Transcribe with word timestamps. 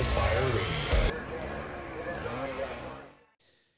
Fire 0.00 0.46
Radio. 0.46 0.62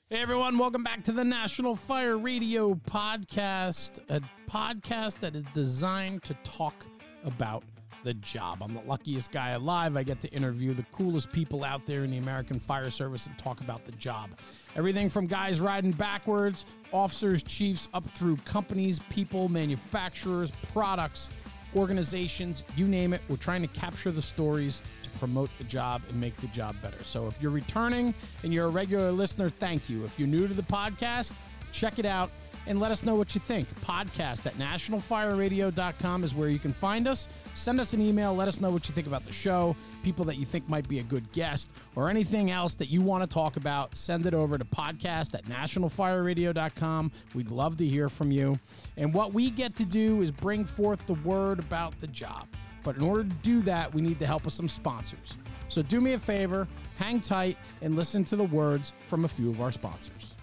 Hey 0.08 0.20
everyone, 0.20 0.58
welcome 0.58 0.84
back 0.84 1.02
to 1.04 1.12
the 1.12 1.24
National 1.24 1.74
Fire 1.74 2.16
Radio 2.16 2.74
podcast, 2.74 3.98
a 4.08 4.20
podcast 4.48 5.18
that 5.18 5.34
is 5.34 5.42
designed 5.54 6.22
to 6.22 6.34
talk 6.44 6.86
about 7.24 7.64
the 8.04 8.14
job. 8.14 8.62
I'm 8.62 8.74
the 8.74 8.82
luckiest 8.82 9.32
guy 9.32 9.50
alive. 9.50 9.96
I 9.96 10.04
get 10.04 10.20
to 10.20 10.28
interview 10.28 10.72
the 10.72 10.84
coolest 10.92 11.32
people 11.32 11.64
out 11.64 11.84
there 11.84 12.04
in 12.04 12.12
the 12.12 12.18
American 12.18 12.60
Fire 12.60 12.90
Service 12.90 13.26
and 13.26 13.36
talk 13.36 13.60
about 13.60 13.84
the 13.84 13.92
job. 13.92 14.30
Everything 14.76 15.10
from 15.10 15.26
guys 15.26 15.58
riding 15.58 15.90
backwards, 15.90 16.64
officers, 16.92 17.42
chiefs, 17.42 17.88
up 17.92 18.04
through 18.10 18.36
companies, 18.36 19.00
people, 19.10 19.48
manufacturers, 19.48 20.52
products, 20.72 21.28
organizations, 21.74 22.62
you 22.76 22.86
name 22.86 23.12
it. 23.12 23.20
We're 23.28 23.36
trying 23.36 23.62
to 23.62 23.68
capture 23.68 24.12
the 24.12 24.22
stories 24.22 24.80
to 25.02 25.03
promote 25.18 25.50
the 25.58 25.64
job 25.64 26.02
and 26.08 26.20
make 26.20 26.36
the 26.38 26.46
job 26.48 26.76
better. 26.82 27.02
So 27.04 27.26
if 27.26 27.40
you're 27.40 27.50
returning 27.50 28.14
and 28.42 28.52
you're 28.52 28.66
a 28.66 28.70
regular 28.70 29.12
listener, 29.12 29.50
thank 29.50 29.88
you. 29.88 30.04
If 30.04 30.18
you're 30.18 30.28
new 30.28 30.46
to 30.48 30.54
the 30.54 30.62
podcast, 30.62 31.32
check 31.72 31.98
it 31.98 32.06
out 32.06 32.30
and 32.66 32.80
let 32.80 32.90
us 32.90 33.02
know 33.02 33.14
what 33.14 33.34
you 33.34 33.40
think. 33.40 33.68
Podcast 33.80 34.46
at 34.46 34.54
nationalfireradio.com 34.54 36.24
is 36.24 36.34
where 36.34 36.48
you 36.48 36.58
can 36.58 36.72
find 36.72 37.06
us. 37.06 37.28
Send 37.54 37.80
us 37.80 37.92
an 37.92 38.00
email. 38.00 38.34
Let 38.34 38.48
us 38.48 38.60
know 38.60 38.70
what 38.70 38.88
you 38.88 38.94
think 38.94 39.06
about 39.06 39.24
the 39.26 39.32
show, 39.32 39.76
people 40.02 40.24
that 40.26 40.36
you 40.36 40.44
think 40.44 40.68
might 40.68 40.88
be 40.88 40.98
a 40.98 41.02
good 41.02 41.30
guest, 41.32 41.70
or 41.94 42.08
anything 42.08 42.50
else 42.50 42.74
that 42.76 42.88
you 42.88 43.00
want 43.00 43.22
to 43.22 43.28
talk 43.28 43.56
about. 43.56 43.96
Send 43.96 44.26
it 44.26 44.34
over 44.34 44.58
to 44.58 44.64
podcast 44.64 45.34
at 45.34 45.44
nationalfireradio.com. 45.44 47.12
We'd 47.34 47.50
love 47.50 47.76
to 47.78 47.86
hear 47.86 48.08
from 48.08 48.30
you. 48.30 48.56
And 48.96 49.12
what 49.12 49.32
we 49.32 49.50
get 49.50 49.76
to 49.76 49.84
do 49.84 50.22
is 50.22 50.30
bring 50.30 50.64
forth 50.64 51.06
the 51.06 51.14
word 51.14 51.58
about 51.58 51.98
the 52.00 52.06
job. 52.08 52.46
But 52.84 52.96
in 52.96 53.02
order 53.02 53.24
to 53.24 53.30
do 53.42 53.62
that, 53.62 53.92
we 53.92 54.02
need 54.02 54.20
the 54.20 54.26
help 54.26 54.46
of 54.46 54.52
some 54.52 54.68
sponsors. 54.68 55.34
So 55.68 55.82
do 55.82 56.00
me 56.00 56.12
a 56.12 56.18
favor, 56.18 56.68
hang 56.98 57.20
tight, 57.20 57.56
and 57.82 57.96
listen 57.96 58.22
to 58.26 58.36
the 58.36 58.44
words 58.44 58.92
from 59.08 59.24
a 59.24 59.28
few 59.28 59.50
of 59.50 59.60
our 59.60 59.72
sponsors. 59.72 60.34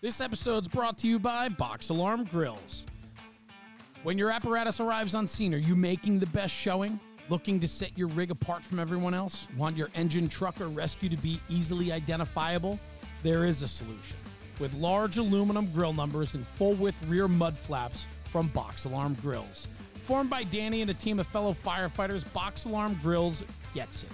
This 0.00 0.20
episode's 0.20 0.66
brought 0.66 0.98
to 0.98 1.06
you 1.06 1.18
by 1.18 1.48
Box 1.48 1.90
Alarm 1.90 2.24
Grills. 2.24 2.84
When 4.02 4.18
your 4.18 4.30
apparatus 4.30 4.80
arrives 4.80 5.14
on 5.14 5.26
scene, 5.26 5.54
are 5.54 5.58
you 5.58 5.76
making 5.76 6.18
the 6.18 6.26
best 6.26 6.52
showing? 6.52 6.98
Looking 7.30 7.58
to 7.60 7.68
set 7.68 7.96
your 7.96 8.08
rig 8.08 8.30
apart 8.30 8.62
from 8.62 8.78
everyone 8.78 9.14
else? 9.14 9.46
Want 9.56 9.76
your 9.76 9.88
engine, 9.94 10.28
truck, 10.28 10.60
or 10.60 10.68
rescue 10.68 11.08
to 11.08 11.16
be 11.16 11.40
easily 11.48 11.90
identifiable? 11.90 12.78
There 13.22 13.46
is 13.46 13.62
a 13.62 13.68
solution. 13.68 14.18
With 14.58 14.74
large 14.74 15.16
aluminum 15.16 15.70
grill 15.72 15.94
numbers 15.94 16.34
and 16.34 16.46
full 16.46 16.74
width 16.74 17.02
rear 17.08 17.26
mud 17.26 17.56
flaps 17.56 18.06
from 18.30 18.48
Box 18.48 18.84
Alarm 18.84 19.16
Grills. 19.22 19.68
Formed 20.04 20.28
by 20.28 20.44
Danny 20.44 20.82
and 20.82 20.90
a 20.90 20.94
team 20.94 21.18
of 21.18 21.26
fellow 21.28 21.56
firefighters, 21.64 22.30
Box 22.34 22.66
Alarm 22.66 23.00
Grills 23.02 23.42
gets 23.72 24.02
it. 24.02 24.10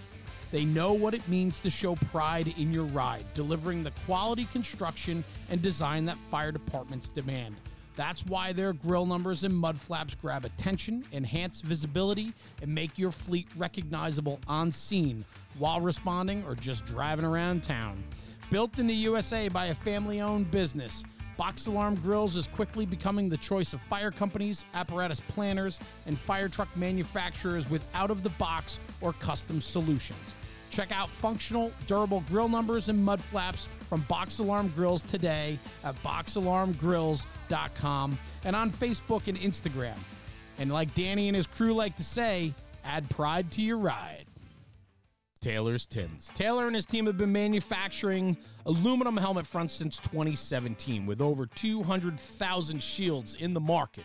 They 0.53 0.65
know 0.65 0.93
what 0.93 1.15
it 1.15 1.27
means 1.27 1.59
to 1.61 1.71
show 1.71 1.97
pride 1.97 2.55
in 2.57 2.73
your 2.73 2.85
ride, 2.85 3.27
delivering 3.35 3.83
the 3.83 3.91
quality 4.07 4.45
construction 4.53 5.25
and 5.51 5.61
design 5.61 6.05
that 6.07 6.17
fire 6.31 6.53
departments 6.53 7.09
demand. 7.09 7.57
That's 7.97 8.25
why 8.25 8.53
their 8.53 8.73
grill 8.73 9.05
numbers 9.05 9.43
and 9.43 9.53
mud 9.53 9.81
flaps 9.81 10.15
grab 10.15 10.45
attention, 10.45 11.03
enhance 11.13 11.61
visibility, 11.61 12.35
and 12.63 12.73
make 12.73 12.97
your 12.97 13.11
fleet 13.11 13.49
recognizable 13.57 14.39
on 14.47 14.71
scene 14.71 15.25
while 15.59 15.81
responding 15.81 16.45
or 16.45 16.55
just 16.55 16.87
driving 16.87 17.25
around 17.25 17.65
town. 17.65 18.05
Built 18.49 18.79
in 18.79 18.87
the 18.87 18.95
USA 18.95 19.49
by 19.49 19.67
a 19.67 19.75
family 19.75 20.21
owned 20.21 20.53
business, 20.53 21.03
Box 21.41 21.67
Alarm 21.67 21.95
Grills 21.95 22.37
is 22.37 22.47
quickly 22.47 22.85
becoming 22.85 23.31
the 23.31 23.39
choice 23.39 23.73
of 23.73 23.81
fire 23.81 24.11
companies, 24.11 24.67
apparatus 24.75 25.21
planners, 25.21 25.81
and 26.05 26.19
fire 26.19 26.51
truck 26.51 26.69
manufacturers 26.77 27.71
with 27.71 27.83
out 27.95 28.11
of 28.11 28.23
the 28.23 28.29
box 28.31 28.79
or 29.01 29.15
custom 29.15 29.63
solutions. 29.63 30.35
Check 30.69 30.93
out 30.93 31.09
functional, 31.09 31.73
durable 31.87 32.23
grill 32.29 32.51
numbers 32.51 32.91
and 32.91 33.03
mud 33.03 33.23
flaps 33.23 33.69
from 33.89 34.03
Box 34.03 34.39
Alarm 34.39 34.71
Grills 34.77 35.03
today 35.03 35.59
at 35.83 35.97
boxalarmgrills.com 36.03 38.19
and 38.45 38.55
on 38.55 38.71
Facebook 38.71 39.27
and 39.27 39.39
Instagram. 39.39 39.97
And 40.59 40.71
like 40.71 40.95
Danny 40.95 41.29
and 41.29 41.37
his 41.37 41.47
crew 41.47 41.73
like 41.73 41.97
to 41.97 42.05
say, 42.05 42.53
add 42.85 43.09
pride 43.09 43.51
to 43.53 43.63
your 43.63 43.79
ride. 43.79 44.27
Taylor's 45.41 45.87
Tins. 45.87 46.31
Taylor 46.35 46.67
and 46.67 46.75
his 46.75 46.85
team 46.85 47.07
have 47.07 47.17
been 47.17 47.33
manufacturing 47.33 48.37
aluminum 48.67 49.17
helmet 49.17 49.47
fronts 49.47 49.73
since 49.73 49.97
2017 49.99 51.07
with 51.07 51.23
over 51.23 51.47
200,000 51.47 52.83
shields 52.83 53.37
in 53.37 53.55
the 53.55 53.61
market. 53.61 54.05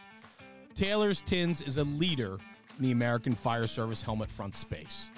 Taylor's 0.75 1.22
Tins 1.22 1.62
is 1.62 1.78
a 1.78 1.84
leader 1.84 2.38
in 2.78 2.85
the 2.85 2.91
American 2.91 3.34
Fire 3.34 3.68
Service 3.68 4.01
helmet 4.01 4.31
front 4.31 4.56
space. 4.56 5.09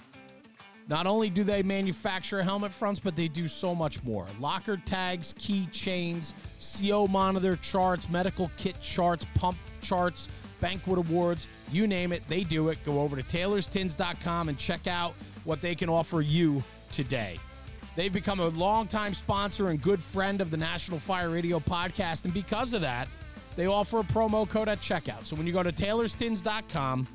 Not 0.88 1.06
only 1.06 1.30
do 1.30 1.44
they 1.44 1.62
manufacture 1.62 2.42
helmet 2.42 2.72
fronts, 2.72 3.00
but 3.00 3.16
they 3.16 3.28
do 3.28 3.48
so 3.48 3.76
much 3.76 4.02
more. 4.04 4.26
Locker 4.40 4.82
tags, 4.86 5.36
key 5.38 5.68
chains, 5.68 6.34
CO 6.80 7.08
monitor 7.08 7.58
charts, 7.58 8.10
medical 8.10 8.50
kit 8.58 8.82
charts, 8.82 9.26
pump 9.36 9.58
charts, 9.82 10.30
banquet 10.60 10.98
awards, 10.98 11.48
you 11.72 11.88
name 11.88 12.12
it, 12.12 12.24
they 12.28 12.44
do 12.44 12.70
it. 12.70 12.78
Go 12.84 13.02
over 13.02 13.16
to 13.16 13.24
taylorstins.com 13.24 14.50
and 14.50 14.58
check 14.58 14.88
out 14.88 15.14
what 15.44 15.62
they 15.62 15.76
can 15.76 15.90
offer 15.90 16.22
you 16.22 16.64
today. 16.92 17.40
They've 17.96 18.14
become 18.14 18.40
a 18.40 18.50
longtime 18.50 19.16
sponsor 19.16 19.70
and 19.70 19.82
good 19.82 20.02
friend 20.02 20.40
of 20.40 20.52
the 20.52 20.58
National 20.58 21.00
Fire 21.00 21.30
Radio 21.30 21.60
podcast, 21.60 22.26
and 22.26 22.34
because 22.34 22.74
of 22.74 22.82
that, 22.82 23.08
they 23.56 23.66
offer 23.66 24.00
a 24.00 24.04
promo 24.04 24.48
code 24.48 24.70
at 24.70 24.80
checkout. 24.82 25.26
So 25.26 25.36
when 25.36 25.48
you 25.48 25.54
go 25.54 25.64
to 25.64 25.72
taylorstins.com, 25.72 27.08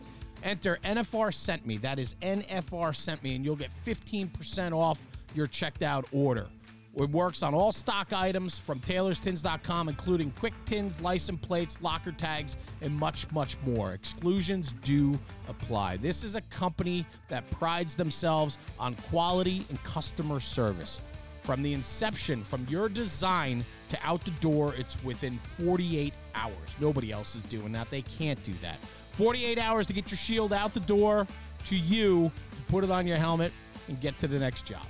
enter 0.42 0.78
NFR 0.84 1.32
sent 1.32 1.64
me. 1.64 1.76
That 1.78 2.00
is 2.00 2.16
NFR 2.20 2.96
sent 2.96 3.22
me, 3.22 3.36
and 3.36 3.44
you'll 3.44 3.54
get 3.54 3.70
15% 3.86 4.72
off 4.72 4.98
your 5.34 5.46
checked 5.46 5.82
out 5.82 6.04
order. 6.12 6.48
It 6.94 7.10
works 7.10 7.42
on 7.42 7.54
all 7.54 7.72
stock 7.72 8.12
items 8.12 8.58
from 8.58 8.78
taylorstins.com, 8.80 9.88
including 9.88 10.30
quick 10.32 10.52
tins, 10.66 11.00
license 11.00 11.40
plates, 11.40 11.78
locker 11.80 12.12
tags, 12.12 12.56
and 12.82 12.94
much, 12.94 13.30
much 13.32 13.56
more. 13.64 13.92
Exclusions 13.92 14.74
do 14.84 15.18
apply. 15.48 15.96
This 15.96 16.22
is 16.22 16.34
a 16.34 16.42
company 16.42 17.06
that 17.28 17.50
prides 17.50 17.96
themselves 17.96 18.58
on 18.78 18.94
quality 19.10 19.64
and 19.70 19.82
customer 19.84 20.38
service. 20.38 21.00
From 21.40 21.62
the 21.62 21.72
inception, 21.72 22.44
from 22.44 22.66
your 22.68 22.88
design 22.88 23.64
to 23.88 23.98
out 24.04 24.22
the 24.24 24.30
door, 24.32 24.74
it's 24.76 25.02
within 25.02 25.38
48 25.58 26.12
hours. 26.34 26.76
Nobody 26.78 27.10
else 27.10 27.34
is 27.34 27.42
doing 27.42 27.72
that. 27.72 27.90
They 27.90 28.02
can't 28.02 28.40
do 28.44 28.52
that. 28.60 28.76
48 29.12 29.58
hours 29.58 29.86
to 29.86 29.92
get 29.92 30.10
your 30.10 30.18
shield 30.18 30.52
out 30.52 30.74
the 30.74 30.80
door 30.80 31.26
to 31.64 31.76
you 31.76 32.30
to 32.54 32.62
put 32.68 32.84
it 32.84 32.90
on 32.90 33.06
your 33.06 33.16
helmet 33.16 33.50
and 33.88 34.00
get 34.00 34.18
to 34.18 34.28
the 34.28 34.38
next 34.38 34.66
job. 34.66 34.86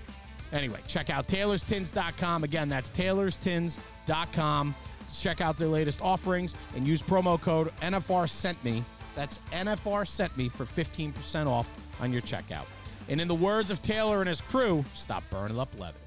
Anyway, 0.53 0.81
check 0.87 1.11
out 1.11 1.27
taylorstins.com. 1.29 2.45
Again, 2.45 2.69
that's 2.69 2.91
taylorstins.com. 2.91 4.75
Check 5.15 5.41
out 5.41 5.57
their 5.57 5.69
latest 5.69 6.01
offerings 6.03 6.57
and 6.75 6.87
use 6.87 7.03
promo 7.03 7.41
code 7.41 7.73
NFR 7.81 8.29
sent 8.29 8.63
me. 8.65 8.85
That's 9.15 9.39
NFR 9.51 10.07
sent 10.07 10.37
me 10.37 10.49
for 10.49 10.65
15% 10.65 11.47
off 11.47 11.69
on 12.01 12.13
your 12.13 12.23
checkout. 12.23 12.67
And 13.09 13.21
in 13.21 13.29
the 13.29 13.35
words 13.35 13.71
of 13.71 13.83
Taylor 13.83 14.21
and 14.21 14.29
his 14.29 14.41
crew, 14.41 14.85
stop 14.95 15.23
burning 15.31 15.59
up 15.59 15.69
leather. 15.79 15.99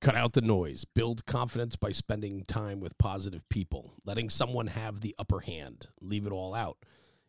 Cut 0.00 0.16
out 0.16 0.32
the 0.32 0.40
noise. 0.40 0.86
Build 0.86 1.26
confidence 1.26 1.76
by 1.76 1.92
spending 1.92 2.44
time 2.44 2.80
with 2.80 2.96
positive 2.96 3.46
people, 3.50 3.92
letting 4.04 4.30
someone 4.30 4.68
have 4.68 5.00
the 5.00 5.14
upper 5.18 5.40
hand. 5.40 5.88
Leave 6.00 6.26
it 6.26 6.32
all 6.32 6.54
out. 6.54 6.78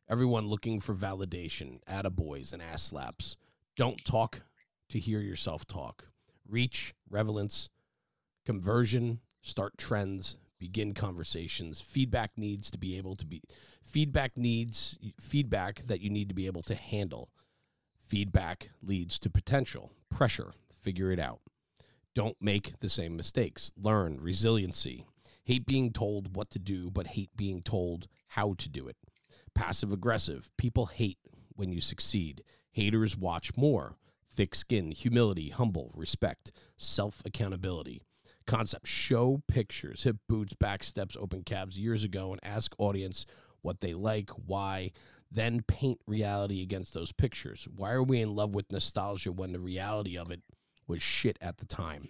Everyone 0.10 0.48
looking 0.48 0.80
for 0.80 0.96
validation, 0.96 1.80
attaboys 1.84 2.54
and 2.54 2.62
ass 2.62 2.84
slaps. 2.84 3.36
Don't 3.76 4.04
talk 4.04 4.42
to 4.90 5.00
hear 5.00 5.20
yourself 5.20 5.66
talk. 5.66 6.06
Reach, 6.48 6.94
relevance, 7.10 7.70
conversion, 8.46 9.20
start 9.42 9.78
trends, 9.78 10.38
begin 10.60 10.94
conversations. 10.94 11.80
Feedback 11.82 12.32
needs 12.38 12.70
to 12.72 12.78
be 12.78 12.98
able 12.98 13.16
to 13.16 13.26
be 13.26 13.42
feedback 13.82 14.38
needs 14.38 15.00
feedback 15.20 15.88
that 15.88 16.02
you 16.02 16.10
need 16.10 16.30
to 16.30 16.36
be 16.36 16.48
able 16.48 16.64
to 16.64 16.76
handle. 16.76 17.30
Feedback 18.00 18.70
leads 18.84 19.18
to 19.20 19.30
potential, 19.30 19.92
pressure, 20.10 20.54
figure 20.82 21.12
it 21.12 21.20
out. 21.20 21.40
Don't 22.14 22.36
make 22.42 22.80
the 22.82 22.90
same 22.90 23.16
mistakes. 23.16 23.72
Learn 23.78 24.20
resiliency. 24.20 25.06
Hate 25.46 25.66
being 25.66 25.94
told 25.94 26.36
what 26.36 26.50
to 26.52 26.60
do, 26.60 26.92
but 26.92 27.08
hate 27.08 27.30
being 27.38 27.62
told 27.62 28.08
how 28.28 28.54
to 28.58 28.68
do 28.70 28.88
it. 28.88 28.98
Passive 29.56 29.92
aggressive. 29.92 30.52
People 30.58 30.88
hate 30.88 31.18
when 31.56 31.72
you 31.72 31.80
succeed. 31.80 32.44
Haters 32.72 33.18
watch 33.18 33.56
more. 33.58 33.96
Thick 34.34 34.56
skin, 34.56 34.92
humility, 34.92 35.50
humble, 35.50 35.92
respect, 35.94 36.52
self 36.78 37.22
accountability. 37.26 38.02
Concept 38.48 38.88
show 38.88 39.44
pictures, 39.48 40.04
hip 40.04 40.18
boots, 40.28 40.54
back 40.54 40.84
steps, 40.84 41.16
open 41.20 41.44
cabs 41.44 41.78
years 41.78 42.04
ago, 42.04 42.32
and 42.32 42.40
ask 42.44 42.74
audience 42.78 43.26
what 43.62 43.82
they 43.82 43.94
like, 43.94 44.30
why, 44.32 44.92
then 45.32 45.62
paint 45.62 46.00
reality 46.08 46.62
against 46.62 46.94
those 46.94 47.12
pictures. 47.12 47.68
Why 47.74 47.92
are 47.92 48.04
we 48.04 48.22
in 48.22 48.36
love 48.36 48.56
with 48.56 48.72
nostalgia 48.72 49.32
when 49.32 49.52
the 49.52 49.60
reality 49.60 50.18
of 50.18 50.32
it 50.32 50.42
was 50.88 51.02
shit 51.02 51.38
at 51.42 51.58
the 51.58 51.66
time? 51.66 52.10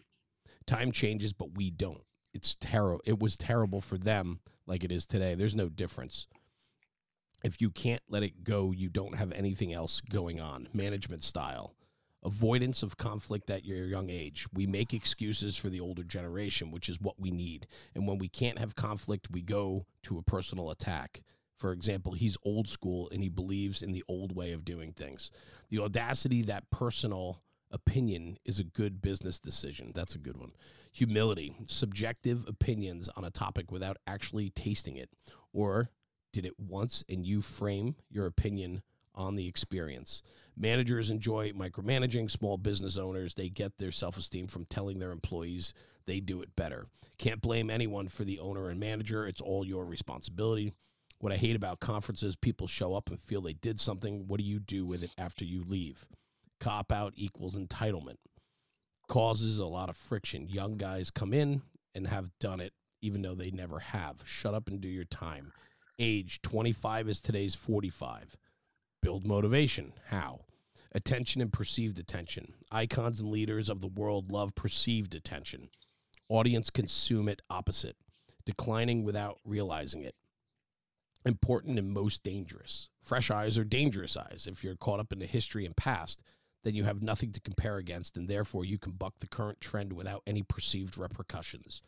Time 0.66 0.92
changes, 0.92 1.34
but 1.34 1.56
we 1.56 1.70
don't. 1.70 2.04
It's 2.34 2.56
terrible. 2.60 3.02
It 3.06 3.20
was 3.20 3.36
terrible 3.36 3.82
for 3.82 3.98
them 3.98 4.40
like 4.66 4.84
it 4.84 4.92
is 4.92 5.06
today. 5.06 5.36
There's 5.36 5.56
no 5.56 5.70
difference. 5.70 6.28
If 7.44 7.60
you 7.60 7.72
can't 7.72 8.04
let 8.08 8.24
it 8.24 8.44
go, 8.44 8.72
you 8.72 8.90
don't 8.90 9.16
have 9.16 9.32
anything 9.32 9.74
else 9.74 10.02
going 10.02 10.40
on. 10.40 10.70
Management 10.74 11.24
style 11.24 11.74
avoidance 12.24 12.84
of 12.84 12.98
conflict 12.98 13.50
at 13.50 13.66
your 13.66 13.86
young 13.86 14.10
age. 14.10 14.46
We 14.54 14.68
make 14.68 14.94
excuses 14.94 15.58
for 15.58 15.70
the 15.70 15.80
older 15.80 16.04
generation, 16.04 16.72
which 16.72 16.90
is 16.90 17.02
what 17.02 17.20
we 17.20 17.32
need. 17.32 17.68
And 17.96 18.08
when 18.08 18.18
we 18.18 18.30
can't 18.30 18.60
have 18.60 18.76
conflict, 18.76 19.32
we 19.32 19.42
go 19.42 19.86
to 20.04 20.18
a 20.18 20.24
personal 20.24 20.70
attack. 20.70 21.24
For 21.58 21.72
example, 21.72 22.14
he's 22.14 22.38
old 22.44 22.68
school 22.68 23.10
and 23.12 23.22
he 23.22 23.30
believes 23.30 23.82
in 23.82 23.92
the 23.92 24.04
old 24.08 24.36
way 24.36 24.52
of 24.52 24.66
doing 24.66 24.94
things. 24.94 25.32
The 25.70 25.80
audacity 25.80 26.42
that 26.44 26.70
personal 26.70 27.42
opinion 27.72 28.38
is 28.46 28.60
a 28.60 28.64
good 28.64 29.02
business 29.02 29.40
decision. 29.40 29.92
That's 29.96 30.16
a 30.16 30.20
good 30.20 30.38
one. 30.38 30.52
Humility, 30.92 31.56
subjective 31.68 32.46
opinions 32.48 33.10
on 33.16 33.24
a 33.24 33.32
topic 33.32 33.72
without 33.72 33.98
actually 34.06 34.50
tasting 34.50 34.98
it. 34.98 35.10
Or 35.54 35.90
did 36.32 36.46
it 36.46 36.60
once 36.60 37.04
and 37.10 37.26
you 37.26 37.42
frame 37.42 37.96
your 38.10 38.26
opinion 38.26 38.82
on 39.14 39.36
the 39.36 39.48
experience. 39.48 40.22
Managers 40.58 41.10
enjoy 41.10 41.52
micromanaging 41.52 42.30
small 42.30 42.58
business 42.58 42.98
owners. 42.98 43.36
They 43.36 43.50
get 43.50 43.78
their 43.78 43.92
self 43.92 44.18
esteem 44.18 44.48
from 44.48 44.66
telling 44.66 45.00
their 45.00 45.12
employees 45.12 45.74
they 46.06 46.20
do 46.20 46.42
it 46.42 46.56
better. 46.56 46.88
Can't 47.18 47.42
blame 47.42 47.70
anyone 47.70 48.08
for 48.08 48.24
the 48.24 48.40
owner 48.40 48.70
and 48.70 48.80
manager. 48.80 49.28
It's 49.28 49.42
all 49.42 49.66
your 49.66 49.86
responsibility. 49.86 50.74
What 51.20 51.32
I 51.32 51.38
hate 51.38 51.56
about 51.56 51.80
conferences, 51.80 52.36
people 52.36 52.68
show 52.68 52.96
up 52.96 53.10
and 53.10 53.20
feel 53.20 53.42
they 53.42 53.54
did 53.54 53.80
something. 53.80 54.28
What 54.28 54.40
do 54.40 54.44
you 54.44 54.60
do 54.60 54.86
with 54.86 55.04
it 55.04 55.14
after 55.18 55.46
you 55.46 55.64
leave? 55.64 56.08
Cop 56.60 56.92
out 56.92 57.14
equals 57.16 57.56
entitlement. 57.56 58.18
Causes 59.08 59.60
a 59.60 59.66
lot 59.66 59.90
of 59.90 59.98
friction. 59.98 60.48
Young 60.48 60.78
guys 60.78 61.12
come 61.12 61.34
in 61.34 61.62
and 61.94 62.08
have 62.08 62.32
done 62.40 62.60
it, 62.60 62.74
even 63.02 63.22
though 63.22 63.36
they 63.36 63.52
never 63.52 63.80
have. 63.80 64.18
Shut 64.26 64.56
up 64.56 64.68
and 64.68 64.82
do 64.82 64.88
your 64.88 65.06
time. 65.06 65.54
Age 66.04 66.42
25 66.42 67.10
is 67.10 67.22
today's 67.22 67.54
45 67.54 68.36
Build 69.04 69.24
motivation. 69.24 69.94
How? 70.08 70.46
Attention 70.94 71.42
and 71.42 71.54
perceived 71.54 72.00
attention. 72.00 72.56
Icons 72.72 73.20
and 73.20 73.30
leaders 73.30 73.70
of 73.70 73.82
the 73.82 73.88
world 73.88 74.32
love 74.32 74.56
perceived 74.56 75.14
attention. 75.14 75.70
Audience 76.28 76.72
consume 76.72 77.30
it 77.30 77.44
opposite, 77.52 77.98
declining 78.48 79.04
without 79.04 79.38
realizing 79.46 80.02
it. 80.02 80.16
Important 81.24 81.78
and 81.78 81.92
most 81.92 82.24
dangerous. 82.24 82.90
Fresh 83.04 83.30
eyes 83.30 83.56
are 83.60 83.64
dangerous 83.64 84.18
eyes. 84.18 84.48
If 84.50 84.64
you're 84.64 84.76
caught 84.76 85.00
up 85.00 85.14
in 85.14 85.20
the 85.20 85.28
history 85.28 85.68
and 85.68 85.78
past, 85.78 86.20
then 86.64 86.74
you 86.74 86.84
have 86.84 87.04
nothing 87.04 87.32
to 87.34 87.42
compare 87.42 87.78
against, 87.78 88.18
and 88.18 88.28
therefore 88.28 88.66
you 88.66 88.80
can 88.80 88.94
buck 88.94 89.20
the 89.20 89.28
current 89.28 89.62
trend 89.62 89.94
without 89.94 90.24
any 90.26 90.42
perceived 90.42 90.98
repercussions. 90.98 91.80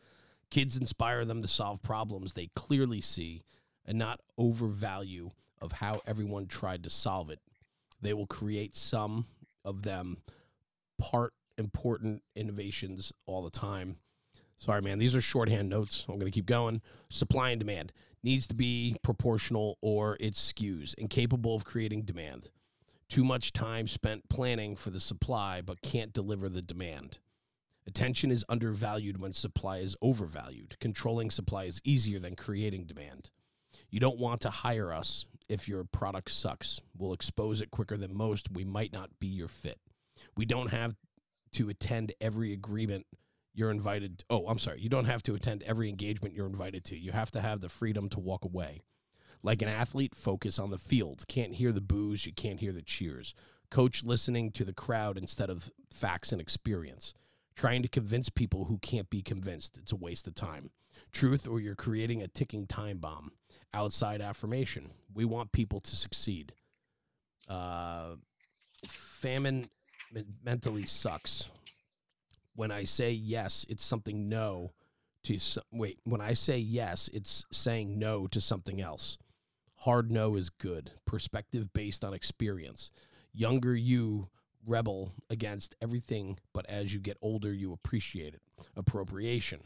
Kids 0.52 0.78
inspire 0.78 1.26
them 1.26 1.42
to 1.42 1.48
solve 1.48 1.82
problems 1.82 2.34
they 2.34 2.52
clearly 2.56 3.02
see 3.02 3.42
and 3.86 3.98
not 3.98 4.20
overvalue 4.38 5.32
of 5.62 5.74
how 5.74 6.02
everyone 6.06 6.48
tried 6.48 6.84
to 6.84 6.90
solve 6.90 7.30
it. 7.30 7.40
They 8.02 8.14
will 8.14 8.28
create 8.28 8.76
some 8.76 9.26
of 9.64 9.84
them 9.84 10.18
part 11.00 11.34
important 11.58 12.24
innovations 12.36 13.14
all 13.26 13.44
the 13.44 13.50
time. 13.50 13.98
Sorry, 14.58 14.82
man. 14.82 15.00
These 15.00 15.16
are 15.16 15.22
shorthand 15.22 15.70
notes. 15.70 16.06
I'm 16.08 16.16
going 16.16 16.32
to 16.32 16.32
keep 16.32 16.46
going. 16.46 16.82
Supply 17.10 17.52
and 17.52 17.60
demand 17.60 17.92
needs 18.24 18.48
to 18.48 18.54
be 18.54 18.96
proportional 19.04 19.78
or 19.82 20.18
it 20.20 20.34
skews, 20.34 20.94
incapable 20.96 21.56
of 21.56 21.66
creating 21.66 22.04
demand. 22.04 22.50
Too 23.10 23.24
much 23.24 23.54
time 23.54 23.88
spent 23.88 24.30
planning 24.30 24.76
for 24.76 24.90
the 24.90 25.00
supply 25.00 25.62
but 25.62 25.82
can't 25.82 26.14
deliver 26.14 26.50
the 26.50 26.62
demand. 26.62 27.20
Attention 27.86 28.32
is 28.32 28.46
undervalued 28.48 29.20
when 29.20 29.34
supply 29.34 29.80
is 29.80 29.98
overvalued. 30.02 30.78
Controlling 30.80 31.30
supply 31.30 31.66
is 31.66 31.82
easier 31.84 32.18
than 32.18 32.36
creating 32.36 32.86
demand. 32.86 33.30
You 33.94 34.00
don't 34.00 34.18
want 34.18 34.42
to 34.42 34.50
hire 34.50 34.92
us 34.92 35.28
if 35.48 35.68
your 35.68 35.84
product 35.84 36.32
sucks. 36.32 36.82
We'll 36.98 37.14
expose 37.14 37.62
it 37.62 37.70
quicker 37.70 37.96
than 37.96 38.18
most. 38.18 38.52
We 38.52 38.64
might 38.64 38.92
not 38.92 39.12
be 39.20 39.28
your 39.28 39.48
fit. 39.48 39.78
We 40.36 40.46
don't 40.46 40.70
have 40.70 40.96
to 41.52 41.70
attend 41.70 42.12
every 42.20 42.54
agreement 42.54 43.06
you're 43.54 43.70
invited. 43.70 44.24
Oh, 44.32 44.48
I'm 44.48 44.58
sorry. 44.58 44.82
You 44.82 44.90
don't 44.90 45.06
have 45.06 45.22
to 45.24 45.36
attend 45.36 45.62
every 45.62 45.90
engagement 45.90 46.34
you're 46.34 46.48
invited 46.48 46.84
to. 46.86 46.98
You 46.98 47.12
have 47.12 47.30
to 47.34 47.42
have 47.42 47.62
the 47.62 47.70
freedom 47.70 48.10
to 48.10 48.20
walk 48.20 48.44
away. 48.44 48.82
Like 49.44 49.62
an 49.62 49.70
athlete, 49.70 50.16
focus 50.16 50.58
on 50.58 50.72
the 50.72 50.80
field. 50.80 51.26
Can't 51.28 51.54
hear 51.54 51.72
the 51.72 51.80
boos, 51.80 52.26
you 52.26 52.34
can't 52.34 52.62
hear 52.62 52.74
the 52.74 52.82
cheers. 52.82 53.36
Coach 53.70 54.04
listening 54.04 54.50
to 54.54 54.66
the 54.66 54.74
crowd 54.74 55.20
instead 55.20 55.52
of 55.52 55.72
facts 55.92 56.32
and 56.32 56.42
experience. 56.42 57.14
Trying 57.56 57.84
to 57.84 57.90
convince 57.90 58.30
people 58.30 58.66
who 58.66 58.80
can't 58.80 59.12
be 59.12 59.22
convinced. 59.22 59.78
It's 59.78 59.92
a 59.92 59.96
waste 59.96 60.26
of 60.26 60.34
time. 60.34 60.72
Truth, 61.12 61.48
or 61.48 61.60
you're 61.60 61.76
creating 61.76 62.24
a 62.24 62.28
ticking 62.28 62.66
time 62.66 62.98
bomb 62.98 63.34
outside 63.74 64.22
affirmation. 64.22 64.92
We 65.14 65.26
want 65.26 65.52
people 65.52 65.80
to 65.82 65.96
succeed. 65.96 66.54
Uh, 67.48 68.16
famine 68.88 69.70
mentally 70.44 70.86
sucks. 70.86 71.50
When 72.56 72.72
I 72.72 72.84
say 72.84 73.12
yes, 73.12 73.66
it's 73.68 73.86
something 73.86 74.30
no 74.30 74.72
to 75.24 75.40
wait. 75.72 76.00
When 76.04 76.22
I 76.22 76.34
say 76.34 76.58
yes, 76.58 77.10
it's 77.14 77.46
saying 77.52 77.98
no 77.98 78.28
to 78.28 78.40
something 78.40 78.82
else. 78.82 79.18
Hard 79.78 80.12
no 80.12 80.36
is 80.36 80.50
good. 80.50 80.92
Perspective 81.06 81.74
based 81.74 82.06
on 82.06 82.14
experience. 82.14 82.92
Younger 83.34 83.76
you 83.76 84.30
rebel 84.66 85.14
against 85.30 85.76
everything, 85.82 86.38
but 86.54 86.66
as 86.70 86.94
you 86.94 87.00
get 87.00 87.18
older, 87.22 87.52
you 87.52 87.74
appreciate 87.74 88.34
it. 88.34 88.42
Appropriation 88.76 89.62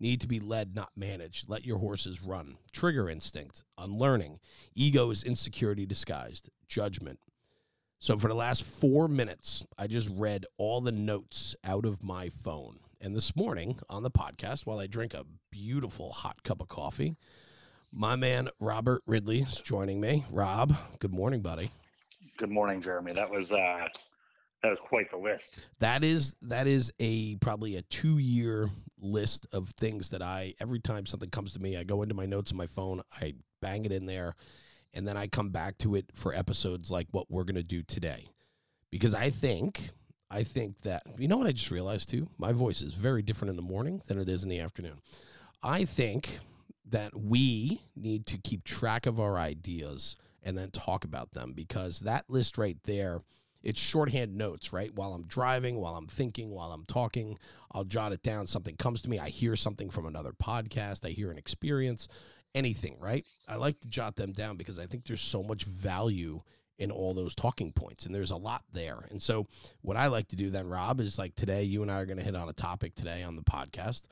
need 0.00 0.20
to 0.20 0.26
be 0.26 0.40
led, 0.40 0.74
not 0.74 0.90
managed. 0.96 1.48
Let 1.48 1.64
your 1.64 1.78
horses 1.78 2.22
run. 2.22 2.56
Trigger 2.72 3.08
instinct, 3.08 3.62
unlearning. 3.78 4.40
Ego 4.74 5.10
is 5.10 5.22
insecurity 5.22 5.86
disguised. 5.86 6.50
Judgment. 6.68 7.18
So 7.98 8.18
for 8.18 8.28
the 8.28 8.34
last 8.34 8.64
four 8.64 9.06
minutes, 9.06 9.64
I 9.78 9.86
just 9.86 10.08
read 10.10 10.44
all 10.58 10.80
the 10.80 10.90
notes 10.90 11.54
out 11.64 11.86
of 11.86 12.02
my 12.02 12.30
phone. 12.30 12.80
And 13.00 13.14
this 13.14 13.36
morning 13.36 13.78
on 13.88 14.02
the 14.02 14.10
podcast, 14.10 14.66
while 14.66 14.78
I 14.78 14.86
drink 14.86 15.14
a 15.14 15.24
beautiful 15.50 16.12
hot 16.12 16.42
cup 16.42 16.60
of 16.60 16.68
coffee, 16.68 17.16
my 17.92 18.16
man 18.16 18.48
Robert 18.58 19.02
Ridley 19.06 19.42
is 19.42 19.60
joining 19.60 20.00
me. 20.00 20.24
Rob, 20.30 20.74
good 20.98 21.12
morning, 21.12 21.42
buddy. 21.42 21.70
Good 22.38 22.50
morning, 22.50 22.80
Jeremy. 22.80 23.12
That 23.12 23.30
was 23.30 23.52
uh 23.52 23.86
that 24.62 24.70
was 24.70 24.80
quite 24.80 25.10
the 25.10 25.18
list. 25.18 25.66
That 25.80 26.02
is 26.02 26.34
that 26.42 26.66
is 26.66 26.92
a 26.98 27.36
probably 27.36 27.76
a 27.76 27.82
two 27.82 28.18
year 28.18 28.70
list 29.02 29.46
of 29.52 29.70
things 29.70 30.10
that 30.10 30.22
I 30.22 30.54
every 30.60 30.80
time 30.80 31.06
something 31.06 31.30
comes 31.30 31.52
to 31.54 31.60
me, 31.60 31.76
I 31.76 31.84
go 31.84 32.02
into 32.02 32.14
my 32.14 32.26
notes 32.26 32.52
on 32.52 32.56
my 32.56 32.66
phone, 32.66 33.02
I 33.20 33.34
bang 33.60 33.84
it 33.84 33.92
in 33.92 34.06
there, 34.06 34.34
and 34.94 35.06
then 35.06 35.16
I 35.16 35.26
come 35.26 35.50
back 35.50 35.78
to 35.78 35.94
it 35.94 36.06
for 36.14 36.34
episodes 36.34 36.90
like 36.90 37.08
what 37.10 37.30
we're 37.30 37.44
gonna 37.44 37.62
do 37.62 37.82
today. 37.82 38.26
Because 38.90 39.14
I 39.14 39.30
think 39.30 39.90
I 40.30 40.44
think 40.44 40.80
that 40.82 41.02
you 41.18 41.28
know 41.28 41.36
what 41.36 41.46
I 41.46 41.52
just 41.52 41.70
realized 41.70 42.08
too? 42.08 42.28
My 42.38 42.52
voice 42.52 42.80
is 42.80 42.94
very 42.94 43.22
different 43.22 43.50
in 43.50 43.56
the 43.56 43.62
morning 43.62 44.02
than 44.08 44.18
it 44.18 44.28
is 44.28 44.42
in 44.42 44.48
the 44.48 44.60
afternoon. 44.60 45.00
I 45.62 45.84
think 45.84 46.38
that 46.88 47.18
we 47.18 47.82
need 47.96 48.26
to 48.26 48.38
keep 48.38 48.64
track 48.64 49.06
of 49.06 49.18
our 49.18 49.38
ideas 49.38 50.16
and 50.42 50.58
then 50.58 50.70
talk 50.70 51.04
about 51.04 51.32
them 51.32 51.52
because 51.52 52.00
that 52.00 52.28
list 52.28 52.58
right 52.58 52.76
there 52.84 53.22
it's 53.62 53.80
shorthand 53.80 54.36
notes, 54.36 54.72
right? 54.72 54.94
While 54.94 55.12
I'm 55.12 55.26
driving, 55.26 55.76
while 55.76 55.94
I'm 55.94 56.06
thinking, 56.06 56.50
while 56.50 56.72
I'm 56.72 56.84
talking, 56.84 57.38
I'll 57.72 57.84
jot 57.84 58.12
it 58.12 58.22
down. 58.22 58.46
Something 58.46 58.76
comes 58.76 59.02
to 59.02 59.10
me. 59.10 59.18
I 59.18 59.28
hear 59.28 59.56
something 59.56 59.90
from 59.90 60.06
another 60.06 60.32
podcast. 60.32 61.06
I 61.06 61.10
hear 61.10 61.30
an 61.30 61.38
experience, 61.38 62.08
anything, 62.54 62.96
right? 63.00 63.26
I 63.48 63.56
like 63.56 63.80
to 63.80 63.88
jot 63.88 64.16
them 64.16 64.32
down 64.32 64.56
because 64.56 64.78
I 64.78 64.86
think 64.86 65.04
there's 65.04 65.22
so 65.22 65.42
much 65.42 65.64
value 65.64 66.42
in 66.78 66.90
all 66.90 67.14
those 67.14 67.34
talking 67.34 67.72
points 67.72 68.06
and 68.06 68.14
there's 68.14 68.30
a 68.30 68.36
lot 68.36 68.64
there. 68.72 69.06
And 69.10 69.22
so 69.22 69.46
what 69.82 69.96
I 69.96 70.08
like 70.08 70.28
to 70.28 70.36
do 70.36 70.50
then, 70.50 70.68
Rob, 70.68 71.00
is 71.00 71.18
like 71.18 71.34
today, 71.34 71.62
you 71.62 71.82
and 71.82 71.90
I 71.90 72.00
are 72.00 72.06
going 72.06 72.18
to 72.18 72.24
hit 72.24 72.34
on 72.34 72.48
a 72.48 72.54
topic 72.54 72.94
today 72.94 73.22
on 73.22 73.36
the 73.36 73.42
podcast. 73.42 74.02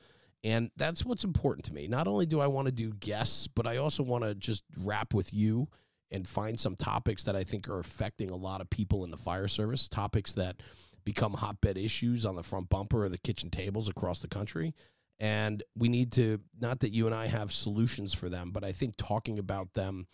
And 0.45 0.71
that's 0.77 1.05
what's 1.05 1.25
important 1.25 1.67
to 1.67 1.75
me. 1.75 1.87
Not 1.87 2.07
only 2.07 2.27
do 2.27 2.41
I 2.41 2.47
want 2.47 2.67
to 2.67 2.73
do 2.73 2.93
guests, 2.93 3.47
but 3.47 3.67
I 3.67 3.77
also 3.77 4.03
want 4.03 4.25
to 4.25 4.35
just 4.35 4.63
rap 4.79 5.13
with 5.13 5.35
you 5.35 5.69
and 6.11 6.29
find 6.29 6.59
some 6.59 6.77
topics 6.77 7.25
that 7.25 7.37
I 7.37 7.45
think 7.45 7.69
are 7.69 7.79
affecting 7.79 8.31
a 8.31 8.37
lot 8.37 8.61
of 8.61 8.71
people 8.71 9.05
in 9.05 9.11
the 9.11 9.17
fire 9.17 9.49
service, 9.49 9.89
topics 9.89 10.33
that 10.35 10.57
become 11.05 11.35
hotbed 11.35 11.79
issues 11.79 12.27
on 12.27 12.37
the 12.37 12.43
front 12.43 12.69
bumper 12.69 13.05
or 13.05 13.09
the 13.09 13.19
kitchen 13.19 13.51
tables 13.51 13.89
across 13.89 14.21
the 14.21 14.29
country. 14.29 14.75
And 15.19 15.63
we 15.77 15.89
need 15.89 16.13
to, 16.13 16.41
not 16.59 16.81
that 16.81 16.93
you 16.93 17.07
and 17.07 17.15
I 17.15 17.27
have 17.27 17.53
solutions 17.53 18.15
for 18.15 18.29
them, 18.29 18.51
but 18.53 18.65
I 18.65 18.73
think 18.73 18.95
talking 18.97 19.39
about 19.39 19.75
them 19.75 20.07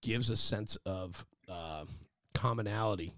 gives 0.00 0.30
a 0.30 0.36
sense 0.36 0.76
of 0.86 1.26
uh, 1.48 1.84
commonality 2.34 3.12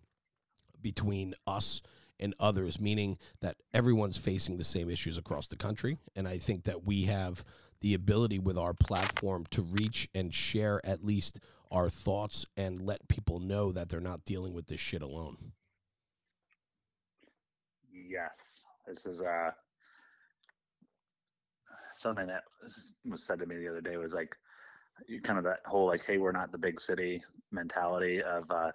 between 0.80 1.35
us 1.47 1.83
and 2.18 2.35
others, 2.40 2.80
meaning 2.80 3.18
that 3.40 3.56
everyone's 3.75 4.16
facing 4.16 4.56
the 4.56 4.64
same 4.64 4.88
issues 4.88 5.18
across 5.18 5.47
the 5.47 5.56
country. 5.56 5.99
And 6.14 6.26
I 6.26 6.38
think 6.38 6.64
that 6.64 6.85
we 6.85 7.02
have 7.02 7.45
the 7.80 7.92
ability 7.92 8.38
with 8.38 8.56
our 8.56 8.73
platform 8.73 9.45
to 9.50 9.62
reach 9.62 10.09
and 10.14 10.33
share 10.33 10.80
at 10.85 11.04
least 11.04 11.38
our 11.70 11.88
thoughts 11.88 12.46
and 12.56 12.80
let 12.80 13.08
people 13.08 13.40
know 13.40 13.73
that 13.73 13.88
they're 13.88 14.00
not 14.00 14.25
dealing 14.25 14.52
with 14.52 14.66
this 14.66 14.80
shit 14.80 15.02
alone. 15.02 15.52
Yes. 17.92 18.62
This 18.87 19.06
is 19.06 19.23
uh 19.23 19.50
something 21.96 22.26
that 22.26 22.42
was 23.08 23.26
said 23.26 23.38
to 23.38 23.46
me 23.46 23.56
the 23.56 23.68
other 23.68 23.80
day 23.80 23.96
was 23.96 24.14
like 24.14 24.37
you 25.08 25.20
kind 25.20 25.38
of 25.38 25.44
that 25.44 25.61
whole 25.66 25.87
like, 25.87 26.04
hey, 26.04 26.18
we're 26.18 26.32
not 26.32 26.52
the 26.52 26.58
big 26.58 26.80
city 26.80 27.23
mentality 27.52 28.23
of 28.23 28.50
uh, 28.50 28.70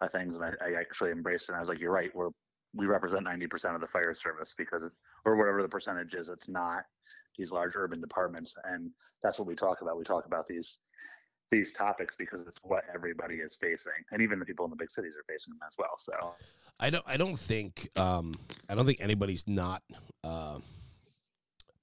uh 0.00 0.08
things, 0.08 0.36
and 0.36 0.44
I, 0.44 0.64
I 0.64 0.72
actually 0.80 1.10
embraced 1.10 1.48
it. 1.48 1.52
And 1.52 1.56
I 1.56 1.60
was 1.60 1.68
like, 1.68 1.80
you're 1.80 1.92
right, 1.92 2.14
we're 2.14 2.30
we 2.74 2.86
represent 2.86 3.24
ninety 3.24 3.46
percent 3.46 3.74
of 3.74 3.80
the 3.80 3.86
fire 3.86 4.14
service 4.14 4.54
because, 4.56 4.88
or 5.24 5.36
whatever 5.36 5.62
the 5.62 5.68
percentage 5.68 6.14
is, 6.14 6.28
it's 6.28 6.48
not 6.48 6.84
these 7.38 7.52
large 7.52 7.72
urban 7.74 8.00
departments, 8.00 8.56
and 8.64 8.90
that's 9.22 9.38
what 9.38 9.48
we 9.48 9.54
talk 9.54 9.80
about. 9.82 9.98
We 9.98 10.04
talk 10.04 10.26
about 10.26 10.46
these 10.46 10.78
these 11.50 11.72
topics 11.72 12.16
because 12.16 12.40
it's 12.40 12.58
what 12.62 12.84
everybody 12.92 13.36
is 13.36 13.54
facing, 13.54 13.92
and 14.10 14.20
even 14.20 14.38
the 14.38 14.44
people 14.44 14.64
in 14.64 14.70
the 14.70 14.76
big 14.76 14.90
cities 14.90 15.16
are 15.16 15.24
facing 15.28 15.52
them 15.52 15.60
as 15.66 15.76
well. 15.78 15.96
So 15.98 16.34
I 16.80 16.90
don't 16.90 17.04
I 17.06 17.16
don't 17.16 17.38
think 17.38 17.90
um, 17.96 18.34
I 18.68 18.74
don't 18.74 18.86
think 18.86 19.00
anybody's 19.00 19.46
not 19.46 19.82
uh, 20.24 20.58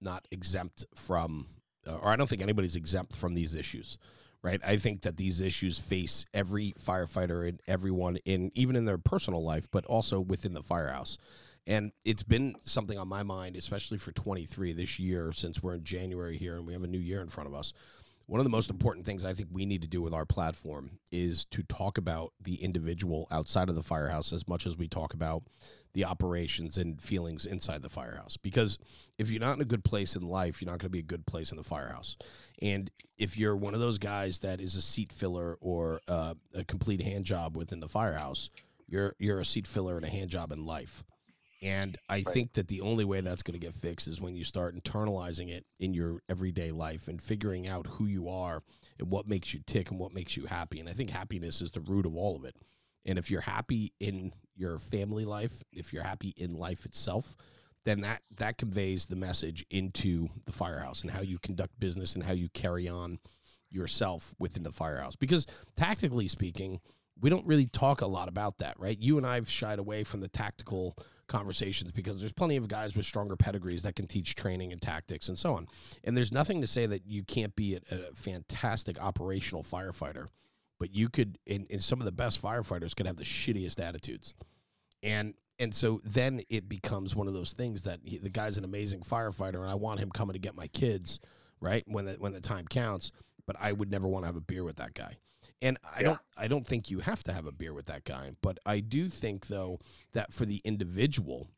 not 0.01 0.27
exempt 0.32 0.86
from, 0.96 1.48
or 1.88 2.10
I 2.10 2.15
don't 2.15 2.27
think 2.27 2.41
anybody's 2.41 2.75
exempt 2.75 3.15
from 3.15 3.34
these 3.34 3.55
issues. 3.55 3.98
Right, 4.41 4.60
I 4.65 4.75
think 4.75 5.03
that 5.03 5.15
these 5.15 5.39
issues 5.39 5.79
face 5.79 6.25
every 6.34 6.74
firefighter 6.86 7.48
and 7.48 7.62
everyone 7.65 8.17
in 8.25 8.51
even 8.55 8.75
in 8.75 8.84
their 8.84 8.98
personal 8.98 9.41
life, 9.41 9.70
but 9.72 9.86
also 9.86 10.20
within 10.20 10.53
the 10.53 10.63
firehouse. 10.63 11.17
And 11.65 11.93
it's 12.03 12.24
been 12.24 12.55
something 12.63 12.98
on 12.98 13.08
my 13.08 13.24
mind, 13.24 13.55
especially 13.55 13.98
for 13.98 14.12
23 14.12 14.74
this 14.74 15.00
year, 15.00 15.32
since 15.32 15.63
we're 15.63 15.75
in 15.75 15.86
January 15.86 16.38
here 16.38 16.58
and 16.58 16.67
we 16.67 16.74
have 16.74 16.84
a 16.84 16.88
new 16.88 17.00
year 17.00 17.22
in 17.22 17.29
front 17.29 17.48
of 17.48 17.55
us 17.55 17.72
one 18.34 18.40
of 18.40 18.46
the 18.46 18.50
most 18.50 18.72
important 18.72 19.06
things 19.06 19.24
I 19.24 19.36
think 19.36 19.50
we 19.52 19.63
need 19.63 19.84
to 19.84 19.88
do 19.88 20.02
with 20.02 20.12
our 20.12 20.25
platform 20.25 20.98
is 21.12 21.46
to 21.52 21.62
talk 21.62 22.00
about 22.00 22.34
the 22.42 22.56
individual 22.56 23.28
outside 23.30 23.70
of 23.70 23.75
the 23.75 23.84
firehouse 23.84 24.34
as 24.34 24.48
much 24.48 24.66
as 24.66 24.75
we 24.75 24.88
talk 24.88 25.13
about 25.13 25.44
the 25.94 26.04
operations 26.04 26.75
and 26.75 27.00
feelings 27.00 27.46
inside 27.46 27.84
the 27.84 27.90
firehouse. 27.90 28.36
Because 28.36 28.80
if 29.20 29.30
you're 29.30 29.40
not 29.40 29.58
in 29.58 29.62
a 29.62 29.66
good 29.66 29.84
place 29.84 30.16
in 30.16 30.24
life, 30.24 30.63
you're 30.63 30.72
not 30.72 30.80
going 30.80 30.88
to 30.88 30.90
be 30.90 30.98
a 30.98 31.04
good 31.04 31.28
place 31.28 31.52
in 31.52 31.58
the 31.58 31.63
firehouse. 31.63 32.18
And 32.60 32.90
if 33.20 33.38
you're 33.38 33.56
one 33.56 33.75
of 33.75 33.80
those 33.80 34.00
guys 34.00 34.40
that 34.40 34.60
is 34.60 34.75
a 34.75 34.82
seat 34.82 35.12
filler 35.12 35.60
or 35.62 36.02
uh, 36.08 36.34
a 36.56 36.63
complete 36.63 37.04
hand 37.04 37.25
job 37.25 37.56
within 37.56 37.82
the 37.82 37.88
firehouse, 37.88 38.50
you're 38.88 39.13
you're 39.20 39.42
a 39.42 39.46
seat 39.46 39.68
filler 39.68 39.96
and 39.96 40.06
a 40.08 40.10
hand 40.10 40.32
job 40.32 40.52
in 40.52 40.66
life. 40.66 41.04
And 41.63 41.98
I 42.10 42.15
right. 42.15 42.27
think 42.27 42.53
that 42.53 42.67
the 42.67 42.82
only 42.82 43.05
way 43.05 43.22
that's 43.22 43.41
going 43.41 43.58
to 43.58 43.65
get 43.65 43.74
fixed 43.74 44.08
is 44.08 44.20
when 44.20 44.36
you 44.36 44.43
start 44.43 44.75
internalizing 44.75 45.50
it 45.50 45.65
in 45.79 45.93
your 45.93 46.20
everyday 46.27 46.72
life 46.72 47.08
and 47.08 47.22
figuring 47.22 47.67
out 47.67 47.88
who 47.88 48.05
you 48.05 48.27
are 48.27 48.63
and 49.00 49.10
what 49.10 49.27
makes 49.27 49.53
you 49.53 49.62
tick 49.65 49.89
and 49.89 49.98
what 49.98 50.13
makes 50.13 50.36
you 50.36 50.46
happy. 50.46 50.82
And 50.82 50.89
I 50.89 50.93
think 50.93 51.10
happiness 51.10 51.62
is 51.62 51.72
the 51.72 51.79
root 51.79 52.05
of 52.05 52.17
all 52.17 52.36
of 52.36 52.43
it. 52.43 52.58
And 53.05 53.17
if 53.17 53.32
you're 53.32 53.41
happy 53.41 53.93
in 54.01 54.34
your 54.55 54.77
family 54.77 55.24
life, 55.24 55.63
if 55.72 55.93
you're 55.93 56.03
happy 56.03 56.34
in 56.36 56.53
life 56.53 56.86
itself, 56.86 57.36
then 57.86 58.01
that 58.01 58.22
that 58.38 58.58
conveys 58.58 59.05
the 59.05 59.15
message 59.15 59.65
into 59.70 60.29
the 60.46 60.51
firehouse 60.51 61.01
and 61.01 61.12
how 61.12 61.22
you 61.22 61.38
conduct 61.39 61.79
business 61.79 62.13
and 62.13 62.24
how 62.24 62.34
you 62.34 62.50
carry 62.50 62.88
on 62.88 63.20
yourself 63.70 64.34
within 64.38 64.63
the 64.63 64.72
firehouse. 64.72 65.15
Because 65.15 65.46
tactically 65.75 66.27
speaking, 66.27 66.79
we 67.20 67.29
don't 67.29 67.46
really 67.46 67.67
talk 67.67 68.01
a 68.01 68.08
lot 68.08 68.27
about 68.27 68.58
that, 68.60 68.79
right? 68.79 68.98
You 68.98 69.17
and 69.17 69.25
I've 69.25 69.50
shied 69.50 69.79
away 69.79 70.03
from 70.03 70.22
the 70.22 70.27
tactical 70.27 70.98
conversations 71.27 71.92
because 71.92 72.20
there's 72.20 72.34
plenty 72.34 72.56
of 72.56 72.68
guys 72.68 72.96
with 72.96 73.06
stronger 73.06 73.36
pedigrees 73.36 73.84
that 73.84 73.96
can 73.96 74.08
teach 74.08 74.36
training 74.36 74.72
and 74.72 74.82
tactics 74.82 75.27
and 75.27 75.38
so 75.38 75.53
on. 75.53 75.68
And 76.03 76.15
there's 76.15 76.32
nothing 76.32 76.62
to 76.62 76.68
say 76.68 76.86
that 76.86 77.06
you 77.06 77.24
can't 77.24 77.56
be 77.56 77.75
a, 77.75 77.80
a 77.96 78.15
fantastic 78.15 79.01
operational 79.01 79.63
firefighter, 79.63 80.27
but 80.80 80.94
you 80.94 81.10
could, 81.10 81.38
and, 81.48 81.65
and 81.70 81.84
some 81.84 82.00
of 82.00 82.06
the 82.06 82.12
best 82.12 82.42
firefighters 82.42 82.96
could 82.96 83.08
have 83.08 83.18
the 83.18 83.24
shittiest 83.24 83.80
attitudes. 83.80 84.34
And 85.01 85.34
and 85.60 85.74
so 85.74 86.01
then 86.03 86.42
it 86.50 86.68
becomes 86.68 87.15
one 87.15 87.27
of 87.27 87.34
those 87.34 87.53
things 87.53 87.84
that 87.84 88.00
he, 88.03 88.18
the 88.18 88.30
guy's 88.30 88.58
an 88.58 88.63
amazing 88.63 89.01
firefighter, 89.01 89.62
and 89.62 89.70
I 89.70 89.75
want 89.75 90.00
him 90.00 90.10
coming 90.10 90.34
to 90.34 90.39
get 90.39 90.56
my 90.56 90.68
kids, 90.68 91.20
right 91.62 91.84
when 91.86 92.06
the 92.06 92.13
when 92.13 92.34
the 92.34 92.42
time 92.42 92.68
counts. 92.68 93.12
But 93.46 93.58
I 93.60 93.72
would 93.72 93.92
never 93.92 94.08
want 94.08 94.24
to 94.24 94.27
have 94.27 94.36
a 94.36 94.42
beer 94.42 94.63
with 94.63 94.77
that 94.77 94.94
guy. 94.94 95.18
And 95.63 95.77
I 95.84 96.01
yeah. 96.01 96.03
don't 96.03 96.20
I 96.38 96.48
don't 96.48 96.67
think 96.67 96.91
you 96.91 97.00
have 97.00 97.24
to 97.24 97.34
have 97.34 97.48
a 97.48 97.51
beer 97.53 97.74
with 97.74 97.86
that 97.86 98.03
guy, 98.03 98.32
but 98.41 98.60
I 98.65 98.82
do 98.82 99.08
think 99.08 99.48
though 99.48 99.79
that 100.12 100.34
for 100.34 100.46
the 100.46 100.62
individual 100.65 101.50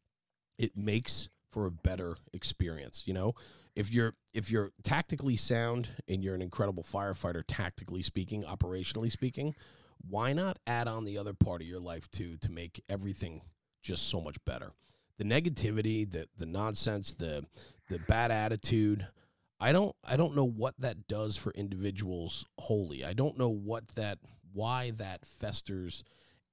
it 0.57 0.77
makes 0.77 1.27
for 1.49 1.65
a 1.65 1.71
better 1.71 2.17
experience, 2.31 3.03
you 3.05 3.13
know? 3.13 3.33
If 3.75 3.91
you're 3.91 4.13
if 4.33 4.51
you're 4.51 4.71
tactically 4.83 5.35
sound 5.35 5.89
and 6.07 6.23
you're 6.23 6.35
an 6.35 6.41
incredible 6.41 6.83
firefighter 6.83 7.43
tactically 7.45 8.03
speaking, 8.03 8.43
operationally 8.43 9.11
speaking, 9.11 9.55
why 10.07 10.33
not 10.33 10.59
add 10.67 10.87
on 10.87 11.03
the 11.03 11.17
other 11.17 11.33
part 11.33 11.61
of 11.61 11.67
your 11.67 11.79
life 11.79 12.09
too 12.11 12.37
to 12.37 12.51
make 12.51 12.83
everything 12.87 13.41
just 13.81 14.07
so 14.07 14.21
much 14.21 14.37
better? 14.45 14.73
The 15.17 15.25
negativity, 15.25 16.09
the 16.09 16.27
the 16.37 16.45
nonsense, 16.45 17.13
the 17.13 17.45
the 17.89 17.99
bad 18.07 18.31
attitude, 18.31 19.07
I 19.59 19.71
don't 19.71 19.95
I 20.03 20.17
don't 20.17 20.35
know 20.35 20.45
what 20.45 20.75
that 20.79 21.07
does 21.07 21.37
for 21.37 21.51
individuals 21.51 22.45
wholly. 22.59 23.05
I 23.05 23.13
don't 23.13 23.37
know 23.37 23.49
what 23.49 23.89
that 23.89 24.19
why 24.53 24.91
that 24.91 25.25
festers 25.25 26.03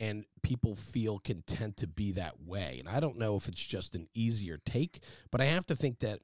and 0.00 0.24
people 0.42 0.74
feel 0.74 1.18
content 1.18 1.76
to 1.76 1.86
be 1.86 2.12
that 2.12 2.42
way. 2.44 2.76
And 2.80 2.88
I 2.88 2.98
don't 3.00 3.18
know 3.18 3.36
if 3.36 3.48
it's 3.48 3.64
just 3.64 3.94
an 3.94 4.08
easier 4.14 4.58
take, 4.64 5.00
but 5.30 5.40
I 5.40 5.44
have 5.44 5.66
to 5.66 5.76
think 5.76 6.00
that 6.00 6.20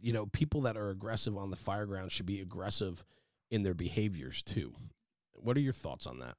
you 0.00 0.12
know, 0.12 0.26
people 0.26 0.62
that 0.62 0.76
are 0.76 0.90
aggressive 0.90 1.36
on 1.36 1.50
the 1.50 1.56
fire 1.56 1.86
ground 1.86 2.12
should 2.12 2.26
be 2.26 2.40
aggressive 2.40 3.04
in 3.50 3.62
their 3.62 3.74
behaviors 3.74 4.42
too. 4.42 4.72
What 5.32 5.56
are 5.56 5.60
your 5.60 5.72
thoughts 5.72 6.06
on 6.06 6.18
that? 6.20 6.36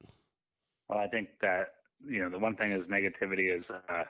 Well, 0.88 0.98
I 0.98 1.06
think 1.08 1.28
that 1.40 1.68
you 2.04 2.20
know 2.20 2.28
the 2.28 2.38
one 2.38 2.56
thing 2.56 2.72
is 2.72 2.88
negativity 2.88 3.54
is 3.54 3.70
uh, 3.70 4.04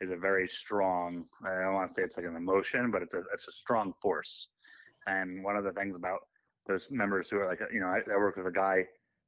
is 0.00 0.10
a 0.10 0.16
very 0.16 0.46
strong. 0.46 1.24
I 1.44 1.62
don't 1.62 1.74
want 1.74 1.88
to 1.88 1.94
say 1.94 2.02
it's 2.02 2.16
like 2.16 2.26
an 2.26 2.36
emotion, 2.36 2.90
but 2.90 3.02
it's 3.02 3.14
a 3.14 3.22
it's 3.32 3.48
a 3.48 3.52
strong 3.52 3.92
force. 4.00 4.48
And 5.06 5.42
one 5.42 5.56
of 5.56 5.64
the 5.64 5.72
things 5.72 5.96
about 5.96 6.20
those 6.66 6.90
members 6.90 7.30
who 7.30 7.38
are 7.38 7.46
like, 7.46 7.60
you 7.72 7.80
know, 7.80 7.86
I, 7.86 7.98
I 8.12 8.16
worked 8.16 8.38
with 8.38 8.46
a 8.46 8.52
guy 8.52 8.84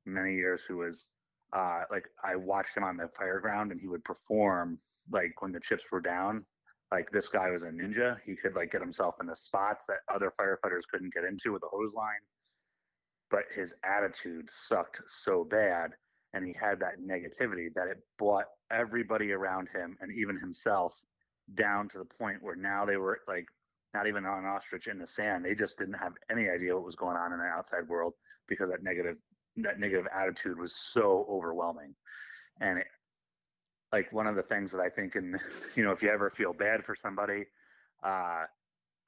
many 0.06 0.34
years 0.34 0.64
who 0.64 0.78
was 0.78 1.10
uh, 1.52 1.82
like, 1.90 2.04
I 2.22 2.36
watched 2.36 2.76
him 2.76 2.84
on 2.84 2.96
the 2.96 3.08
fireground 3.18 3.70
and 3.70 3.80
he 3.80 3.88
would 3.88 4.04
perform 4.04 4.78
like 5.10 5.32
when 5.40 5.52
the 5.52 5.60
chips 5.60 5.84
were 5.90 6.00
down. 6.00 6.44
Like 6.92 7.10
this 7.10 7.28
guy 7.28 7.50
was 7.50 7.62
a 7.62 7.68
ninja. 7.68 8.18
He 8.24 8.36
could 8.36 8.56
like 8.56 8.72
get 8.72 8.80
himself 8.80 9.16
into 9.20 9.34
spots 9.36 9.86
that 9.86 9.98
other 10.12 10.32
firefighters 10.38 10.82
couldn't 10.90 11.14
get 11.14 11.24
into 11.24 11.52
with 11.52 11.62
a 11.62 11.68
hose 11.68 11.94
line. 11.94 12.20
But 13.30 13.44
his 13.54 13.74
attitude 13.84 14.50
sucked 14.50 15.00
so 15.06 15.44
bad 15.44 15.92
and 16.34 16.44
he 16.44 16.54
had 16.60 16.80
that 16.80 17.00
negativity 17.00 17.68
that 17.74 17.88
it 17.88 17.98
brought 18.18 18.46
everybody 18.70 19.32
around 19.32 19.68
him 19.68 19.96
and 20.00 20.12
even 20.12 20.36
himself 20.36 21.00
down 21.54 21.88
to 21.88 21.98
the 21.98 22.04
point 22.04 22.38
where 22.42 22.56
now 22.56 22.84
they 22.84 22.96
were 22.96 23.20
like 23.26 23.46
not 23.94 24.06
even 24.06 24.24
on 24.24 24.44
ostrich 24.44 24.86
in 24.86 24.98
the 24.98 25.06
sand. 25.06 25.44
They 25.44 25.54
just 25.54 25.78
didn't 25.78 25.94
have 25.94 26.12
any 26.30 26.48
idea 26.48 26.74
what 26.74 26.84
was 26.84 26.94
going 26.94 27.16
on 27.16 27.32
in 27.32 27.38
the 27.38 27.44
outside 27.44 27.88
world 27.88 28.14
because 28.48 28.70
that 28.70 28.82
negative 28.82 29.16
that 29.56 29.80
negative 29.80 30.06
attitude 30.14 30.58
was 30.58 30.74
so 30.74 31.26
overwhelming. 31.28 31.94
And 32.60 32.78
it, 32.78 32.86
like 33.92 34.12
one 34.12 34.26
of 34.26 34.36
the 34.36 34.42
things 34.42 34.70
that 34.72 34.80
I 34.80 34.88
think, 34.88 35.16
in 35.16 35.36
you 35.74 35.82
know, 35.82 35.92
if 35.92 36.02
you 36.02 36.10
ever 36.10 36.30
feel 36.30 36.52
bad 36.52 36.84
for 36.84 36.94
somebody, 36.94 37.46
uh, 38.02 38.44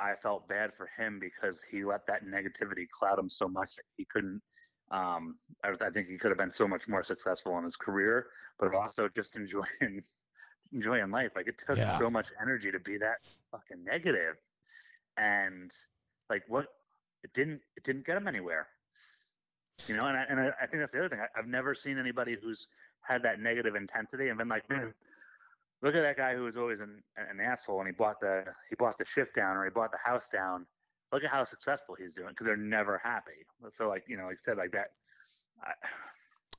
I 0.01 0.15
felt 0.21 0.49
bad 0.49 0.73
for 0.73 0.89
him 0.99 1.21
because 1.21 1.63
he 1.71 1.85
let 1.85 2.07
that 2.09 2.25
negativity 2.25 2.89
cloud 2.91 3.19
him 3.19 3.29
so 3.29 3.49
much 3.49 3.77
that 3.77 3.85
he 3.97 4.05
couldn't. 4.05 4.43
Um, 4.91 5.37
I, 5.65 5.71
I 5.81 5.91
think 5.91 6.09
he 6.09 6.19
could 6.19 6.31
have 6.31 6.39
been 6.39 6.51
so 6.51 6.67
much 6.67 6.89
more 6.89 7.03
successful 7.03 7.57
in 7.59 7.65
his 7.65 7.77
career, 7.77 8.27
but 8.59 8.75
also 8.75 9.09
just 9.15 9.37
enjoying 9.37 10.03
enjoying 10.73 11.11
life. 11.11 11.33
Like 11.37 11.47
it 11.47 11.61
took 11.65 11.79
yeah. 11.79 11.97
so 11.99 12.11
much 12.11 12.31
energy 12.41 12.73
to 12.73 12.81
be 12.81 12.99
that 12.99 13.19
fucking 13.53 13.85
negative 13.85 14.37
and 15.17 15.71
like 16.31 16.45
what 16.49 16.67
it 17.23 17.33
didn't 17.35 17.61
it 17.77 17.85
didn't 17.85 18.07
get 18.07 18.17
him 18.17 18.29
anywhere. 18.29 18.69
You 19.87 19.97
know 19.97 20.07
and 20.07 20.17
I, 20.17 20.25
and 20.29 20.41
I, 20.41 20.53
I 20.63 20.67
think 20.67 20.81
that's 20.81 20.93
the 20.93 21.01
other 21.01 21.09
thing 21.09 21.21
I, 21.21 21.27
have 21.35 21.47
never 21.47 21.75
seen 21.75 21.99
anybody 21.99 22.37
who's 22.41 22.69
had 23.01 23.23
that 23.25 23.41
negative 23.41 23.75
intensity 23.75 24.29
and 24.29 24.39
been 24.39 24.49
like 24.49 24.69
man 24.71 24.95
look 25.83 25.97
at 25.97 26.03
that 26.03 26.17
guy 26.17 26.37
who 26.37 26.45
was 26.45 26.57
always 26.57 26.79
an, 26.79 27.03
an 27.17 27.41
asshole 27.41 27.81
and 27.81 27.89
he 27.89 27.93
bought 27.93 28.21
the 28.21 28.45
he 28.69 28.77
bought 28.77 28.97
the 28.97 29.05
shift 29.05 29.35
down 29.35 29.57
or 29.57 29.65
he 29.65 29.71
bought 29.71 29.91
the 29.91 29.99
house 30.05 30.29
down. 30.29 30.67
Look 31.13 31.25
at 31.25 31.31
how 31.31 31.45
successful 31.45 31.95
he's 31.99 32.15
doing 32.15 32.29
because 32.29 32.47
they're 32.47 32.57
never 32.57 33.01
happy. 33.03 33.45
So 33.71 33.89
like 33.89 34.05
you 34.09 34.17
know 34.17 34.27
like 34.27 34.35
I 34.35 34.43
said 34.43 34.57
like 34.57 34.73
that 34.73 34.89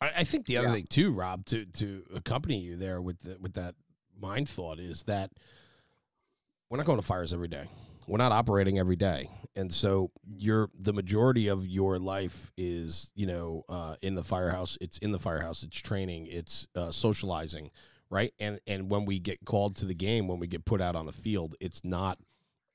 I, 0.02 0.12
I 0.18 0.24
think 0.24 0.46
the 0.46 0.58
other 0.58 0.68
yeah. 0.68 0.74
thing 0.74 0.88
too 0.90 1.12
rob 1.12 1.46
to 1.48 1.66
to 1.66 2.04
accompany 2.14 2.60
you 2.60 2.76
there 2.76 3.02
with 3.02 3.22
the, 3.22 3.38
with 3.40 3.54
that 3.54 3.76
mind 4.20 4.50
thought 4.50 4.80
is 4.80 5.04
that 5.04 5.32
we're 6.70 6.78
not 6.78 6.86
going 6.86 7.00
to 7.00 7.06
fires 7.06 7.34
every 7.34 7.48
day 7.48 7.68
we're 8.08 8.18
not 8.18 8.32
operating 8.32 8.80
every 8.80 8.96
day. 8.96 9.30
And 9.56 9.72
so 9.72 10.12
you're 10.36 10.70
the 10.78 10.94
majority 10.94 11.48
of 11.48 11.68
your 11.68 12.00
life 12.00 12.52
is 12.58 13.12
you 13.16 13.28
know 13.28 13.64
uh, 13.70 13.96
in 14.02 14.16
the 14.16 14.24
firehouse. 14.24 14.78
It's 14.82 14.98
in 14.98 15.12
the 15.12 15.20
firehouse. 15.20 15.64
It's 15.64 15.80
training. 15.80 16.28
It's 16.28 16.68
uh, 16.76 16.92
socializing 16.92 17.72
right? 18.14 18.34
And 18.40 18.60
and 18.68 18.90
when 18.90 19.06
we 19.06 19.20
get 19.20 19.44
called 19.44 19.76
to 19.78 19.86
the 19.86 19.96
game 19.96 20.28
when 20.28 20.40
we 20.40 20.48
get 20.48 20.66
put 20.66 20.80
out 20.80 20.96
on 20.96 21.08
the 21.08 21.12
field 21.12 21.56
it's 21.60 21.84
not 21.84 22.20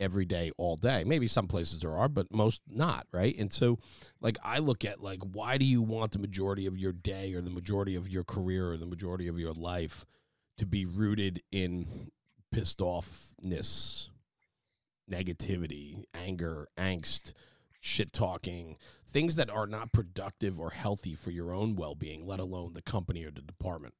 every 0.01 0.25
day 0.25 0.51
all 0.59 0.77
day. 0.77 1.05
Maybe 1.05 1.29
some 1.29 1.47
places 1.47 1.81
there 1.81 1.97
are 1.97 2.09
but 2.09 2.33
most 2.33 2.61
not 2.69 3.07
right? 3.13 3.37
And 3.39 3.53
so 3.53 3.79
like 4.21 4.37
i 4.43 4.59
look 4.59 4.85
at 4.85 5.01
like 5.01 5.21
why 5.23 5.57
do 5.57 5.65
you 5.65 5.81
want 5.81 6.13
the 6.13 6.19
majority 6.19 6.67
of 6.67 6.77
your 6.77 6.93
day 6.93 7.33
or 7.35 7.41
the 7.41 7.51
majority 7.51 7.95
of 7.95 8.09
your 8.09 8.25
career 8.25 8.73
or 8.73 8.77
the 8.77 8.87
majority 8.87 9.29
of 9.29 9.39
your 9.39 9.53
life 9.53 10.05
to 10.59 10.67
be 10.67 10.85
rooted 10.85 11.41
in 11.53 12.11
pissed 12.51 12.81
offness 12.81 14.09
negativity, 15.11 16.05
anger, 16.15 16.69
angst, 16.77 17.33
shit 17.81 18.13
talking, 18.13 18.77
things 19.11 19.37
that 19.37 19.51
are 19.51 19.67
not 19.67 19.93
productive 19.93 20.61
or 20.61 20.71
healthy 20.71 21.15
for 21.15 21.31
your 21.31 21.53
own 21.53 21.77
well-being 21.77 22.27
let 22.27 22.41
alone 22.41 22.75
the 22.75 22.83
company 22.83 23.25
or 23.25 23.31
the 23.31 23.41
department 23.41 23.95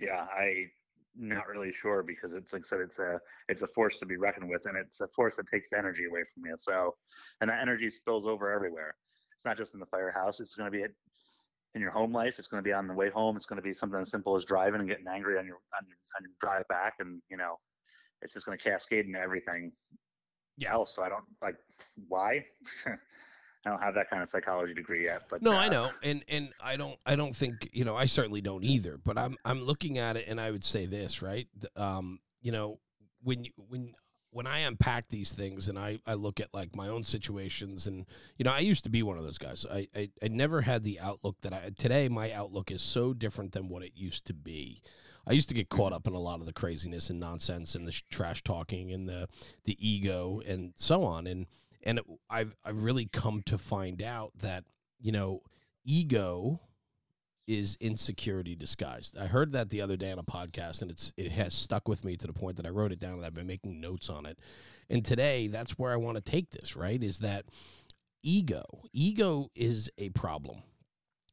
yeah 0.00 0.26
i 0.36 0.66
not 1.14 1.46
really 1.46 1.72
sure 1.72 2.02
because 2.02 2.32
it's 2.32 2.52
like 2.52 2.62
I 2.62 2.64
said, 2.64 2.80
it's 2.80 2.98
a 2.98 3.20
it's 3.48 3.62
a 3.62 3.66
force 3.66 3.98
to 3.98 4.06
be 4.06 4.16
reckoned 4.16 4.48
with, 4.48 4.66
and 4.66 4.76
it's 4.76 5.00
a 5.00 5.08
force 5.08 5.36
that 5.36 5.46
takes 5.46 5.72
energy 5.72 6.06
away 6.06 6.22
from 6.32 6.44
you. 6.46 6.54
So, 6.56 6.94
and 7.40 7.50
that 7.50 7.60
energy 7.60 7.90
spills 7.90 8.24
over 8.24 8.50
everywhere. 8.50 8.94
It's 9.34 9.44
not 9.44 9.58
just 9.58 9.74
in 9.74 9.80
the 9.80 9.86
firehouse. 9.86 10.40
It's 10.40 10.54
going 10.54 10.72
to 10.72 10.76
be 10.76 10.84
in 11.74 11.80
your 11.80 11.90
home 11.90 12.12
life. 12.12 12.38
It's 12.38 12.48
going 12.48 12.62
to 12.62 12.66
be 12.66 12.72
on 12.72 12.86
the 12.86 12.94
way 12.94 13.10
home. 13.10 13.36
It's 13.36 13.46
going 13.46 13.58
to 13.58 13.62
be 13.62 13.74
something 13.74 14.00
as 14.00 14.10
simple 14.10 14.36
as 14.36 14.44
driving 14.44 14.80
and 14.80 14.88
getting 14.88 15.06
angry 15.06 15.38
on 15.38 15.46
your 15.46 15.56
on 15.78 15.86
your, 15.86 15.96
on 16.18 16.22
your 16.22 16.32
drive 16.40 16.66
back, 16.68 16.94
and 17.00 17.20
you 17.30 17.36
know, 17.36 17.56
it's 18.22 18.34
just 18.34 18.46
going 18.46 18.56
to 18.56 18.62
cascade 18.62 19.06
into 19.06 19.20
everything 19.20 19.72
yeah. 20.56 20.72
else. 20.72 20.94
So 20.94 21.02
I 21.02 21.08
don't 21.08 21.24
like 21.40 21.56
why. 22.08 22.44
I 23.64 23.70
don't 23.70 23.80
have 23.80 23.94
that 23.94 24.10
kind 24.10 24.22
of 24.22 24.28
psychology 24.28 24.74
degree 24.74 25.04
yet, 25.04 25.22
but 25.30 25.40
no, 25.40 25.52
uh, 25.52 25.56
I 25.56 25.68
know, 25.68 25.88
and 26.02 26.24
and 26.28 26.48
I 26.60 26.74
don't, 26.76 26.98
I 27.06 27.14
don't 27.14 27.34
think 27.34 27.68
you 27.72 27.84
know, 27.84 27.94
I 27.96 28.06
certainly 28.06 28.40
don't 28.40 28.64
either. 28.64 28.98
But 29.02 29.16
I'm 29.16 29.36
I'm 29.44 29.62
looking 29.62 29.98
at 29.98 30.16
it, 30.16 30.26
and 30.26 30.40
I 30.40 30.50
would 30.50 30.64
say 30.64 30.86
this, 30.86 31.22
right? 31.22 31.46
Um, 31.76 32.18
you 32.40 32.50
know, 32.50 32.80
when 33.22 33.44
you 33.44 33.52
when 33.56 33.94
when 34.32 34.46
I 34.46 34.60
unpack 34.60 35.08
these 35.08 35.32
things 35.32 35.68
and 35.68 35.78
I, 35.78 35.98
I 36.06 36.14
look 36.14 36.40
at 36.40 36.54
like 36.54 36.74
my 36.74 36.88
own 36.88 37.02
situations 37.02 37.86
and 37.86 38.06
you 38.38 38.44
know 38.44 38.50
I 38.50 38.60
used 38.60 38.84
to 38.84 38.90
be 38.90 39.02
one 39.02 39.18
of 39.18 39.24
those 39.24 39.38
guys 39.38 39.66
I, 39.70 39.88
I, 39.94 40.08
I 40.22 40.28
never 40.28 40.62
had 40.62 40.82
the 40.82 40.98
outlook 41.00 41.36
that 41.42 41.52
I 41.52 41.70
today 41.76 42.08
my 42.08 42.32
outlook 42.32 42.70
is 42.70 42.82
so 42.82 43.12
different 43.12 43.52
than 43.52 43.68
what 43.68 43.82
it 43.82 43.92
used 43.94 44.24
to 44.26 44.34
be 44.34 44.80
I 45.26 45.32
used 45.32 45.48
to 45.50 45.54
get 45.54 45.68
caught 45.68 45.92
up 45.92 46.06
in 46.06 46.14
a 46.14 46.18
lot 46.18 46.40
of 46.40 46.46
the 46.46 46.52
craziness 46.52 47.10
and 47.10 47.20
nonsense 47.20 47.74
and 47.74 47.86
the 47.86 47.92
trash 48.10 48.42
talking 48.42 48.92
and 48.92 49.08
the 49.08 49.28
the 49.64 49.76
ego 49.78 50.40
and 50.46 50.72
so 50.76 51.04
on 51.04 51.26
and 51.26 51.46
and 51.82 51.98
it, 51.98 52.04
I've 52.28 52.54
I've 52.64 52.82
really 52.82 53.06
come 53.06 53.42
to 53.46 53.58
find 53.58 54.02
out 54.02 54.32
that 54.40 54.64
you 55.00 55.12
know 55.12 55.42
ego 55.84 56.60
is 57.46 57.76
insecurity 57.80 58.54
disguised. 58.54 59.18
I 59.18 59.26
heard 59.26 59.52
that 59.52 59.70
the 59.70 59.80
other 59.80 59.96
day 59.96 60.12
on 60.12 60.18
a 60.18 60.22
podcast, 60.22 60.82
and 60.82 60.90
it's 60.90 61.12
it 61.16 61.32
has 61.32 61.54
stuck 61.54 61.88
with 61.88 62.04
me 62.04 62.16
to 62.16 62.26
the 62.26 62.32
point 62.32 62.56
that 62.56 62.66
I 62.66 62.70
wrote 62.70 62.92
it 62.92 63.00
down 63.00 63.14
and 63.14 63.26
I've 63.26 63.34
been 63.34 63.46
making 63.46 63.80
notes 63.80 64.08
on 64.08 64.26
it. 64.26 64.38
And 64.88 65.04
today, 65.04 65.46
that's 65.48 65.78
where 65.78 65.92
I 65.92 65.96
want 65.96 66.16
to 66.16 66.20
take 66.22 66.50
this. 66.50 66.76
Right? 66.76 67.02
Is 67.02 67.18
that 67.18 67.46
ego? 68.22 68.64
Ego 68.92 69.50
is 69.54 69.90
a 69.98 70.10
problem, 70.10 70.62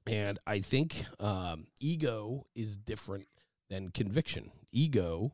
and 0.08 0.40
I 0.48 0.60
think 0.62 1.06
um, 1.20 1.68
ego 1.80 2.46
is 2.56 2.78
different 2.78 3.28
than 3.70 3.90
conviction. 3.90 4.52
Ego 4.72 5.34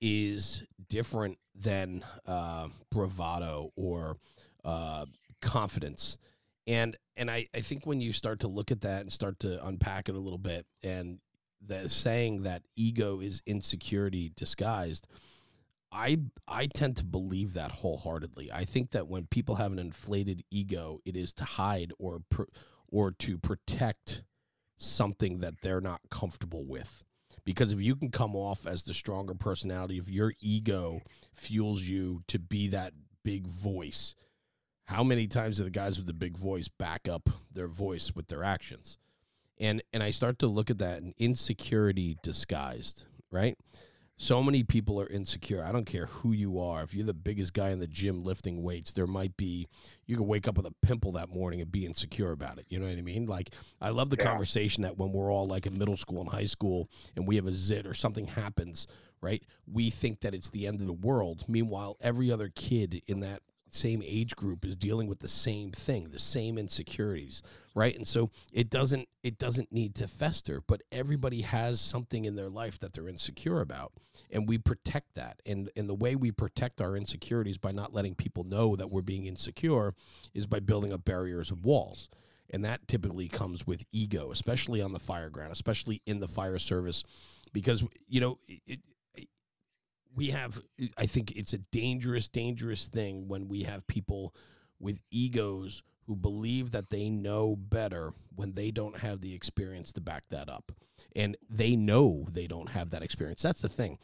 is 0.00 0.62
different 0.88 1.38
than 1.54 2.04
uh, 2.26 2.68
bravado 2.90 3.72
or 3.76 4.16
uh, 4.64 5.06
confidence. 5.40 6.18
And 6.66 6.96
and 7.16 7.30
I, 7.30 7.48
I 7.54 7.60
think 7.60 7.86
when 7.86 8.00
you 8.00 8.12
start 8.12 8.40
to 8.40 8.48
look 8.48 8.70
at 8.70 8.80
that 8.80 9.02
and 9.02 9.12
start 9.12 9.38
to 9.40 9.64
unpack 9.64 10.08
it 10.08 10.14
a 10.14 10.18
little 10.18 10.38
bit 10.38 10.66
and 10.82 11.18
the 11.64 11.88
saying 11.88 12.42
that 12.42 12.62
ego 12.76 13.20
is 13.20 13.40
insecurity 13.46 14.32
disguised, 14.36 15.06
I 15.92 16.18
I 16.48 16.66
tend 16.66 16.96
to 16.96 17.04
believe 17.04 17.54
that 17.54 17.72
wholeheartedly. 17.72 18.50
I 18.52 18.64
think 18.64 18.90
that 18.90 19.08
when 19.08 19.26
people 19.26 19.56
have 19.56 19.72
an 19.72 19.78
inflated 19.78 20.42
ego, 20.50 21.00
it 21.04 21.16
is 21.16 21.32
to 21.34 21.44
hide 21.44 21.92
or 21.98 22.22
or 22.88 23.12
to 23.12 23.38
protect 23.38 24.24
something 24.76 25.38
that 25.38 25.60
they're 25.62 25.80
not 25.80 26.00
comfortable 26.10 26.64
with. 26.64 27.03
Because 27.44 27.72
if 27.72 27.80
you 27.80 27.94
can 27.94 28.10
come 28.10 28.34
off 28.34 28.66
as 28.66 28.82
the 28.82 28.94
stronger 28.94 29.34
personality, 29.34 29.98
if 29.98 30.08
your 30.08 30.32
ego 30.40 31.02
fuels 31.34 31.82
you 31.82 32.22
to 32.28 32.38
be 32.38 32.68
that 32.68 32.94
big 33.22 33.46
voice, 33.46 34.14
how 34.86 35.02
many 35.02 35.26
times 35.26 35.58
do 35.58 35.64
the 35.64 35.70
guys 35.70 35.96
with 35.96 36.06
the 36.06 36.12
big 36.12 36.36
voice 36.36 36.68
back 36.68 37.08
up 37.08 37.28
their 37.52 37.68
voice 37.68 38.12
with 38.14 38.28
their 38.28 38.44
actions? 38.44 38.98
And 39.58 39.82
and 39.92 40.02
I 40.02 40.10
start 40.10 40.38
to 40.40 40.46
look 40.46 40.70
at 40.70 40.78
that 40.78 41.02
and 41.02 41.14
insecurity 41.18 42.16
disguised, 42.22 43.04
right? 43.30 43.56
So 44.16 44.42
many 44.42 44.62
people 44.62 45.00
are 45.00 45.08
insecure. 45.08 45.64
I 45.64 45.72
don't 45.72 45.86
care 45.86 46.06
who 46.06 46.32
you 46.32 46.60
are. 46.60 46.82
If 46.82 46.94
you're 46.94 47.04
the 47.04 47.12
biggest 47.12 47.52
guy 47.52 47.70
in 47.70 47.80
the 47.80 47.88
gym 47.88 48.22
lifting 48.22 48.62
weights, 48.62 48.92
there 48.92 49.08
might 49.08 49.36
be 49.36 49.66
you 50.06 50.16
can 50.16 50.26
wake 50.26 50.46
up 50.46 50.56
with 50.56 50.66
a 50.66 50.74
pimple 50.82 51.12
that 51.12 51.30
morning 51.30 51.60
and 51.60 51.70
be 51.70 51.84
insecure 51.84 52.30
about 52.30 52.58
it. 52.58 52.66
You 52.68 52.78
know 52.78 52.86
what 52.86 52.96
I 52.96 53.02
mean? 53.02 53.26
Like 53.26 53.50
I 53.80 53.88
love 53.88 54.10
the 54.10 54.16
yeah. 54.16 54.24
conversation 54.24 54.84
that 54.84 54.96
when 54.98 55.12
we're 55.12 55.32
all 55.32 55.46
like 55.48 55.66
in 55.66 55.76
middle 55.76 55.96
school 55.96 56.20
and 56.20 56.30
high 56.30 56.44
school 56.44 56.88
and 57.16 57.26
we 57.26 57.36
have 57.36 57.46
a 57.46 57.52
zit 57.52 57.86
or 57.86 57.94
something 57.94 58.26
happens, 58.28 58.86
right? 59.20 59.42
We 59.66 59.90
think 59.90 60.20
that 60.20 60.34
it's 60.34 60.50
the 60.50 60.66
end 60.66 60.80
of 60.80 60.86
the 60.86 60.92
world. 60.92 61.44
Meanwhile, 61.48 61.96
every 62.00 62.30
other 62.30 62.52
kid 62.54 63.02
in 63.06 63.18
that 63.20 63.42
same 63.74 64.02
age 64.04 64.36
group 64.36 64.64
is 64.64 64.76
dealing 64.76 65.08
with 65.08 65.20
the 65.20 65.28
same 65.28 65.70
thing, 65.72 66.10
the 66.10 66.18
same 66.18 66.58
insecurities, 66.58 67.42
right? 67.74 67.96
And 67.96 68.06
so 68.06 68.30
it 68.52 68.70
doesn't 68.70 69.08
it 69.22 69.38
doesn't 69.38 69.72
need 69.72 69.94
to 69.96 70.06
fester, 70.06 70.60
but 70.66 70.82
everybody 70.92 71.42
has 71.42 71.80
something 71.80 72.24
in 72.24 72.36
their 72.36 72.48
life 72.48 72.78
that 72.80 72.92
they're 72.92 73.08
insecure 73.08 73.60
about, 73.60 73.92
and 74.30 74.48
we 74.48 74.58
protect 74.58 75.14
that. 75.14 75.40
And 75.44 75.70
and 75.76 75.88
the 75.88 75.94
way 75.94 76.14
we 76.14 76.30
protect 76.30 76.80
our 76.80 76.96
insecurities 76.96 77.58
by 77.58 77.72
not 77.72 77.92
letting 77.92 78.14
people 78.14 78.44
know 78.44 78.76
that 78.76 78.90
we're 78.90 79.02
being 79.02 79.26
insecure 79.26 79.94
is 80.32 80.46
by 80.46 80.60
building 80.60 80.92
up 80.92 81.04
barriers 81.04 81.50
of 81.50 81.64
walls. 81.64 82.08
And 82.50 82.64
that 82.64 82.86
typically 82.86 83.26
comes 83.26 83.66
with 83.66 83.84
ego, 83.90 84.30
especially 84.30 84.80
on 84.80 84.92
the 84.92 85.00
fire 85.00 85.30
ground, 85.30 85.50
especially 85.50 86.02
in 86.06 86.20
the 86.20 86.28
fire 86.28 86.58
service, 86.58 87.02
because 87.52 87.82
you 88.06 88.20
know 88.20 88.38
it, 88.46 88.80
we 90.14 90.30
have 90.30 90.60
i 90.96 91.06
think 91.06 91.32
it's 91.32 91.52
a 91.52 91.58
dangerous 91.58 92.28
dangerous 92.28 92.86
thing 92.86 93.28
when 93.28 93.48
we 93.48 93.64
have 93.64 93.86
people 93.86 94.34
with 94.78 95.02
egos 95.10 95.82
who 96.06 96.14
believe 96.14 96.70
that 96.72 96.90
they 96.90 97.08
know 97.08 97.56
better 97.56 98.12
when 98.34 98.52
they 98.52 98.70
don't 98.70 98.98
have 98.98 99.20
the 99.20 99.34
experience 99.34 99.92
to 99.92 100.00
back 100.00 100.24
that 100.28 100.48
up. 100.48 100.72
And 101.16 101.36
they 101.48 101.76
know 101.76 102.26
they 102.30 102.46
don't 102.46 102.70
have 102.70 102.90
that 102.90 103.02
experience. 103.02 103.42
That's 103.42 103.62
the 103.62 103.68
thing. 103.68 103.98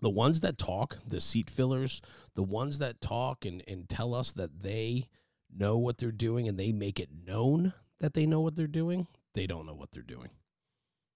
The 0.00 0.10
ones 0.10 0.40
that 0.40 0.58
talk 0.58 0.98
the 1.06 1.20
seat 1.20 1.48
fillers 1.48 2.00
the 2.34 2.42
ones 2.42 2.78
that 2.78 3.00
talk 3.00 3.44
and, 3.44 3.62
and 3.68 3.88
tell 3.88 4.14
us 4.14 4.32
that 4.32 4.62
they 4.62 5.08
know 5.54 5.76
what 5.76 5.98
they're 5.98 6.10
doing 6.10 6.48
and 6.48 6.58
they 6.58 6.72
make 6.72 6.98
it 6.98 7.10
known 7.26 7.74
that 8.00 8.14
they 8.14 8.26
know 8.26 8.40
what 8.40 8.56
they're 8.56 8.66
doing 8.66 9.06
they 9.34 9.46
don't 9.46 9.66
know 9.66 9.74
what 9.74 9.92
they're 9.92 10.02
doing. 10.02 10.30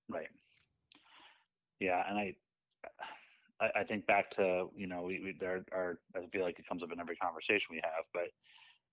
Right. 0.09 0.29
Yeah 1.81 2.03
and 2.09 2.19
i 2.19 2.35
I, 3.61 3.81
I 3.81 3.85
think 3.85 4.07
back 4.07 4.31
to 4.33 4.67
you 4.75 4.87
know 4.87 5.03
we, 5.03 5.21
we 5.23 5.37
there 5.39 5.65
are 5.73 5.99
I 6.15 6.27
feel 6.33 6.43
like 6.43 6.59
it 6.59 6.69
comes 6.69 6.83
up 6.83 6.93
in 6.93 7.01
every 7.01 7.17
conversation 7.17 7.69
we 7.71 7.81
have, 7.83 8.05
but 8.13 8.29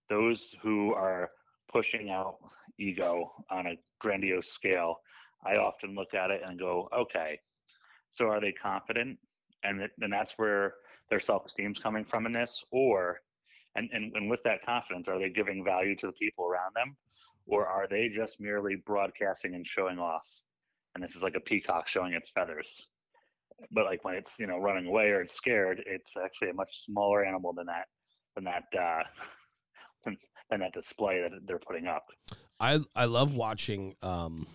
those 0.10 0.56
who 0.62 0.94
are 0.94 1.32
pushing 1.72 2.10
out 2.10 2.38
ego 2.78 3.32
on 3.50 3.68
a 3.68 3.78
grandiose 4.00 4.50
scale, 4.50 4.98
I 5.46 5.56
often 5.56 5.96
look 5.96 6.14
at 6.14 6.30
it 6.30 6.42
and 6.46 6.60
go, 6.60 6.90
okay, 6.96 7.40
so 8.10 8.26
are 8.26 8.42
they 8.42 8.52
confident? 8.52 9.18
And 9.64 9.90
then 9.98 10.10
that's 10.10 10.34
where 10.38 10.76
their 11.10 11.20
self 11.20 11.46
esteem's 11.46 11.80
coming 11.80 12.06
from 12.06 12.26
in 12.26 12.32
this, 12.34 12.64
or 12.72 13.20
and, 13.76 13.90
and 13.94 14.14
and 14.16 14.30
with 14.30 14.44
that 14.44 14.66
confidence, 14.66 15.08
are 15.08 15.20
they 15.20 15.30
giving 15.30 15.64
value 15.64 15.96
to 15.98 16.08
the 16.08 16.14
people 16.14 16.46
around 16.46 16.74
them, 16.76 16.96
or 17.46 17.68
are 17.68 17.88
they 17.88 18.10
just 18.10 18.40
merely 18.40 18.76
broadcasting 18.76 19.56
and 19.56 19.66
showing 19.66 20.00
off? 20.00 20.28
And 20.96 21.04
this 21.04 21.16
is 21.16 21.24
like 21.24 21.36
a 21.36 21.40
peacock 21.40 21.88
showing 21.88 22.14
its 22.14 22.30
feathers 22.30 22.88
but 23.72 23.86
like 23.86 24.04
when 24.04 24.16
it's 24.16 24.40
you 24.40 24.48
know 24.48 24.58
running 24.58 24.88
away 24.88 25.10
or 25.12 25.22
it's 25.22 25.34
scared, 25.34 25.84
it's 25.86 26.16
actually 26.18 26.50
a 26.50 26.54
much 26.54 26.84
smaller 26.86 27.24
animal 27.24 27.54
than 27.54 27.68
that 27.68 27.86
than 28.36 28.46
that 28.46 28.64
uh, 28.80 29.04
than 30.50 30.60
that 30.60 30.74
display 30.74 31.22
that 31.22 31.32
they're 31.46 31.60
putting 31.60 31.88
up. 31.88 32.06
I 32.60 32.80
I 32.96 33.06
love 33.06 33.36
watching 33.36 33.96
um 34.02 34.48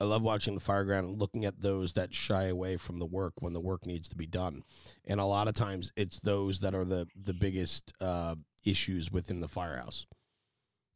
I 0.00 0.04
love 0.04 0.22
watching 0.22 0.54
the 0.54 0.60
fireground 0.60 1.00
and 1.00 1.18
looking 1.18 1.44
at 1.44 1.60
those 1.60 1.92
that 1.92 2.14
shy 2.14 2.44
away 2.44 2.78
from 2.78 2.98
the 2.98 3.06
work 3.06 3.34
when 3.40 3.52
the 3.52 3.60
work 3.60 3.84
needs 3.84 4.08
to 4.08 4.16
be 4.16 4.26
done. 4.26 4.62
And 5.06 5.20
a 5.20 5.26
lot 5.26 5.46
of 5.46 5.54
times 5.54 5.92
it's 5.94 6.18
those 6.20 6.60
that 6.60 6.74
are 6.74 6.86
the 6.86 7.06
the 7.14 7.34
biggest 7.34 7.92
uh, 8.00 8.36
issues 8.64 9.12
within 9.12 9.40
the 9.40 9.48
firehouse. 9.48 10.06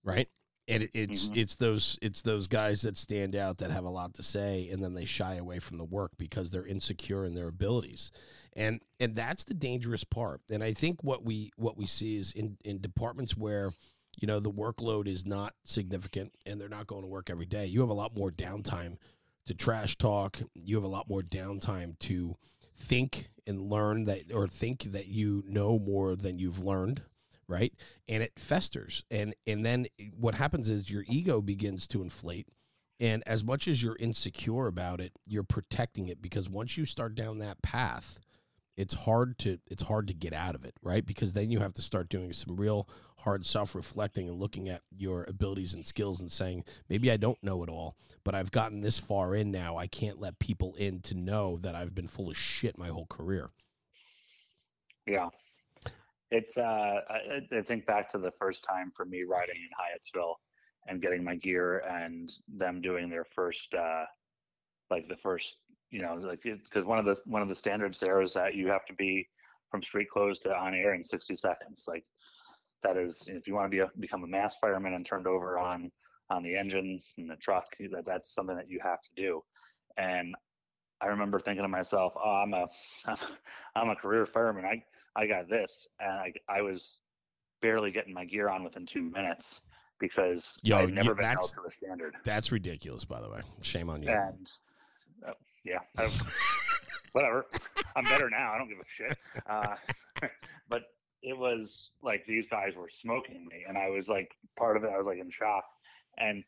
Right? 0.02 0.28
And 0.68 0.84
it, 0.84 0.90
it's 0.94 1.26
mm-hmm. 1.26 1.38
it's 1.38 1.54
those 1.56 1.98
it's 2.00 2.22
those 2.22 2.46
guys 2.46 2.82
that 2.82 2.96
stand 2.96 3.36
out 3.36 3.58
that 3.58 3.70
have 3.70 3.84
a 3.84 3.90
lot 3.90 4.14
to 4.14 4.22
say 4.22 4.68
and 4.70 4.82
then 4.82 4.94
they 4.94 5.04
shy 5.04 5.34
away 5.34 5.58
from 5.58 5.78
the 5.78 5.84
work 5.84 6.12
because 6.16 6.50
they're 6.50 6.66
insecure 6.66 7.24
in 7.24 7.34
their 7.34 7.48
abilities. 7.48 8.10
And 8.56 8.80
and 9.00 9.16
that's 9.16 9.44
the 9.44 9.54
dangerous 9.54 10.04
part. 10.04 10.40
And 10.50 10.62
i 10.62 10.72
think 10.72 11.02
what 11.02 11.24
we 11.24 11.52
what 11.56 11.76
we 11.76 11.86
see 11.86 12.16
is 12.16 12.32
in 12.32 12.56
in 12.64 12.80
departments 12.80 13.36
where 13.36 13.70
you 14.20 14.26
know 14.26 14.40
the 14.40 14.50
workload 14.50 15.08
is 15.08 15.26
not 15.26 15.54
significant 15.64 16.34
and 16.46 16.60
they're 16.60 16.68
not 16.68 16.86
going 16.86 17.02
to 17.02 17.08
work 17.08 17.30
every 17.30 17.46
day 17.46 17.66
you 17.66 17.80
have 17.80 17.90
a 17.90 17.94
lot 17.94 18.16
more 18.16 18.30
downtime 18.30 18.96
to 19.46 19.54
trash 19.54 19.96
talk. 19.96 20.40
You 20.54 20.76
have 20.76 20.84
a 20.84 20.88
lot 20.88 21.08
more 21.08 21.22
downtime 21.22 21.98
to 22.00 22.36
think 22.78 23.30
and 23.46 23.70
learn 23.70 24.04
that 24.04 24.32
or 24.32 24.48
think 24.48 24.84
that 24.84 25.06
you 25.06 25.44
know 25.46 25.78
more 25.78 26.16
than 26.16 26.38
you've 26.38 26.62
learned 26.62 27.02
right 27.48 27.72
and 28.08 28.22
it 28.22 28.32
festers 28.36 29.04
and 29.10 29.34
and 29.46 29.64
then 29.64 29.86
what 30.16 30.34
happens 30.34 30.70
is 30.70 30.90
your 30.90 31.04
ego 31.06 31.40
begins 31.40 31.86
to 31.86 32.02
inflate 32.02 32.48
and 33.00 33.22
as 33.26 33.42
much 33.42 33.66
as 33.66 33.82
you're 33.82 33.96
insecure 33.96 34.66
about 34.66 35.00
it 35.00 35.12
you're 35.26 35.42
protecting 35.42 36.08
it 36.08 36.22
because 36.22 36.48
once 36.48 36.76
you 36.76 36.84
start 36.84 37.14
down 37.14 37.38
that 37.38 37.60
path 37.62 38.18
it's 38.76 38.94
hard 38.94 39.38
to 39.38 39.58
it's 39.70 39.84
hard 39.84 40.08
to 40.08 40.14
get 40.14 40.32
out 40.32 40.54
of 40.54 40.64
it, 40.64 40.74
right? 40.82 41.04
Because 41.04 41.32
then 41.32 41.50
you 41.50 41.60
have 41.60 41.74
to 41.74 41.82
start 41.82 42.08
doing 42.08 42.32
some 42.32 42.56
real 42.56 42.88
hard 43.18 43.46
self-reflecting 43.46 44.28
and 44.28 44.38
looking 44.38 44.68
at 44.68 44.82
your 44.90 45.24
abilities 45.24 45.74
and 45.74 45.86
skills 45.86 46.20
and 46.20 46.30
saying, 46.30 46.64
maybe 46.88 47.10
I 47.10 47.16
don't 47.16 47.42
know 47.42 47.62
it 47.62 47.70
all, 47.70 47.96
but 48.24 48.34
I've 48.34 48.50
gotten 48.50 48.80
this 48.80 48.98
far 48.98 49.34
in 49.34 49.50
now. 49.50 49.76
I 49.76 49.86
can't 49.86 50.20
let 50.20 50.38
people 50.38 50.74
in 50.74 51.00
to 51.02 51.14
know 51.14 51.58
that 51.62 51.74
I've 51.74 51.94
been 51.94 52.08
full 52.08 52.30
of 52.30 52.36
shit 52.36 52.76
my 52.76 52.88
whole 52.88 53.06
career. 53.06 53.50
Yeah. 55.06 55.28
It's 56.34 56.56
uh 56.56 57.00
I, 57.08 57.40
I 57.52 57.60
think 57.62 57.86
back 57.86 58.08
to 58.10 58.18
the 58.18 58.32
first 58.32 58.64
time 58.64 58.90
for 58.94 59.04
me 59.04 59.22
riding 59.22 59.56
in 59.56 59.70
Hyattsville 59.78 60.34
and 60.88 61.00
getting 61.00 61.22
my 61.22 61.36
gear 61.36 61.78
and 61.88 62.28
them 62.48 62.80
doing 62.80 63.08
their 63.08 63.24
first 63.24 63.72
uh 63.74 64.04
like 64.90 65.08
the 65.08 65.16
first 65.16 65.58
you 65.90 66.00
know 66.00 66.14
like 66.14 66.42
because 66.42 66.84
one 66.84 66.98
of 66.98 67.04
the 67.04 67.20
one 67.26 67.42
of 67.42 67.48
the 67.48 67.54
standards 67.54 68.00
there 68.00 68.20
is 68.20 68.34
that 68.34 68.56
you 68.56 68.68
have 68.68 68.84
to 68.86 68.94
be 68.94 69.28
from 69.70 69.82
street 69.82 70.08
clothes 70.08 70.38
to 70.40 70.56
on 70.56 70.74
air 70.74 70.94
in 70.94 71.02
60 71.02 71.34
seconds. 71.34 71.86
Like 71.88 72.04
that 72.82 72.96
is 72.96 73.28
if 73.28 73.46
you 73.46 73.54
want 73.54 73.66
to 73.66 73.76
be 73.76 73.80
a, 73.80 73.90
become 73.98 74.24
a 74.24 74.28
mass 74.28 74.56
fireman 74.60 74.94
and 74.94 75.06
turned 75.06 75.26
over 75.26 75.58
on 75.58 75.90
on 76.30 76.42
the 76.42 76.56
engine 76.56 76.98
and 77.18 77.30
the 77.30 77.36
truck 77.36 77.66
that 77.92 78.04
that's 78.04 78.34
something 78.34 78.56
that 78.56 78.68
you 78.68 78.80
have 78.82 79.02
to 79.02 79.10
do. 79.16 79.42
And 79.96 80.34
i 81.04 81.08
remember 81.08 81.38
thinking 81.38 81.62
to 81.62 81.68
myself 81.68 82.12
oh 82.16 82.30
i'm 82.42 82.54
a 82.54 82.66
i'm 83.76 83.90
a 83.90 83.94
career 83.96 84.26
fireman 84.26 84.64
i 84.64 84.82
i 85.14 85.26
got 85.26 85.48
this 85.48 85.86
and 86.00 86.10
i 86.12 86.32
i 86.48 86.60
was 86.62 86.98
barely 87.60 87.90
getting 87.90 88.12
my 88.14 88.24
gear 88.24 88.48
on 88.48 88.64
within 88.64 88.84
two 88.86 89.02
minutes 89.02 89.60
because 90.00 90.58
Yo, 90.62 90.78
i've 90.78 90.90
never 90.90 91.14
been 91.14 91.24
held 91.24 91.36
that's- 91.36 91.52
to 91.52 91.62
a 91.66 91.70
standard 91.70 92.14
That's 92.24 92.50
ridiculous, 92.50 93.04
by 93.04 93.20
the 93.20 93.30
way. 93.30 93.40
Shame 93.62 93.88
on 93.90 94.02
you. 94.02 94.08
and 94.10 94.50
uh, 95.26 95.32
yeah, 95.64 95.78
whatever. 97.12 97.46
I'm 97.96 98.04
better 98.04 98.28
now. 98.28 98.52
I 98.52 98.58
don't 98.58 98.68
give 98.68 98.78
a 98.78 98.84
shit. 98.88 99.16
Uh, 99.48 99.76
but 100.68 100.82
it 101.22 101.38
was 101.38 101.92
like 102.02 102.26
these 102.26 102.44
guys 102.50 102.74
were 102.76 102.88
smoking 102.90 103.46
me, 103.46 103.64
and 103.66 103.78
I 103.78 103.88
was 103.88 104.08
like 104.08 104.30
part 104.56 104.76
of 104.76 104.84
it. 104.84 104.90
I 104.92 104.98
was 104.98 105.06
like 105.06 105.18
in 105.18 105.30
shock, 105.30 105.64
and 106.18 106.44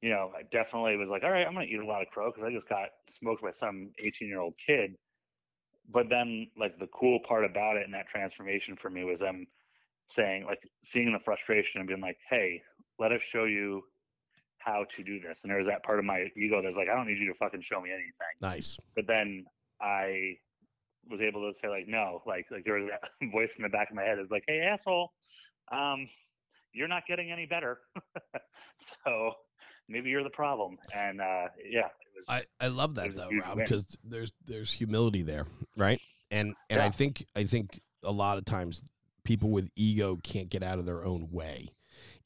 you 0.00 0.10
know, 0.10 0.32
I 0.36 0.42
definitely 0.42 0.96
was 0.96 1.08
like, 1.08 1.24
all 1.24 1.30
right, 1.30 1.46
I'm 1.46 1.54
gonna 1.54 1.66
eat 1.66 1.80
a 1.80 1.86
lot 1.86 2.02
of 2.02 2.08
crow 2.08 2.30
because 2.30 2.44
I 2.44 2.52
just 2.52 2.68
got 2.68 2.88
smoked 3.08 3.42
by 3.42 3.52
some 3.52 3.90
18 3.98 4.28
year 4.28 4.40
old 4.40 4.54
kid. 4.64 4.96
But 5.88 6.08
then, 6.08 6.48
like 6.58 6.78
the 6.78 6.88
cool 6.88 7.20
part 7.20 7.44
about 7.44 7.76
it 7.76 7.84
and 7.84 7.94
that 7.94 8.08
transformation 8.08 8.76
for 8.76 8.90
me 8.90 9.04
was 9.04 9.20
them 9.20 9.46
saying, 10.06 10.44
like, 10.44 10.68
seeing 10.84 11.12
the 11.12 11.18
frustration 11.18 11.80
and 11.80 11.88
being 11.88 12.00
like, 12.00 12.18
hey, 12.28 12.62
let 12.98 13.12
us 13.12 13.22
show 13.22 13.44
you 13.44 13.82
how 14.58 14.84
to 14.96 15.04
do 15.04 15.20
this. 15.20 15.42
And 15.42 15.50
there 15.50 15.58
was 15.58 15.68
that 15.68 15.84
part 15.84 15.98
of 15.98 16.04
my 16.04 16.26
ego 16.36 16.60
that's 16.60 16.76
like, 16.76 16.88
I 16.88 16.94
don't 16.94 17.06
need 17.06 17.18
you 17.18 17.28
to 17.28 17.34
fucking 17.34 17.62
show 17.62 17.80
me 17.80 17.90
anything. 17.90 18.12
Nice. 18.42 18.76
But 18.94 19.06
then 19.06 19.44
I 19.80 20.38
was 21.08 21.20
able 21.20 21.50
to 21.50 21.56
say 21.58 21.68
like, 21.68 21.86
no, 21.86 22.22
like 22.26 22.46
like 22.50 22.64
there 22.64 22.74
was 22.74 22.90
that 22.90 23.10
voice 23.32 23.56
in 23.56 23.62
the 23.62 23.68
back 23.68 23.90
of 23.90 23.96
my 23.96 24.02
head 24.02 24.18
is 24.18 24.30
like, 24.30 24.44
hey 24.48 24.60
asshole, 24.60 25.12
um, 25.70 26.08
you're 26.72 26.88
not 26.88 27.06
getting 27.06 27.30
any 27.30 27.46
better. 27.46 27.78
so 28.78 29.32
maybe 29.88 30.10
you're 30.10 30.24
the 30.24 30.30
problem. 30.30 30.78
And 30.94 31.20
uh, 31.20 31.48
yeah, 31.64 31.86
it 31.86 32.14
was. 32.14 32.26
I, 32.28 32.42
I 32.60 32.68
love 32.68 32.94
that 32.96 33.14
though, 33.14 33.30
Rob, 33.42 33.58
because 33.58 33.96
there's 34.04 34.32
there's 34.46 34.72
humility 34.72 35.22
there, 35.22 35.46
right? 35.76 36.00
And 36.30 36.54
and 36.70 36.80
I 36.80 36.90
think 36.90 37.26
I 37.34 37.44
think 37.44 37.80
a 38.02 38.12
lot 38.12 38.38
of 38.38 38.44
times 38.44 38.82
people 39.24 39.50
with 39.50 39.68
ego 39.76 40.18
can't 40.22 40.48
get 40.48 40.62
out 40.62 40.78
of 40.78 40.86
their 40.86 41.04
own 41.04 41.28
way. 41.32 41.68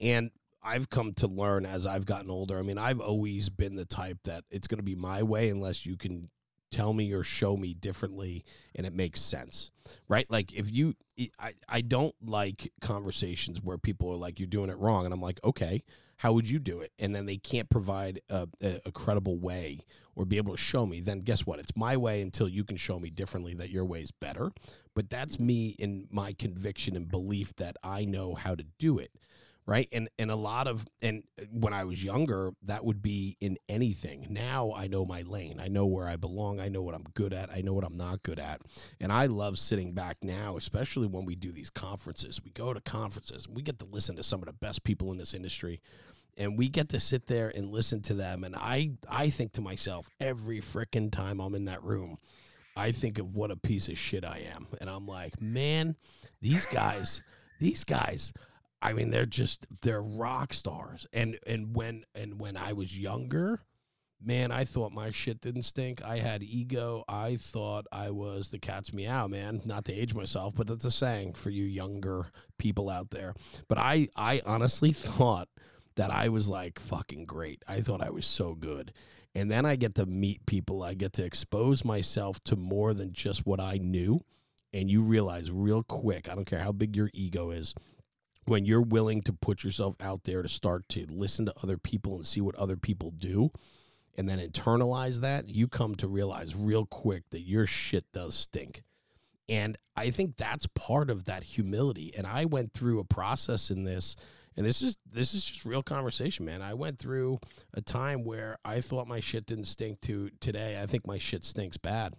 And 0.01 0.31
I've 0.63 0.91
come 0.91 1.15
to 1.15 1.27
learn 1.27 1.65
as 1.65 1.87
I've 1.87 2.05
gotten 2.05 2.31
older. 2.31 2.59
I 2.59 2.63
mean, 2.63 2.79
I've 2.79 3.01
always 3.01 3.49
been 3.49 3.77
the 3.77 3.87
type 3.87 4.19
that 4.25 4.45
it's 4.51 4.67
going 4.67 4.79
to 4.79 4.85
be 4.85 4.95
my 4.95 5.23
way 5.23 5.49
unless 5.49 5.87
you 5.87 5.97
can 5.97 6.29
tell 6.71 6.93
me 6.93 7.13
or 7.13 7.25
show 7.25 7.57
me 7.57 7.75
differently 7.75 8.45
and 8.75 8.87
it 8.87 8.95
makes 8.95 9.21
sense. 9.21 9.71
Right? 10.09 10.31
Like 10.31 10.53
if 10.53 10.71
you 10.71 10.95
I 11.39 11.55
I 11.69 11.81
don't 11.81 12.15
like 12.23 12.73
conversations 12.81 13.61
where 13.63 13.79
people 13.79 14.11
are 14.11 14.17
like 14.17 14.39
you're 14.39 14.47
doing 14.47 14.71
it 14.71 14.79
wrong 14.79 15.05
and 15.05 15.15
I'm 15.15 15.23
like, 15.23 15.41
"Okay, 15.43 15.83
how 16.21 16.33
would 16.33 16.49
you 16.49 16.59
do 16.59 16.81
it?" 16.81 16.93
And 16.99 17.15
then 17.15 17.27
they 17.27 17.37
can't 17.37 17.69
provide 17.69 18.21
a, 18.29 18.49
a, 18.63 18.81
a 18.87 18.93
credible 18.93 19.39
way 19.39 19.81
or 20.21 20.25
be 20.27 20.37
able 20.37 20.55
to 20.55 20.61
show 20.61 20.85
me, 20.85 21.01
then 21.01 21.21
guess 21.21 21.47
what? 21.47 21.59
It's 21.59 21.75
my 21.75 21.97
way 21.97 22.21
until 22.21 22.47
you 22.49 22.63
can 22.63 22.77
show 22.77 22.99
me 22.99 23.09
differently 23.09 23.55
that 23.55 23.71
your 23.71 23.87
way 23.87 24.03
is 24.03 24.11
better. 24.11 24.51
But 24.95 25.09
that's 25.09 25.39
me 25.39 25.77
in 25.79 26.09
my 26.11 26.35
conviction 26.35 26.95
and 26.95 27.09
belief 27.09 27.57
that 27.57 27.77
I 27.83 28.05
know 28.05 28.35
how 28.35 28.55
to 28.55 28.65
do 28.79 28.99
it. 28.99 29.13
Right. 29.67 29.89
And 29.93 30.09
and 30.19 30.31
a 30.31 30.37
lot 30.37 30.67
of 30.67 30.87
and 31.01 31.23
uh, 31.41 31.45
when 31.53 31.73
I 31.73 31.85
was 31.85 32.03
younger, 32.03 32.51
that 32.63 32.85
would 32.85 33.03
be 33.03 33.37
in 33.41 33.57
anything. 33.69 34.27
Now 34.29 34.73
I 34.77 34.89
know 34.89 35.05
my 35.05 35.23
lane. 35.23 35.61
I 35.63 35.69
know 35.69 35.87
where 35.87 36.09
I 36.09 36.17
belong. 36.17 36.59
I 36.59 36.69
know 36.69 36.83
what 36.83 36.95
I'm 36.95 37.05
good 37.15 37.33
at. 37.33 37.51
I 37.53 37.61
know 37.61 37.73
what 37.73 37.85
I'm 37.85 37.97
not 37.97 38.23
good 38.25 38.41
at. 38.41 38.63
And 38.99 39.13
I 39.13 39.27
love 39.27 39.59
sitting 39.59 39.93
back 39.93 40.17
now, 40.23 40.57
especially 40.57 41.07
when 41.07 41.25
we 41.25 41.37
do 41.37 41.53
these 41.53 41.71
conferences. 41.71 42.41
We 42.43 42.51
go 42.51 42.75
to 42.75 42.81
conferences 42.81 43.47
we 43.49 43.63
get 43.63 43.79
to 43.79 43.87
listen 43.87 44.17
to 44.17 44.23
some 44.23 44.41
of 44.41 44.47
the 44.47 44.53
best 44.53 44.85
people 44.85 45.11
in 45.13 45.19
this 45.19 45.35
industry 45.35 45.81
and 46.37 46.57
we 46.57 46.69
get 46.69 46.89
to 46.91 47.01
sit 47.01 47.27
there 47.27 47.53
and 47.55 47.71
listen 47.71 48.01
to 48.01 48.15
them 48.15 48.45
and 48.45 48.55
i 48.57 48.91
i 49.09 49.31
think 49.31 49.53
to 49.53 49.61
myself 49.61 50.09
every 50.21 50.61
frickin' 50.61 51.11
time 51.11 51.41
i'm 51.41 51.55
in 51.55 51.67
that 51.67 51.83
room 51.83 52.19
i 52.77 52.93
think 52.93 53.19
of 53.19 53.35
what 53.35 53.51
a 53.51 53.57
piece 53.57 53.89
of 53.89 53.99
shit 53.99 54.25
i 54.25 54.43
am 54.55 54.67
and 54.81 54.89
i'm 54.89 55.07
like 55.07 55.41
man 55.41 55.97
these 56.41 56.67
guys 56.67 57.23
these 57.61 57.85
guys 57.85 58.33
i 58.83 58.93
mean 58.93 59.11
they're 59.11 59.27
just 59.27 59.67
they're 59.83 60.03
rock 60.03 60.53
stars 60.53 61.07
and 61.13 61.39
and 61.47 61.75
when 61.75 62.05
and 62.15 62.41
when 62.41 62.57
i 62.57 62.73
was 62.73 62.99
younger 62.99 63.61
man 64.23 64.51
i 64.53 64.65
thought 64.65 64.93
my 64.93 65.11
shit 65.11 65.41
didn't 65.41 65.63
stink 65.63 66.03
i 66.05 66.19
had 66.19 66.43
ego 66.43 67.05
i 67.09 67.37
thought 67.37 67.87
i 67.91 68.11
was 68.11 68.51
the 68.51 68.59
cat's 68.59 68.93
meow 68.93 69.27
man 69.27 69.61
not 69.65 69.85
to 69.85 69.93
age 69.93 70.15
myself 70.15 70.55
but 70.55 70.67
that's 70.67 70.85
a 70.85 70.91
saying 70.91 71.33
for 71.33 71.51
you 71.51 71.65
younger 71.65 72.27
people 72.59 72.91
out 72.91 73.11
there 73.11 73.35
but 73.69 73.79
i 73.79 74.09
i 74.17 74.43
honestly 74.45 74.93
thought 74.93 75.49
that 75.97 76.11
I 76.11 76.29
was 76.29 76.49
like 76.49 76.79
fucking 76.79 77.27
great. 77.27 77.63
I 77.69 77.81
thought 77.81 78.03
I 78.03 78.09
was 78.09 78.27
so 78.27 78.55
good. 78.55 78.93
And 79.35 79.51
then 79.51 79.65
I 79.65 79.77
get 79.77 79.95
to 79.97 80.07
meet 80.07 80.47
people, 80.47 80.83
I 80.83 80.95
get 80.95 81.13
to 81.15 81.25
expose 81.25 81.85
myself 81.85 82.43
to 82.45 82.57
more 82.57 82.95
than 82.95 83.13
just 83.13 83.47
what 83.47 83.61
I 83.61 83.77
knew. 83.77 84.21
And 84.73 84.91
you 84.91 85.03
realize 85.03 85.51
real 85.51 85.83
quick, 85.83 86.29
I 86.29 86.35
don't 86.35 86.47
care 86.47 86.61
how 86.61 86.73
big 86.73 86.97
your 86.97 87.11
ego 87.13 87.51
is, 87.51 87.75
when 88.51 88.65
you're 88.65 88.83
willing 88.83 89.23
to 89.23 89.33
put 89.33 89.63
yourself 89.63 89.95
out 90.01 90.25
there 90.25 90.43
to 90.43 90.49
start 90.49 90.89
to 90.89 91.07
listen 91.09 91.47
to 91.47 91.55
other 91.63 91.79
people 91.79 92.17
and 92.17 92.27
see 92.27 92.41
what 92.41 92.57
other 92.57 92.77
people 92.77 93.13
do 93.13 93.51
and 94.19 94.29
then 94.29 94.41
internalize 94.41 95.21
that, 95.21 95.49
you 95.49 95.69
come 95.69 95.95
to 95.95 96.09
realize 96.09 96.57
real 96.57 96.85
quick 96.85 97.23
that 97.31 97.43
your 97.43 97.65
shit 97.65 98.05
does 98.13 98.35
stink. 98.35 98.83
And 99.49 99.79
I 99.97 100.11
think 100.11 100.37
that's 100.37 100.67
part 100.75 101.11
of 101.11 101.27
that 101.27 101.45
humility. 101.45 102.13
And 102.17 102.27
I 102.27 102.45
went 102.45 102.73
through 102.73 102.99
a 102.99 103.05
process 103.05 103.71
in 103.71 103.85
this 103.85 104.17
and 104.57 104.67
this 104.67 104.83
is 104.83 104.97
this 105.11 105.33
is 105.33 105.45
just 105.45 105.65
real 105.65 105.83
conversation, 105.83 106.45
man. 106.45 106.61
I 106.61 106.75
went 106.75 106.99
through 106.99 107.39
a 107.73 107.81
time 107.81 108.25
where 108.25 108.59
I 108.65 108.81
thought 108.81 109.07
my 109.07 109.21
shit 109.21 109.47
didn't 109.47 109.67
stink 109.67 110.01
to 110.03 110.29
today. 110.41 110.81
I 110.83 110.87
think 110.87 111.07
my 111.07 111.19
shit 111.19 111.45
stinks 111.45 111.77
bad. 111.77 112.15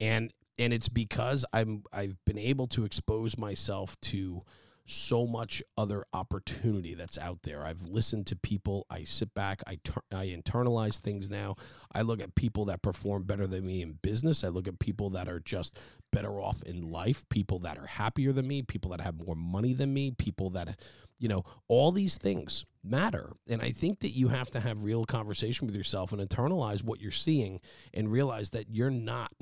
And 0.00 0.32
and 0.58 0.72
it's 0.72 0.88
because 0.88 1.44
I'm 1.52 1.84
I've 1.92 2.16
been 2.26 2.36
able 2.36 2.66
to 2.66 2.84
expose 2.84 3.38
myself 3.38 3.98
to 4.02 4.42
so 4.84 5.26
much 5.26 5.62
other 5.76 6.04
opportunity 6.12 6.94
that's 6.94 7.16
out 7.16 7.42
there. 7.42 7.64
I've 7.64 7.82
listened 7.82 8.26
to 8.28 8.36
people. 8.36 8.86
I 8.90 9.04
sit 9.04 9.32
back. 9.34 9.62
I 9.66 9.78
tur- 9.84 10.02
I 10.10 10.26
internalize 10.26 10.98
things 10.98 11.30
now. 11.30 11.56
I 11.92 12.02
look 12.02 12.20
at 12.20 12.34
people 12.34 12.64
that 12.66 12.82
perform 12.82 13.22
better 13.22 13.46
than 13.46 13.66
me 13.66 13.82
in 13.82 13.98
business. 14.02 14.42
I 14.42 14.48
look 14.48 14.66
at 14.66 14.78
people 14.78 15.10
that 15.10 15.28
are 15.28 15.40
just 15.40 15.78
better 16.10 16.40
off 16.40 16.62
in 16.62 16.90
life. 16.90 17.28
People 17.28 17.60
that 17.60 17.78
are 17.78 17.86
happier 17.86 18.32
than 18.32 18.48
me. 18.48 18.62
People 18.62 18.90
that 18.90 19.00
have 19.00 19.24
more 19.24 19.36
money 19.36 19.72
than 19.72 19.94
me. 19.94 20.10
People 20.10 20.50
that 20.50 20.78
you 21.18 21.28
know 21.28 21.44
all 21.68 21.92
these 21.92 22.16
things 22.16 22.64
matter 22.82 23.30
and 23.48 23.62
i 23.62 23.70
think 23.70 24.00
that 24.00 24.10
you 24.10 24.28
have 24.28 24.50
to 24.50 24.58
have 24.58 24.82
real 24.82 25.04
conversation 25.04 25.68
with 25.68 25.76
yourself 25.76 26.12
and 26.12 26.20
internalize 26.20 26.82
what 26.82 27.00
you're 27.00 27.12
seeing 27.12 27.60
and 27.94 28.10
realize 28.10 28.50
that 28.50 28.68
you're 28.68 28.90
not 28.90 29.32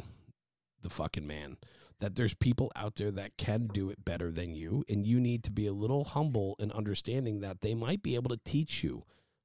the 0.82 0.90
fucking 0.90 1.26
man 1.26 1.56
that 2.00 2.16
there's 2.16 2.34
people 2.34 2.70
out 2.74 2.96
there 2.96 3.10
that 3.10 3.36
can 3.36 3.66
do 3.68 3.90
it 3.90 4.04
better 4.04 4.30
than 4.30 4.54
you 4.54 4.84
and 4.88 5.06
you 5.06 5.20
need 5.20 5.44
to 5.44 5.50
be 5.50 5.66
a 5.66 5.72
little 5.72 6.04
humble 6.04 6.56
and 6.58 6.72
understanding 6.72 7.40
that 7.40 7.60
they 7.60 7.74
might 7.74 8.02
be 8.02 8.14
able 8.14 8.30
to 8.30 8.40
teach 8.44 8.82
you 8.82 9.04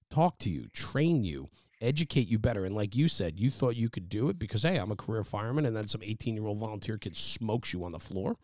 talk 0.09 0.37
to 0.39 0.49
you 0.49 0.67
train 0.69 1.23
you 1.23 1.49
educate 1.81 2.27
you 2.27 2.39
better 2.39 2.65
and 2.65 2.75
like 2.75 2.95
you 2.95 3.07
said 3.07 3.39
you 3.39 3.49
thought 3.49 3.75
you 3.75 3.89
could 3.89 4.09
do 4.09 4.29
it 4.29 4.39
because 4.39 4.63
hey 4.63 4.77
i'm 4.77 4.91
a 4.91 4.95
career 4.95 5.23
fireman 5.23 5.65
and 5.65 5.75
then 5.75 5.87
some 5.87 6.01
18 6.03 6.35
year 6.35 6.45
old 6.47 6.57
volunteer 6.57 6.97
kid 6.97 7.15
smokes 7.17 7.73
you 7.73 7.83
on 7.83 7.91
the 7.91 7.99
floor 7.99 8.35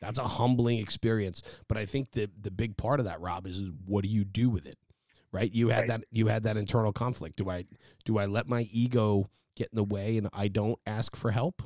that's 0.00 0.18
a 0.18 0.24
humbling 0.24 0.78
experience. 0.78 1.42
But 1.66 1.76
I 1.76 1.84
think 1.84 2.12
the 2.12 2.30
the 2.40 2.50
big 2.52 2.76
part 2.76 3.00
of 3.00 3.06
that, 3.06 3.20
Rob, 3.20 3.46
is 3.46 3.64
what 3.84 4.02
do 4.04 4.08
you 4.08 4.24
do 4.24 4.48
with 4.48 4.64
it? 4.66 4.78
Right? 5.32 5.52
You 5.52 5.70
had 5.70 5.80
Right. 5.80 5.88
that 5.88 6.04
you 6.10 6.28
had 6.28 6.44
that 6.44 6.56
internal 6.56 6.92
conflict. 6.92 7.36
Do 7.36 7.50
I 7.50 7.64
do 8.04 8.18
I 8.18 8.26
let 8.26 8.46
my 8.46 8.68
ego 8.70 9.28
get 9.56 9.70
in 9.72 9.76
the 9.76 9.84
way 9.84 10.16
and 10.16 10.28
I 10.32 10.48
don't 10.48 10.78
ask 10.86 11.16
for 11.16 11.32
help? 11.32 11.62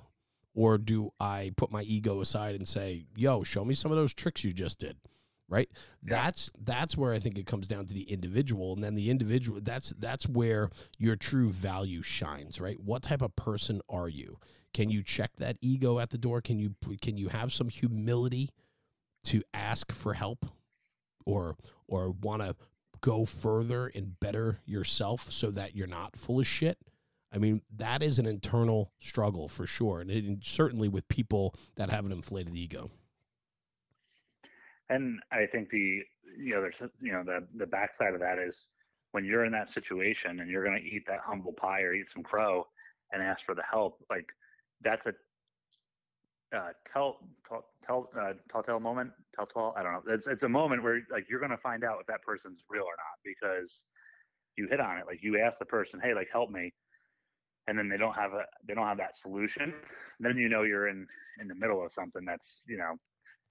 Or 0.54 0.76
do 0.78 1.12
I 1.18 1.52
put 1.56 1.70
my 1.70 1.82
ego 1.82 2.20
aside 2.20 2.54
and 2.54 2.68
say, 2.68 3.06
yo, 3.16 3.42
show 3.42 3.64
me 3.64 3.74
some 3.74 3.90
of 3.90 3.96
those 3.96 4.12
tricks 4.14 4.44
you 4.44 4.52
just 4.52 4.78
did? 4.78 4.96
right 5.48 5.68
Yeah. 6.02 6.22
that's 6.22 6.50
that's 6.64 6.96
where 6.96 7.12
i 7.12 7.18
think 7.18 7.36
it 7.36 7.46
comes 7.46 7.66
down 7.66 7.84
to 7.86 7.92
the 7.92 8.04
individual 8.04 8.72
and 8.72 8.82
then 8.82 8.94
the 8.94 9.10
individual 9.10 9.58
that's 9.60 9.92
that's 9.98 10.26
where 10.28 10.70
your 10.98 11.16
true 11.16 11.50
value 11.50 12.00
shines 12.00 12.60
right 12.60 12.80
what 12.80 13.02
type 13.02 13.20
of 13.22 13.34
person 13.36 13.82
are 13.88 14.08
you 14.08 14.38
can 14.72 14.88
you 14.88 15.02
check 15.02 15.32
that 15.38 15.56
ego 15.60 15.98
at 15.98 16.10
the 16.10 16.16
door 16.16 16.40
can 16.40 16.58
you 16.58 16.74
can 17.02 17.18
you 17.18 17.28
have 17.28 17.52
some 17.52 17.68
humility 17.68 18.50
to 19.24 19.42
ask 19.52 19.92
for 19.92 20.14
help 20.14 20.46
or 21.26 21.56
or 21.86 22.10
want 22.10 22.40
to 22.40 22.54
go 23.00 23.26
further 23.26 23.88
and 23.88 24.18
better 24.20 24.60
yourself 24.64 25.30
so 25.30 25.50
that 25.50 25.74
you're 25.74 25.88
not 25.88 26.16
full 26.16 26.38
of 26.40 26.46
shit 26.46 26.78
i 27.32 27.38
mean 27.38 27.62
that 27.74 28.02
is 28.02 28.18
an 28.18 28.26
internal 28.26 28.92
struggle 29.00 29.48
for 29.48 29.66
sure 29.66 30.00
and, 30.00 30.10
it, 30.10 30.24
and 30.24 30.42
certainly 30.44 30.88
with 30.88 31.08
people 31.08 31.54
that 31.76 31.90
have 31.90 32.04
an 32.04 32.12
inflated 32.12 32.54
ego. 32.56 32.90
And 34.88 35.20
I 35.30 35.46
think 35.46 35.70
the 35.70 36.02
you 36.36 36.54
know 36.54 36.60
there's 36.60 36.82
you 37.00 37.12
know 37.12 37.24
the 37.24 37.46
the 37.56 37.66
backside 37.66 38.14
of 38.14 38.20
that 38.20 38.38
is 38.38 38.66
when 39.12 39.24
you're 39.24 39.44
in 39.44 39.52
that 39.52 39.68
situation 39.68 40.40
and 40.40 40.50
you're 40.50 40.64
going 40.64 40.78
to 40.78 40.84
eat 40.84 41.06
that 41.06 41.20
humble 41.20 41.52
pie 41.52 41.82
or 41.82 41.94
eat 41.94 42.08
some 42.08 42.22
crow 42.22 42.66
and 43.12 43.22
ask 43.22 43.44
for 43.44 43.54
the 43.54 43.62
help 43.62 44.02
like 44.10 44.32
that's 44.80 45.06
a 45.06 45.14
uh, 46.54 46.70
tell 46.84 47.18
tell 47.48 47.64
tell 47.82 48.10
uh, 48.20 48.34
telltale 48.50 48.80
moment 48.80 49.10
telltale 49.34 49.72
I 49.76 49.82
don't 49.82 49.92
know. 49.92 50.12
It's 50.12 50.26
it's 50.26 50.42
a 50.42 50.48
moment 50.48 50.82
where 50.82 51.00
like 51.10 51.26
you're 51.30 51.40
going 51.40 51.50
to 51.50 51.56
find 51.56 51.84
out 51.84 51.98
if 52.00 52.06
that 52.08 52.22
person's 52.22 52.64
real 52.68 52.84
or 52.84 52.96
not 52.98 53.18
because 53.24 53.86
you 54.56 54.66
hit 54.68 54.80
on 54.80 54.98
it. 54.98 55.06
Like 55.06 55.22
you 55.22 55.38
ask 55.38 55.58
the 55.58 55.64
person 55.64 56.00
hey 56.02 56.12
like 56.12 56.28
help 56.30 56.50
me 56.50 56.72
and 57.68 57.78
then 57.78 57.88
they 57.88 57.96
don't 57.96 58.14
have 58.14 58.32
a 58.32 58.44
they 58.66 58.74
don't 58.74 58.86
have 58.86 58.98
that 58.98 59.16
solution 59.16 59.72
then 60.20 60.36
you 60.36 60.48
know 60.48 60.62
you're 60.62 60.88
in 60.88 61.06
in 61.40 61.48
the 61.48 61.54
middle 61.54 61.84
of 61.84 61.92
something 61.92 62.24
that's 62.24 62.62
you 62.66 62.76
know 62.76 62.94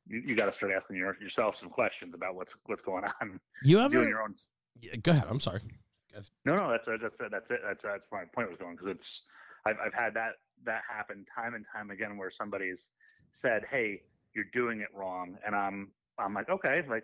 you, 0.07 0.21
you 0.25 0.35
got 0.35 0.45
to 0.45 0.51
start 0.51 0.71
asking 0.73 0.97
your, 0.97 1.15
yourself 1.21 1.55
some 1.55 1.69
questions 1.69 2.13
about 2.13 2.35
what's 2.35 2.55
what's 2.65 2.81
going 2.81 3.03
on. 3.21 3.39
You 3.63 3.77
doing 3.89 4.09
your 4.09 4.23
own 4.23 4.33
Yeah, 4.79 4.95
go 4.97 5.11
ahead 5.11 5.25
i'm 5.29 5.39
sorry. 5.39 5.61
No 6.45 6.57
no 6.57 6.69
that's 6.69 6.87
that's 6.87 7.17
that's 7.17 7.51
it 7.51 7.61
that's 7.63 7.83
that's 7.83 8.07
where 8.09 8.21
my 8.21 8.27
point 8.33 8.49
was 8.49 8.57
going 8.57 8.73
because 8.75 8.87
it's 8.87 9.23
I've, 9.65 9.79
I've 9.79 9.93
had 9.93 10.13
that 10.15 10.33
that 10.63 10.81
happen 10.89 11.25
time 11.33 11.53
and 11.53 11.65
time 11.73 11.89
again 11.89 12.17
where 12.17 12.29
somebody's 12.29 12.91
said 13.31 13.65
hey 13.69 14.01
you're 14.35 14.45
doing 14.51 14.81
it 14.81 14.89
wrong 14.93 15.37
and 15.45 15.55
i'm 15.55 15.91
i'm 16.19 16.33
like 16.33 16.49
okay 16.49 16.83
like 16.87 17.03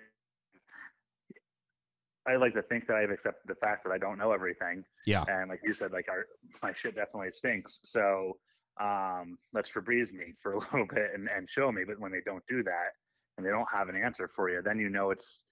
i 2.28 2.36
like 2.36 2.54
to 2.54 2.62
think 2.62 2.86
that 2.86 2.96
i've 2.98 3.10
accepted 3.10 3.48
the 3.48 3.56
fact 3.56 3.84
that 3.84 3.92
i 3.92 3.98
don't 3.98 4.18
know 4.18 4.32
everything 4.32 4.84
Yeah. 5.06 5.24
and 5.28 5.50
like 5.50 5.62
you 5.64 5.74
said 5.74 5.92
like 5.92 6.08
our 6.10 6.26
my 6.62 6.74
shit 6.74 6.96
definitely 6.96 7.32
stinks 7.32 7.80
so 7.84 8.38
um 8.80 9.38
let's 9.54 9.72
Febreze 9.72 10.14
me 10.14 10.34
for 10.42 10.52
a 10.58 10.60
little 10.60 10.88
bit 10.88 11.12
and, 11.14 11.28
and 11.36 11.50
show 11.50 11.72
me 11.72 11.84
but 11.88 12.00
when 12.00 12.12
they 12.12 12.22
don't 12.26 12.44
do 12.48 12.64
that 12.64 12.90
and 13.38 13.46
they 13.46 13.50
don't 13.52 13.68
have 13.74 13.90
an 13.90 13.96
answer 13.96 14.28
for 14.28 14.50
you 14.50 14.62
then 14.62 14.80
you 14.80 14.90
know 14.90 15.12
it's 15.12 15.44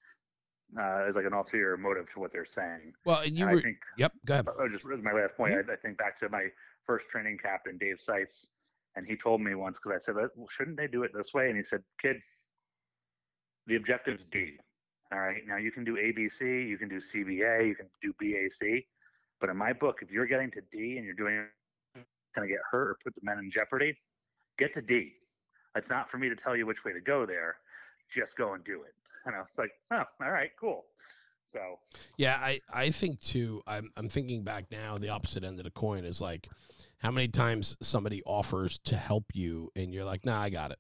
uh 0.80 1.00
there's 1.00 1.16
like 1.16 1.26
an 1.26 1.34
ulterior 1.34 1.78
motive 1.78 2.10
to 2.12 2.20
what 2.20 2.32
they're 2.32 2.46
saying 2.46 2.92
well 3.06 3.20
and 3.22 3.38
you 3.38 3.46
and 3.46 3.54
were 3.54 3.60
i 3.60 3.64
think 3.64 3.78
yep 3.98 4.12
go 4.26 4.34
ahead 4.36 4.46
oh, 4.60 4.68
just 4.70 4.86
my 4.86 5.12
last 5.12 5.36
point. 5.38 5.54
I, 5.54 5.74
I 5.74 5.76
think 5.76 5.98
back 5.98 6.20
to 6.20 6.30
my 6.30 6.48
first 6.86 7.10
training 7.10 7.38
captain, 7.38 7.78
Dave 7.78 7.98
Sipes, 7.98 8.46
and 8.96 9.06
he 9.06 9.16
told 9.16 9.42
me 9.42 9.56
once 9.56 9.80
because 9.80 10.02
I 10.02 10.04
said, 10.04 10.16
well, 10.36 10.48
"Shouldn't 10.50 10.78
they 10.78 10.88
do 10.88 11.04
it 11.04 11.12
this 11.14 11.34
way?" 11.34 11.48
And 11.48 11.58
he 11.58 11.64
said, 11.64 11.82
"Kid, 12.00 12.18
the 13.68 13.76
objective's 13.76 14.24
D. 14.26 14.58
All 15.12 15.20
right, 15.20 15.42
now 15.48 15.58
you 15.58 15.72
can 15.72 15.84
do 15.84 15.96
ABC, 15.98 16.68
you 16.68 16.78
can 16.78 16.90
do 16.90 16.98
CBA, 16.98 17.68
you 17.68 17.76
can 17.76 17.88
do 18.02 18.14
BAC, 18.20 18.86
but 19.40 19.50
in 19.50 19.58
my 19.58 19.72
book, 19.72 20.00
if 20.02 20.12
you're 20.12 20.26
getting 20.26 20.50
to 20.52 20.62
D 20.72 20.98
and 20.98 21.06
you're 21.06 21.14
doing 21.14 21.48
going 22.36 22.48
to 22.48 22.54
get 22.54 22.62
hurt 22.70 22.90
or 22.90 22.98
put 23.04 23.16
the 23.16 23.22
men 23.24 23.40
in 23.40 23.50
jeopardy, 23.50 23.96
get 24.58 24.74
to 24.74 24.82
D. 24.82 25.14
It's 25.76 25.90
not 25.90 26.10
for 26.10 26.18
me 26.18 26.30
to 26.30 26.36
tell 26.36 26.56
you 26.56 26.66
which 26.66 26.84
way 26.84 26.92
to 26.92 27.02
go 27.02 27.26
there. 27.26 27.58
Just 28.10 28.38
go 28.38 28.54
and 28.54 28.64
do 28.64 28.84
it." 28.84 28.94
And 29.26 29.36
I 29.36 29.40
was 29.40 29.58
like, 29.58 29.72
"Oh, 29.92 30.04
all 30.22 30.32
right, 30.32 30.52
cool." 30.60 30.86
So 31.46 31.80
Yeah, 32.18 32.38
I, 32.42 32.60
I 32.74 32.90
think 32.90 33.20
too. 33.22 33.62
I'm 33.68 33.92
I'm 33.98 34.10
thinking 34.10 34.44
back 34.44 34.66
now. 34.72 34.98
The 34.98 35.10
opposite 35.10 35.44
end 35.44 35.60
of 35.60 35.66
the 35.66 35.72
coin 35.72 36.06
is 36.06 36.22
like, 36.22 36.50
how 36.98 37.12
many 37.12 37.28
times 37.28 37.78
somebody 37.82 38.24
offers 38.26 38.80
to 38.86 38.96
help 38.96 39.26
you 39.34 39.72
and 39.76 39.94
you're 39.94 40.06
like, 40.06 40.26
nah, 40.26 40.42
I 40.42 40.50
got 40.50 40.72
it, 40.72 40.80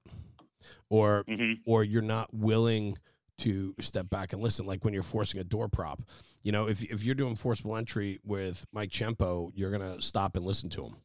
or 0.89 1.23
mhm. 1.25 1.59
or 1.65 1.83
you're 1.83 2.01
not 2.01 2.33
willing 2.33 2.97
to 3.39 3.75
step 3.79 4.09
back 4.09 4.33
and 4.33 4.41
listen. 4.41 4.65
Like 4.65 4.83
when 4.85 4.93
you're 4.93 5.03
forcing 5.03 5.39
a 5.39 5.43
door 5.43 5.67
prop, 5.67 6.01
you 6.43 6.51
know, 6.51 6.67
if 6.67 6.83
if 6.83 7.03
you're 7.03 7.15
doing 7.15 7.35
forcible 7.35 7.75
entry 7.75 8.19
with 8.23 8.65
Mike 8.71 8.89
Ciampo, 8.91 9.51
you're 9.55 9.71
gonna 9.71 10.01
stop 10.01 10.35
and 10.35 10.45
listen 10.45 10.69
to 10.71 10.85
him. 10.85 10.95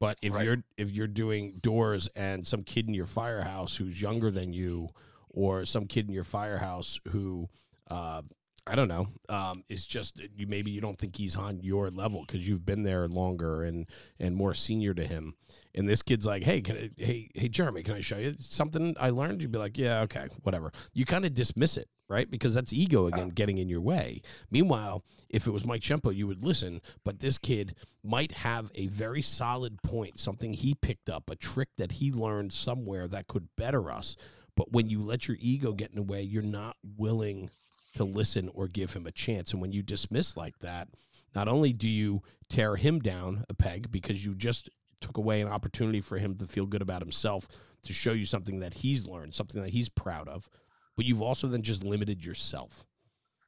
But 0.00 0.18
if 0.22 0.34
Right. 0.34 0.44
you're 0.44 0.64
if 0.76 0.90
you're 0.90 1.06
doing 1.06 1.60
doors 1.62 2.08
and 2.16 2.46
some 2.46 2.62
kid 2.64 2.88
in 2.88 2.94
your 2.94 3.06
firehouse 3.06 3.76
who's 3.76 4.00
younger 4.02 4.30
than 4.30 4.52
you, 4.52 4.88
or 5.30 5.64
some 5.64 5.86
kid 5.86 6.06
in 6.08 6.12
your 6.12 6.24
firehouse 6.24 7.00
who 7.08 7.48
uh, 7.90 8.22
I 8.66 8.76
don't 8.76 8.88
know. 8.88 9.08
Um, 9.28 9.62
it's 9.68 9.84
just 9.84 10.18
you 10.34 10.46
maybe 10.46 10.70
you 10.70 10.80
don't 10.80 10.98
think 10.98 11.16
he's 11.16 11.36
on 11.36 11.60
your 11.62 11.90
level 11.90 12.24
because 12.26 12.48
you've 12.48 12.64
been 12.64 12.82
there 12.82 13.06
longer 13.08 13.62
and 13.62 13.86
and 14.18 14.34
more 14.34 14.54
senior 14.54 14.94
to 14.94 15.06
him. 15.06 15.34
And 15.74 15.88
this 15.88 16.02
kid's 16.02 16.24
like, 16.24 16.44
hey, 16.44 16.60
can 16.60 16.76
I, 16.76 16.90
hey, 16.96 17.30
hey, 17.34 17.48
Jeremy, 17.48 17.82
can 17.82 17.94
I 17.94 18.00
show 18.00 18.16
you 18.16 18.36
something 18.38 18.96
I 18.98 19.10
learned? 19.10 19.42
You'd 19.42 19.52
be 19.52 19.58
like, 19.58 19.76
yeah, 19.76 20.00
okay, 20.02 20.28
whatever. 20.42 20.72
You 20.92 21.04
kind 21.04 21.26
of 21.26 21.34
dismiss 21.34 21.76
it, 21.76 21.88
right? 22.08 22.30
Because 22.30 22.54
that's 22.54 22.72
ego 22.72 23.06
again 23.06 23.30
getting 23.30 23.58
in 23.58 23.68
your 23.68 23.80
way. 23.80 24.22
Meanwhile, 24.50 25.04
if 25.28 25.46
it 25.46 25.50
was 25.50 25.66
Mike 25.66 25.82
Ciampo, 25.82 26.14
you 26.14 26.26
would 26.26 26.42
listen. 26.42 26.80
But 27.04 27.18
this 27.18 27.38
kid 27.38 27.74
might 28.02 28.32
have 28.32 28.70
a 28.74 28.86
very 28.86 29.20
solid 29.20 29.82
point, 29.82 30.20
something 30.20 30.54
he 30.54 30.74
picked 30.74 31.10
up, 31.10 31.28
a 31.28 31.36
trick 31.36 31.70
that 31.76 31.92
he 31.92 32.12
learned 32.12 32.52
somewhere 32.52 33.08
that 33.08 33.26
could 33.26 33.48
better 33.56 33.90
us. 33.90 34.16
But 34.56 34.72
when 34.72 34.88
you 34.88 35.02
let 35.02 35.26
your 35.26 35.36
ego 35.40 35.72
get 35.72 35.90
in 35.90 35.96
the 35.96 36.02
way, 36.02 36.22
you're 36.22 36.42
not 36.42 36.76
willing 36.96 37.50
to 37.94 38.04
listen 38.04 38.48
or 38.54 38.68
give 38.68 38.94
him 38.94 39.06
a 39.06 39.12
chance. 39.12 39.52
And 39.52 39.60
when 39.60 39.72
you 39.72 39.82
dismiss 39.82 40.36
like 40.36 40.58
that, 40.60 40.88
not 41.34 41.48
only 41.48 41.72
do 41.72 41.88
you 41.88 42.22
tear 42.48 42.76
him 42.76 43.00
down 43.00 43.44
a 43.48 43.54
peg 43.54 43.90
because 43.90 44.24
you 44.24 44.34
just 44.34 44.68
took 45.00 45.16
away 45.16 45.40
an 45.40 45.48
opportunity 45.48 46.00
for 46.00 46.18
him 46.18 46.36
to 46.36 46.46
feel 46.46 46.66
good 46.66 46.82
about 46.82 47.02
himself, 47.02 47.48
to 47.82 47.92
show 47.92 48.12
you 48.12 48.24
something 48.24 48.60
that 48.60 48.74
he's 48.74 49.06
learned, 49.06 49.34
something 49.34 49.60
that 49.62 49.70
he's 49.70 49.88
proud 49.88 50.28
of, 50.28 50.48
but 50.96 51.04
you've 51.04 51.22
also 51.22 51.46
then 51.48 51.62
just 51.62 51.82
limited 51.84 52.24
yourself 52.24 52.84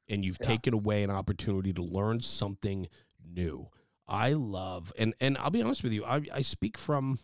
and 0.08 0.24
you've 0.24 0.38
Yeah. 0.40 0.48
taken 0.48 0.74
away 0.74 1.02
an 1.02 1.10
opportunity 1.10 1.72
to 1.72 1.82
learn 1.82 2.20
something 2.20 2.88
new. 3.24 3.68
I 4.08 4.32
love 4.34 4.92
and 4.98 5.14
and 5.20 5.36
I'll 5.38 5.50
be 5.50 5.62
honest 5.62 5.82
with 5.82 5.92
you, 5.92 6.04
I, 6.04 6.22
I 6.32 6.42
speak 6.42 6.78
from 6.78 7.18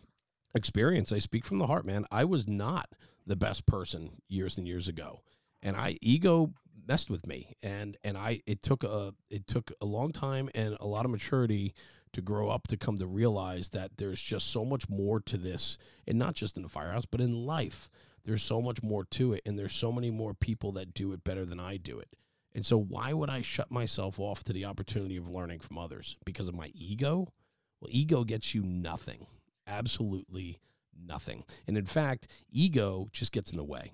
experience. 0.55 1.11
I 1.11 1.17
speak 1.19 1.45
from 1.45 1.57
the 1.57 1.67
heart, 1.67 1.85
man. 1.85 2.05
I 2.11 2.25
was 2.25 2.47
not 2.47 2.89
the 3.25 3.35
best 3.35 3.65
person 3.65 4.21
years 4.27 4.57
and 4.57 4.67
years 4.67 4.87
ago. 4.87 5.21
And 5.61 5.77
I 5.77 5.97
ego 6.01 6.53
messed 6.87 7.09
with 7.09 7.25
me 7.27 7.55
and 7.61 7.97
and 8.03 8.17
I 8.17 8.41
it 8.45 8.61
took 8.61 8.83
a 8.83 9.13
it 9.29 9.47
took 9.47 9.71
a 9.81 9.85
long 9.85 10.11
time 10.11 10.49
and 10.53 10.77
a 10.79 10.87
lot 10.87 11.05
of 11.05 11.11
maturity 11.11 11.73
to 12.13 12.21
grow 12.21 12.49
up 12.49 12.67
to 12.67 12.77
come 12.77 12.97
to 12.97 13.07
realize 13.07 13.69
that 13.69 13.97
there's 13.97 14.21
just 14.21 14.51
so 14.51 14.63
much 14.63 14.87
more 14.87 15.19
to 15.21 15.37
this 15.37 15.77
and 16.07 16.19
not 16.19 16.35
just 16.35 16.55
in 16.55 16.63
the 16.63 16.69
firehouse 16.69 17.05
but 17.05 17.21
in 17.21 17.45
life. 17.45 17.89
There's 18.25 18.43
so 18.43 18.61
much 18.61 18.81
more 18.81 19.03
to 19.05 19.33
it 19.33 19.41
and 19.45 19.57
there's 19.57 19.73
so 19.73 19.91
many 19.91 20.11
more 20.11 20.33
people 20.33 20.71
that 20.73 20.93
do 20.93 21.11
it 21.11 21.23
better 21.23 21.45
than 21.45 21.59
I 21.59 21.77
do 21.77 21.99
it. 21.99 22.15
And 22.55 22.65
so 22.65 22.77
why 22.77 23.13
would 23.13 23.29
I 23.29 23.41
shut 23.41 23.71
myself 23.71 24.19
off 24.19 24.43
to 24.45 24.53
the 24.53 24.65
opportunity 24.65 25.17
of 25.17 25.27
learning 25.27 25.59
from 25.59 25.77
others? 25.77 26.17
Because 26.23 26.47
of 26.47 26.55
my 26.55 26.71
ego? 26.73 27.33
Well 27.81 27.89
ego 27.91 28.23
gets 28.23 28.53
you 28.53 28.63
nothing. 28.63 29.27
Absolutely 29.65 30.59
nothing. 30.95 31.43
And 31.67 31.77
in 31.77 31.85
fact 31.85 32.27
ego 32.51 33.09
just 33.11 33.31
gets 33.31 33.51
in 33.51 33.57
the 33.57 33.63
way. 33.63 33.91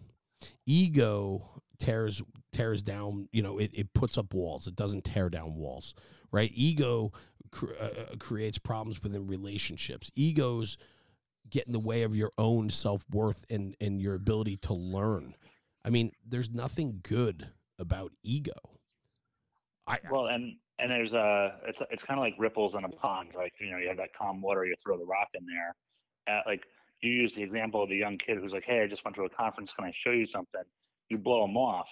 Ego 0.65 1.61
tears 1.79 2.21
tears 2.51 2.83
down 2.83 3.27
you 3.31 3.41
know 3.41 3.57
it, 3.57 3.71
it 3.73 3.93
puts 3.93 4.17
up 4.17 4.33
walls 4.33 4.67
it 4.67 4.75
doesn't 4.75 5.03
tear 5.03 5.29
down 5.29 5.55
walls 5.55 5.93
right 6.31 6.51
ego 6.53 7.11
cr- 7.51 7.73
uh, 7.79 8.15
creates 8.19 8.57
problems 8.57 9.01
within 9.01 9.27
relationships 9.27 10.11
egos 10.15 10.77
get 11.49 11.65
in 11.65 11.73
the 11.73 11.79
way 11.79 12.03
of 12.03 12.15
your 12.15 12.31
own 12.37 12.69
self-worth 12.69 13.43
and 13.49 13.75
and 13.81 14.01
your 14.01 14.15
ability 14.15 14.57
to 14.57 14.73
learn 14.73 15.33
i 15.85 15.89
mean 15.89 16.11
there's 16.27 16.49
nothing 16.49 16.99
good 17.01 17.47
about 17.79 18.11
ego 18.23 18.53
i 19.87 19.97
Well, 20.11 20.27
and 20.27 20.57
and 20.79 20.89
there's 20.89 21.13
a 21.13 21.59
it's 21.67 21.81
it's 21.91 22.03
kind 22.03 22.19
of 22.19 22.23
like 22.23 22.35
ripples 22.37 22.75
in 22.75 22.83
a 22.83 22.89
pond, 22.89 23.31
like 23.35 23.53
You 23.59 23.71
know, 23.71 23.77
you 23.77 23.87
have 23.89 23.97
that 23.97 24.13
calm 24.13 24.41
water, 24.41 24.65
you 24.65 24.75
throw 24.83 24.97
the 24.97 25.05
rock 25.05 25.27
in 25.33 25.45
there. 25.45 25.75
Uh, 26.27 26.41
like 26.45 26.65
you 27.01 27.11
use 27.11 27.35
the 27.35 27.43
example 27.43 27.83
of 27.83 27.89
the 27.89 27.95
young 27.97 28.17
kid 28.17 28.37
who's 28.37 28.53
like, 28.53 28.65
"Hey, 28.65 28.81
I 28.81 28.87
just 28.87 29.03
went 29.03 29.15
to 29.15 29.23
a 29.23 29.29
conference. 29.29 29.73
Can 29.73 29.85
I 29.85 29.91
show 29.91 30.11
you 30.11 30.25
something?" 30.25 30.63
You 31.09 31.17
blow 31.17 31.45
them 31.45 31.57
off. 31.57 31.89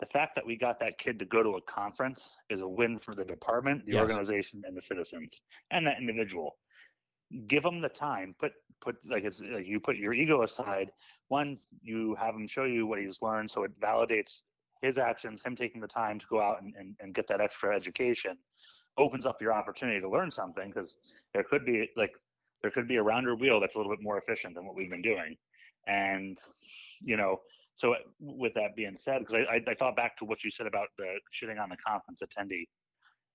The 0.00 0.06
fact 0.06 0.36
that 0.36 0.46
we 0.46 0.56
got 0.56 0.78
that 0.80 0.98
kid 0.98 1.18
to 1.18 1.24
go 1.24 1.42
to 1.42 1.56
a 1.56 1.62
conference 1.62 2.38
is 2.48 2.60
a 2.60 2.68
win 2.68 2.98
for 2.98 3.14
the 3.14 3.24
department, 3.24 3.84
the 3.86 3.94
Yes. 3.94 4.02
organization, 4.02 4.62
and 4.64 4.76
the 4.76 4.82
citizens, 4.82 5.42
and 5.70 5.86
that 5.86 5.98
individual. 5.98 6.56
Give 7.46 7.62
them 7.62 7.80
the 7.80 7.88
time. 7.88 8.34
Put 8.38 8.52
put 8.80 8.96
like 9.06 9.24
it's 9.24 9.42
like 9.42 9.66
you 9.66 9.80
put 9.80 9.96
your 9.96 10.12
ego 10.12 10.42
aside. 10.42 10.92
One, 11.28 11.58
you 11.82 12.14
have 12.14 12.34
him 12.34 12.46
show 12.46 12.64
you 12.64 12.86
what 12.86 13.00
he's 13.00 13.20
learned, 13.22 13.50
so 13.50 13.64
it 13.64 13.78
validates 13.80 14.44
his 14.82 14.98
actions, 14.98 15.42
him 15.42 15.56
taking 15.56 15.80
the 15.80 15.88
time 15.88 16.20
to 16.20 16.26
go 16.26 16.40
out 16.40 16.62
and, 16.62 16.72
and, 16.76 16.96
and 17.00 17.12
get 17.12 17.26
that 17.26 17.40
extra 17.40 17.74
education 17.74 18.38
opens 18.96 19.26
up 19.26 19.40
your 19.40 19.52
opportunity 19.52 20.00
to 20.00 20.08
learn 20.08 20.30
something 20.30 20.68
because 20.68 20.98
there 21.32 21.44
could 21.44 21.64
be 21.64 21.88
like 21.96 22.12
there 22.62 22.70
could 22.70 22.88
be 22.88 22.96
a 22.96 23.02
rounder 23.02 23.34
wheel 23.34 23.60
that's 23.60 23.74
a 23.74 23.78
little 23.78 23.92
bit 23.92 24.02
more 24.02 24.18
efficient 24.18 24.54
than 24.54 24.66
what 24.66 24.74
we've 24.74 24.90
been 24.90 25.02
doing. 25.02 25.36
And, 25.86 26.36
you 27.00 27.16
know, 27.16 27.40
so 27.78 27.92
uh, 27.92 27.98
with 28.18 28.54
that 28.54 28.74
being 28.74 28.96
said, 28.96 29.20
because 29.20 29.34
I, 29.34 29.54
I, 29.54 29.60
I 29.68 29.74
thought 29.74 29.94
back 29.94 30.16
to 30.18 30.24
what 30.24 30.42
you 30.42 30.50
said 30.50 30.66
about 30.66 30.88
the 30.98 31.06
shitting 31.32 31.62
on 31.62 31.68
the 31.68 31.76
conference 31.76 32.20
attendee, 32.22 32.64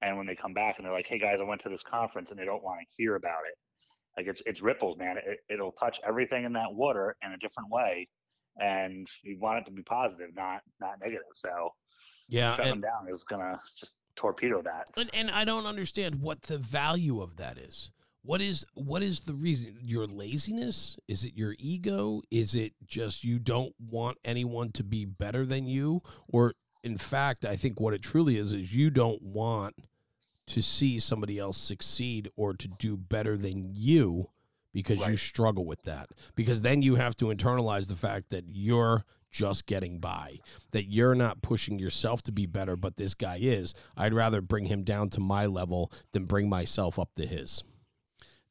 and 0.01 0.17
when 0.17 0.27
they 0.27 0.35
come 0.35 0.53
back 0.53 0.75
and 0.77 0.85
they're 0.85 0.93
like, 0.93 1.07
"Hey 1.07 1.17
guys, 1.17 1.39
I 1.39 1.43
went 1.43 1.61
to 1.61 1.69
this 1.69 1.81
conference," 1.81 2.29
and 2.29 2.37
they 2.37 2.43
don't 2.43 2.61
want 2.61 2.81
to 2.81 2.85
hear 2.97 3.15
about 3.15 3.45
it. 3.47 3.55
Like 4.17 4.27
it's 4.27 4.43
it's 4.45 4.61
ripples, 4.61 4.97
man. 4.97 5.15
It, 5.17 5.39
it'll 5.49 5.71
touch 5.71 6.01
everything 6.05 6.43
in 6.43 6.51
that 6.53 6.73
water 6.73 7.15
in 7.23 7.31
a 7.31 7.37
different 7.37 7.69
way, 7.71 8.09
and 8.59 9.07
you 9.23 9.39
want 9.39 9.59
it 9.59 9.65
to 9.67 9.71
be 9.71 9.81
positive, 9.81 10.35
not 10.35 10.61
not 10.81 10.99
negative. 11.01 11.23
So 11.35 11.69
yeah, 12.27 12.57
shutting 12.57 12.71
them 12.73 12.81
down 12.81 13.07
is 13.09 13.23
gonna 13.23 13.57
just 13.79 14.01
torpedo 14.17 14.61
that. 14.61 14.89
And, 14.97 15.09
and 15.13 15.31
I 15.31 15.45
don't 15.45 15.65
understand 15.65 16.21
what 16.21 16.43
the 16.43 16.57
value 16.57 17.21
of 17.21 17.37
that 17.37 17.57
is. 17.57 17.91
What 18.25 18.41
is 18.41 18.65
what 18.73 19.03
is 19.03 19.21
the 19.21 19.33
reason? 19.33 19.77
Your 19.81 20.07
laziness? 20.07 20.97
Is 21.07 21.25
it 21.25 21.33
your 21.35 21.55
ego? 21.59 22.21
Is 22.31 22.55
it 22.55 22.73
just 22.87 23.23
you 23.23 23.37
don't 23.37 23.75
want 23.79 24.17
anyone 24.23 24.71
to 24.73 24.83
be 24.83 25.03
better 25.03 25.45
than 25.45 25.67
you? 25.67 26.01
Or 26.29 26.53
in 26.83 26.97
fact, 26.97 27.43
I 27.43 27.57
think 27.57 27.79
what 27.79 27.93
it 27.93 28.01
truly 28.01 28.37
is 28.37 28.53
is 28.53 28.73
you 28.73 28.89
don't 28.89 29.21
want 29.21 29.75
to 30.47 30.61
see 30.61 30.99
somebody 30.99 31.37
else 31.37 31.57
succeed 31.57 32.29
or 32.35 32.53
to 32.53 32.67
do 32.67 32.95
better 32.95 33.37
than 33.37 33.71
you 33.73 34.29
because 34.73 35.01
right. 35.01 35.11
you 35.11 35.17
struggle 35.17 35.65
with 35.65 35.83
that. 35.83 36.09
Because 36.35 36.61
then 36.61 36.81
you 36.81 36.95
have 36.95 37.15
to 37.17 37.25
internalize 37.25 37.87
the 37.87 37.95
fact 37.95 38.29
that 38.29 38.45
you're 38.47 39.05
just 39.31 39.65
getting 39.65 39.99
by, 39.99 40.39
that 40.71 40.85
you're 40.85 41.15
not 41.15 41.41
pushing 41.41 41.79
yourself 41.79 42.21
to 42.23 42.31
be 42.31 42.45
better, 42.45 42.75
but 42.75 42.97
this 42.97 43.13
guy 43.13 43.39
is. 43.41 43.73
I'd 43.97 44.13
rather 44.13 44.41
bring 44.41 44.65
him 44.65 44.83
down 44.83 45.09
to 45.11 45.19
my 45.19 45.45
level 45.45 45.91
than 46.11 46.25
bring 46.25 46.49
myself 46.49 46.99
up 46.99 47.13
to 47.15 47.25
his. 47.25 47.63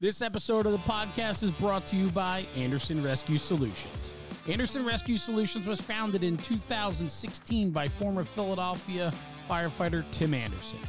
This 0.02 0.20
episode 0.20 0.66
of 0.66 0.72
the 0.72 0.78
podcast 0.78 1.44
is 1.44 1.52
brought 1.52 1.86
to 1.86 1.94
you 1.94 2.08
by 2.08 2.44
Anderson 2.56 3.04
Rescue 3.04 3.38
Solutions. 3.38 4.12
Anderson 4.48 4.84
Rescue 4.84 5.16
Solutions 5.16 5.64
was 5.64 5.80
founded 5.80 6.24
in 6.24 6.36
2016 6.38 7.70
by 7.70 7.86
former 7.86 8.24
Philadelphia 8.24 9.12
firefighter 9.48 10.04
Tim 10.10 10.34
Anderson. 10.34 10.80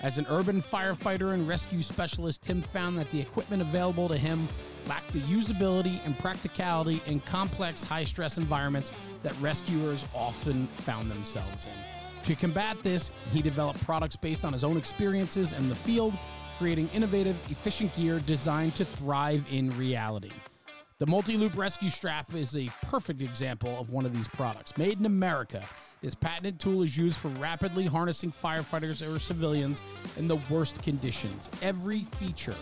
As 0.00 0.16
an 0.16 0.24
urban 0.30 0.62
firefighter 0.62 1.34
and 1.34 1.46
rescue 1.46 1.82
specialist, 1.82 2.40
Tim 2.40 2.62
found 2.62 2.96
that 2.96 3.10
the 3.10 3.20
equipment 3.20 3.60
available 3.60 4.08
to 4.08 4.16
him 4.16 4.48
lacked 4.86 5.12
the 5.12 5.20
usability 5.20 5.98
and 6.06 6.18
practicality 6.18 7.02
in 7.06 7.20
complex 7.20 7.84
high 7.84 8.04
stress 8.04 8.38
environments 8.38 8.90
that 9.22 9.38
rescuers 9.38 10.06
often 10.14 10.66
found 10.78 11.10
themselves 11.10 11.66
in. 11.66 12.24
To 12.24 12.34
combat 12.36 12.78
this, 12.82 13.10
he 13.32 13.42
developed 13.42 13.84
products 13.84 14.16
based 14.16 14.46
on 14.46 14.54
his 14.54 14.64
own 14.64 14.78
experiences 14.78 15.52
in 15.52 15.68
the 15.68 15.76
field 15.76 16.14
creating 16.62 16.88
innovative, 16.94 17.34
efficient 17.50 17.92
gear 17.96 18.20
designed 18.20 18.72
to 18.76 18.84
thrive 18.84 19.44
in 19.50 19.76
reality. 19.76 20.30
The 20.98 21.06
Multi 21.08 21.36
Loop 21.36 21.56
Rescue 21.56 21.90
Strap 21.90 22.36
is 22.36 22.56
a 22.56 22.70
perfect 22.82 23.20
example 23.20 23.76
of 23.80 23.90
one 23.90 24.06
of 24.06 24.14
these 24.14 24.28
products. 24.28 24.78
Made 24.78 25.00
in 25.00 25.04
America, 25.04 25.64
this 26.02 26.14
patented 26.14 26.60
tool 26.60 26.82
is 26.82 26.96
used 26.96 27.16
for 27.16 27.26
rapidly 27.30 27.86
harnessing 27.86 28.32
firefighters 28.40 29.04
or 29.04 29.18
civilians 29.18 29.82
in 30.16 30.28
the 30.28 30.36
worst 30.48 30.80
conditions. 30.84 31.50
Every 31.62 32.04
feature 32.20 32.54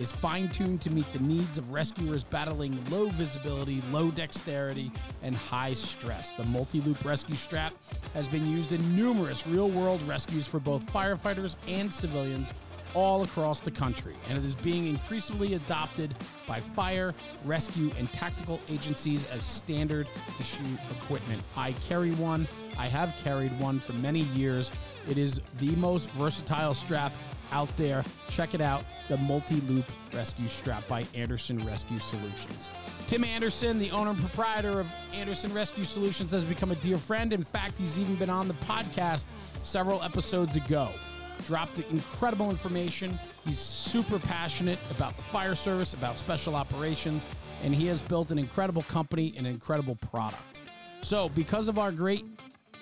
is 0.00 0.10
fine 0.10 0.48
tuned 0.48 0.80
to 0.80 0.90
meet 0.90 1.12
the 1.12 1.18
needs 1.18 1.58
of 1.58 1.72
rescuers 1.72 2.24
battling 2.24 2.82
low 2.90 3.08
visibility, 3.10 3.82
low 3.90 4.10
dexterity, 4.10 4.90
and 5.22 5.36
high 5.36 5.74
stress. 5.74 6.30
The 6.38 6.44
multi 6.44 6.80
loop 6.80 7.04
rescue 7.04 7.36
strap 7.36 7.74
has 8.14 8.26
been 8.28 8.50
used 8.50 8.72
in 8.72 8.96
numerous 8.96 9.46
real 9.46 9.68
world 9.68 10.00
rescues 10.08 10.46
for 10.46 10.58
both 10.58 10.90
firefighters 10.90 11.56
and 11.68 11.92
civilians 11.92 12.48
all 12.94 13.22
across 13.22 13.60
the 13.60 13.70
country, 13.70 14.14
and 14.28 14.38
it 14.38 14.44
is 14.44 14.54
being 14.54 14.86
increasingly 14.86 15.54
adopted 15.54 16.14
by 16.46 16.60
fire, 16.60 17.14
rescue, 17.44 17.90
and 17.98 18.12
tactical 18.12 18.60
agencies 18.70 19.26
as 19.26 19.44
standard 19.44 20.06
issue 20.40 20.64
equipment. 20.90 21.42
I 21.56 21.72
carry 21.86 22.12
one. 22.12 22.46
I 22.78 22.88
have 22.88 23.14
carried 23.22 23.58
one 23.60 23.80
for 23.80 23.92
many 23.94 24.20
years. 24.20 24.70
It 25.08 25.18
is 25.18 25.40
the 25.58 25.74
most 25.76 26.08
versatile 26.10 26.74
strap 26.74 27.12
out 27.50 27.74
there. 27.76 28.04
Check 28.28 28.54
it 28.54 28.60
out 28.60 28.84
the 29.08 29.16
Multi 29.18 29.60
Loop 29.62 29.84
Rescue 30.12 30.48
Strap 30.48 30.86
by 30.88 31.04
Anderson 31.14 31.58
Rescue 31.66 31.98
Solutions. 31.98 32.68
Tim 33.06 33.24
Anderson, 33.24 33.78
the 33.78 33.90
owner 33.90 34.10
and 34.10 34.18
proprietor 34.18 34.80
of 34.80 34.86
Anderson 35.12 35.52
Rescue 35.52 35.84
Solutions, 35.84 36.30
has 36.32 36.44
become 36.44 36.70
a 36.70 36.76
dear 36.76 36.96
friend. 36.96 37.32
In 37.32 37.42
fact, 37.42 37.78
he's 37.78 37.98
even 37.98 38.14
been 38.14 38.30
on 38.30 38.48
the 38.48 38.54
podcast 38.54 39.24
several 39.62 40.02
episodes 40.02 40.56
ago 40.56 40.88
dropped 41.46 41.78
incredible 41.78 42.50
information. 42.50 43.18
He's 43.44 43.58
super 43.58 44.18
passionate 44.18 44.78
about 44.90 45.16
the 45.16 45.22
fire 45.22 45.54
service, 45.54 45.94
about 45.94 46.18
special 46.18 46.54
operations, 46.54 47.26
and 47.62 47.74
he 47.74 47.86
has 47.86 48.00
built 48.02 48.30
an 48.30 48.38
incredible 48.38 48.82
company 48.82 49.34
and 49.36 49.46
an 49.46 49.52
incredible 49.52 49.96
product. 49.96 50.58
So, 51.02 51.28
because 51.30 51.68
of 51.68 51.78
our 51.78 51.92
great 51.92 52.24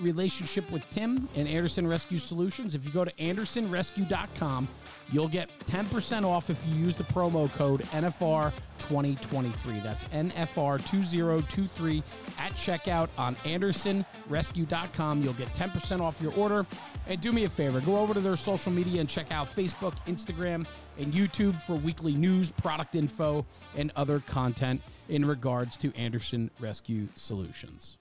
relationship 0.00 0.70
with 0.70 0.88
Tim 0.90 1.28
and 1.36 1.48
Anderson 1.48 1.86
Rescue 1.86 2.18
Solutions, 2.18 2.74
if 2.74 2.84
you 2.84 2.90
go 2.90 3.04
to 3.04 3.12
andersonrescue.com, 3.12 4.68
you'll 5.12 5.28
get 5.28 5.50
10% 5.60 6.24
off 6.24 6.50
if 6.50 6.64
you 6.66 6.74
use 6.74 6.96
the 6.96 7.04
promo 7.04 7.52
code 7.54 7.80
NFR2023. 7.92 9.82
That's 9.82 10.04
NFR2023 10.04 12.02
at 12.38 12.52
checkout 12.52 13.08
on 13.18 13.34
andersonrescue.com. 13.36 15.22
You'll 15.22 15.32
get 15.34 15.48
10% 15.54 16.00
off 16.00 16.20
your 16.20 16.34
order. 16.34 16.66
And 17.06 17.20
do 17.20 17.32
me 17.32 17.44
a 17.44 17.48
favor, 17.48 17.80
go 17.80 17.96
over 17.96 18.14
to 18.14 18.20
their 18.20 18.36
social 18.36 18.70
media 18.70 19.00
and 19.00 19.08
check 19.08 19.32
out 19.32 19.48
Facebook, 19.48 19.94
Instagram, 20.06 20.66
and 20.98 21.12
YouTube 21.12 21.56
for 21.56 21.74
weekly 21.74 22.14
news, 22.14 22.50
product 22.50 22.94
info, 22.94 23.44
and 23.76 23.90
other 23.96 24.20
content 24.20 24.80
in 25.08 25.24
regards 25.24 25.76
to 25.78 25.94
Anderson 25.96 26.50
Rescue 26.60 27.08
Solutions. 27.14 27.96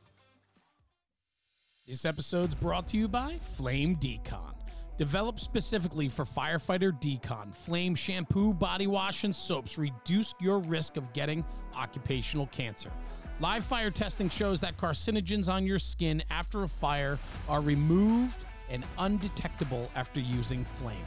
This 1.88 2.06
episode's 2.06 2.54
brought 2.54 2.88
to 2.89 2.98
you 2.98 3.08
by 3.08 3.39
Flame 3.58 3.95
Decon. 3.95 4.59
Developed 4.99 5.39
specifically 5.39 6.09
for 6.09 6.25
firefighter 6.25 6.91
decon, 6.91 7.55
Flame 7.55 7.95
shampoo, 7.95 8.53
body 8.53 8.85
wash, 8.85 9.23
and 9.23 9.33
soaps 9.33 9.77
reduce 9.77 10.35
your 10.41 10.59
risk 10.59 10.97
of 10.97 11.13
getting 11.13 11.45
occupational 11.73 12.47
cancer. 12.47 12.91
Live 13.39 13.63
fire 13.63 13.91
testing 13.91 14.27
shows 14.27 14.59
that 14.59 14.75
carcinogens 14.75 15.47
on 15.47 15.65
your 15.65 15.79
skin 15.79 16.21
after 16.29 16.63
a 16.63 16.67
fire 16.67 17.17
are 17.47 17.62
removed 17.62 18.39
and 18.69 18.83
undetectable 18.97 19.89
after 19.95 20.19
using 20.19 20.65
Flame. 20.65 21.05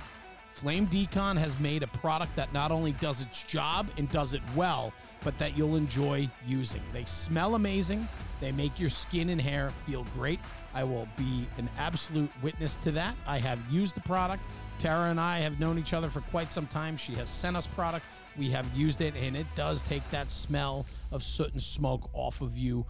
Flame 0.54 0.86
Decon 0.86 1.36
has 1.36 1.60
made 1.60 1.82
a 1.82 1.86
product 1.88 2.34
that 2.34 2.50
not 2.54 2.72
only 2.72 2.92
does 2.92 3.20
its 3.20 3.42
job 3.42 3.90
and 3.98 4.08
does 4.10 4.32
it 4.32 4.40
well, 4.56 4.90
but 5.22 5.36
that 5.36 5.54
you'll 5.54 5.76
enjoy 5.76 6.30
using. 6.46 6.80
They 6.94 7.04
smell 7.04 7.56
amazing, 7.56 8.08
they 8.40 8.52
make 8.52 8.80
your 8.80 8.88
skin 8.90 9.28
and 9.28 9.40
hair 9.40 9.68
feel 9.84 10.06
great. 10.14 10.40
I 10.74 10.84
will 10.84 11.08
be 11.16 11.46
an 11.58 11.68
absolute 11.78 12.30
witness 12.42 12.76
to 12.76 12.92
that. 12.92 13.14
I 13.26 13.38
have 13.38 13.58
used 13.70 13.96
the 13.96 14.00
product. 14.00 14.44
Tara 14.78 15.10
and 15.10 15.20
I 15.20 15.40
have 15.40 15.60
known 15.60 15.78
each 15.78 15.92
other 15.92 16.10
for 16.10 16.20
quite 16.22 16.52
some 16.52 16.66
time. 16.66 16.96
She 16.96 17.14
has 17.14 17.30
sent 17.30 17.56
us 17.56 17.66
product. 17.66 18.04
We 18.36 18.50
have 18.50 18.66
used 18.74 19.00
it, 19.00 19.14
and 19.14 19.36
it 19.36 19.46
does 19.54 19.82
take 19.82 20.08
that 20.10 20.30
smell 20.30 20.86
of 21.10 21.22
soot 21.22 21.52
and 21.52 21.62
smoke 21.62 22.10
off 22.14 22.40
of 22.40 22.56
you 22.56 22.86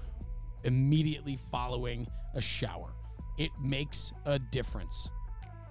immediately 0.65 1.39
following 1.51 2.07
a 2.35 2.41
shower. 2.41 2.95
It 3.39 3.51
makes 3.61 4.13
a 4.25 4.39
difference. 4.39 5.11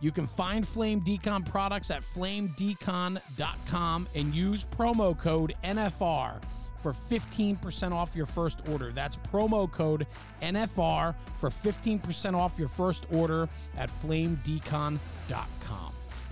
You 0.01 0.11
can 0.11 0.27
find 0.27 0.67
Flame 0.67 1.01
Decon 1.01 1.45
products 1.45 1.91
at 1.91 2.03
flamedecon.com 2.03 4.09
and 4.15 4.35
use 4.35 4.65
promo 4.65 5.17
code 5.17 5.53
NFR 5.63 6.41
for 6.81 6.93
15% 6.93 7.91
off 7.93 8.15
your 8.15 8.25
first 8.25 8.67
order. 8.69 8.91
That's 8.91 9.17
promo 9.17 9.71
code 9.71 10.07
NFR 10.41 11.15
for 11.37 11.49
15% 11.49 12.35
off 12.35 12.57
your 12.57 12.67
first 12.67 13.05
order 13.11 13.47
at 13.77 13.89
flamedecon.com. 14.01 14.99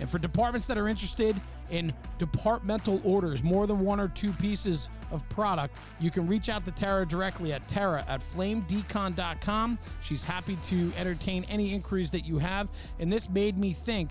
And 0.00 0.08
for 0.08 0.18
departments 0.18 0.66
that 0.66 0.78
are 0.78 0.88
interested 0.88 1.38
in 1.70 1.92
departmental 2.18 3.00
orders, 3.04 3.42
more 3.42 3.66
than 3.66 3.80
one 3.80 4.00
or 4.00 4.08
two 4.08 4.32
pieces 4.32 4.88
of 5.10 5.28
product, 5.28 5.76
you 6.00 6.10
can 6.10 6.26
reach 6.26 6.48
out 6.48 6.64
to 6.64 6.72
Tara 6.72 7.06
directly 7.06 7.52
at 7.52 7.66
Tara 7.68 8.04
at 8.08 8.22
flamedecon.com. 8.32 9.78
She's 10.00 10.24
happy 10.24 10.56
to 10.64 10.92
entertain 10.96 11.44
any 11.44 11.72
inquiries 11.74 12.10
that 12.12 12.24
you 12.24 12.38
have. 12.38 12.68
And 12.98 13.12
this 13.12 13.28
made 13.28 13.58
me 13.58 13.72
think 13.72 14.10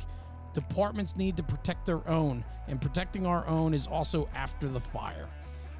departments 0.53 1.15
need 1.15 1.37
to 1.37 1.43
protect 1.43 1.85
their 1.85 2.07
own, 2.07 2.43
and 2.67 2.81
protecting 2.81 3.25
our 3.25 3.45
own 3.47 3.73
is 3.73 3.87
also 3.87 4.29
after 4.35 4.67
the 4.67 4.79
fire. 4.79 5.27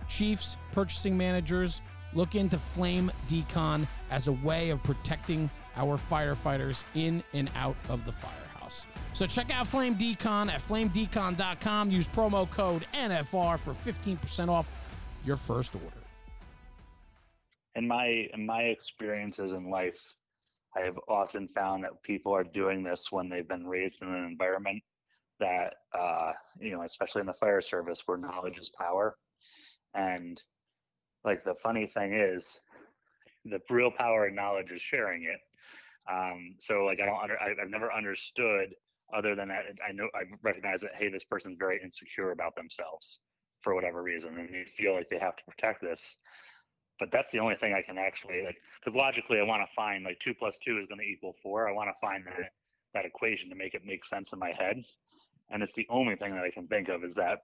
Chiefs, 0.10 0.58
purchasing 0.72 1.18
managers, 1.18 1.82
look 2.14 2.36
into 2.36 2.58
Flame 2.58 3.12
Decon 3.30 3.88
as 4.12 4.28
a 4.28 4.32
way 4.32 4.72
of 4.72 4.82
protecting 4.84 5.50
our 5.76 5.98
firefighters 5.98 6.84
in 6.96 7.24
and 7.34 7.50
out 7.56 7.76
of 7.88 8.04
the 8.06 8.12
firehouse. 8.12 8.86
So 9.14 9.26
check 9.26 9.52
out 9.52 9.68
Flame 9.68 9.96
Decon 9.96 10.50
at 10.50 10.62
flamedecon.com. 10.62 11.92
Use 11.92 12.08
promo 12.08 12.50
code 12.50 12.86
NFR 12.94 13.60
for 13.60 13.72
15% 13.72 14.50
off 14.50 14.70
your 15.26 15.38
first 15.38 15.74
order. 15.76 15.96
In 17.76 17.88
my 17.88 18.28
in 18.34 18.46
my 18.46 18.64
experiences 18.64 19.54
in 19.54 19.70
life, 19.70 20.16
I 20.76 20.82
have 20.82 21.00
often 21.08 21.48
found 21.48 21.84
that 21.84 22.02
people 22.04 22.34
are 22.34 22.44
doing 22.44 22.84
this 22.84 23.12
when 23.12 23.30
they've 23.30 23.48
been 23.48 23.66
raised 23.66 24.02
in 24.02 24.10
an 24.10 24.26
environment 24.26 24.82
that 25.40 25.76
uh, 25.98 26.34
you 26.60 26.72
know, 26.72 26.82
especially 26.82 27.22
in 27.22 27.28
the 27.28 27.34
fire 27.34 27.62
service 27.62 28.04
where 28.06 28.18
knowledge 28.18 28.58
is 28.58 28.70
power. 28.78 29.16
And 30.00 30.42
like 31.26 31.44
the 31.44 31.56
funny 31.56 31.86
thing 31.86 32.14
is, 32.14 32.62
the 33.46 33.60
real 33.70 33.92
power 33.92 34.26
and 34.26 34.36
knowledge 34.36 34.72
is 34.72 34.82
sharing 34.82 35.24
it. 35.24 35.40
Um, 36.12 36.56
so 36.58 36.86
like 36.86 37.02
I 37.02 37.06
don't 37.06 37.22
under, 37.22 37.40
I, 37.40 37.52
I've 37.62 37.70
never 37.70 37.92
understood 37.92 38.74
other 39.14 39.36
than 39.36 39.50
that 39.50 39.66
I 39.88 39.92
know 39.92 40.08
I 40.14 40.22
recognize 40.44 40.82
that 40.82 40.96
hey 40.96 41.10
this 41.10 41.24
person's 41.24 41.58
very 41.58 41.80
insecure 41.84 42.32
about 42.32 42.56
themselves 42.56 43.22
for 43.60 43.74
whatever 43.74 44.04
reason 44.04 44.38
and 44.38 44.50
they 44.54 44.66
feel 44.66 44.94
like 44.94 45.10
they 45.10 45.18
have 45.18 45.36
to 45.36 45.44
protect 45.46 45.82
this. 45.82 46.18
But 47.00 47.12
that's 47.12 47.32
the 47.32 47.40
only 47.40 47.56
thing 47.56 47.74
I 47.74 47.82
can 47.82 47.98
actually 47.98 48.44
like 48.44 48.58
because 48.80 48.96
logically 48.96 49.40
I 49.40 49.44
want 49.44 49.66
to 49.66 49.74
find 49.74 50.04
like 50.04 50.20
two 50.20 50.34
plus 50.34 50.58
two 50.58 50.80
is 50.80 50.88
going 50.88 51.00
to 51.00 51.06
equal 51.06 51.36
four. 51.42 51.68
I 51.68 51.74
want 51.74 51.90
to 51.90 52.00
find 52.06 52.26
that 52.28 52.52
that 52.94 53.06
equation 53.06 53.50
to 53.50 53.56
make 53.56 53.74
it 53.74 53.82
make 53.86 54.06
sense 54.06 54.32
in 54.34 54.40
my 54.40 54.52
head. 54.52 54.84
And 55.50 55.64
it's 55.64 55.74
the 55.74 55.88
only 55.90 56.16
thing 56.16 56.34
that 56.36 56.44
I 56.44 56.52
can 56.52 56.68
think 56.68 56.90
of 56.90 57.04
is 57.04 57.16
that 57.16 57.40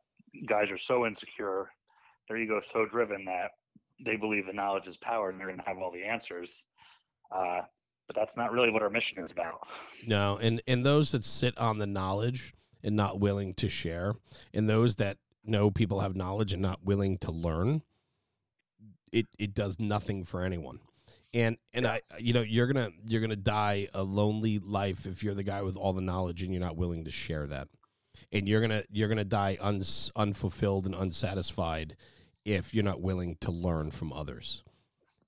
guys 0.46 0.72
are 0.72 0.78
so 0.78 1.06
insecure, 1.06 1.70
their 2.28 2.38
ego 2.38 2.60
so 2.60 2.86
driven 2.86 3.26
that 3.26 3.52
they 4.04 4.16
believe 4.16 4.46
the 4.46 4.54
knowledge 4.54 4.88
is 4.88 4.98
power 4.98 5.30
and 5.30 5.40
they're 5.40 5.48
going 5.48 5.60
to 5.60 5.66
have 5.66 5.78
all 5.78 5.92
the 5.92 6.04
answers. 6.04 6.66
Uh, 7.32 7.62
but 8.08 8.16
that's 8.16 8.38
not 8.38 8.52
really 8.52 8.70
what 8.70 8.82
our 8.82 8.90
mission 8.90 9.20
is 9.24 9.32
about. 9.32 9.68
No, 10.08 10.38
and 10.40 10.62
and 10.68 10.86
those 10.86 11.12
that 11.12 11.24
sit 11.24 11.58
on 11.58 11.80
the 11.80 11.88
knowledge 11.88 12.54
and 12.84 12.96
not 12.96 13.20
willing 13.20 13.56
to 13.56 13.70
share, 13.70 14.14
and 14.54 14.70
those 14.70 14.96
that 14.96 15.18
know 15.44 15.72
people 15.72 16.02
have 16.02 16.16
knowledge 16.16 16.54
and 16.54 16.62
not 16.62 16.84
willing 16.84 17.18
to 17.20 17.32
learn, 17.32 17.82
it 19.12 19.26
it 19.40 19.56
does 19.56 19.80
nothing 19.80 20.26
for 20.26 20.44
anyone. 20.44 20.80
And 21.34 21.58
and 21.74 21.88
I 21.88 22.02
you 22.20 22.34
know 22.34 22.42
you're 22.42 22.68
gonna 22.68 22.92
you're 23.08 23.22
gonna 23.22 23.36
die 23.36 23.88
a 23.96 24.04
lonely 24.04 24.60
life 24.60 25.08
if 25.08 25.24
you're 25.24 25.34
the 25.34 25.44
guy 25.44 25.64
with 25.64 25.76
all 25.76 25.94
the 25.94 26.02
knowledge 26.02 26.44
and 26.44 26.52
you're 26.52 26.62
not 26.62 26.78
willing 26.78 27.06
to 27.06 27.12
share 27.12 27.48
that, 27.48 27.68
and 28.32 28.48
you're 28.48 28.62
gonna 28.62 28.84
you're 28.92 29.10
gonna 29.10 29.26
die 29.26 29.58
uns, 29.60 30.12
unfulfilled 30.16 30.86
and 30.86 30.94
unsatisfied 30.94 31.96
if 32.46 32.74
you're 32.74 32.84
not 32.84 33.02
willing 33.02 33.38
to 33.42 33.52
learn 33.52 33.92
from 33.92 34.14
others. 34.14 34.64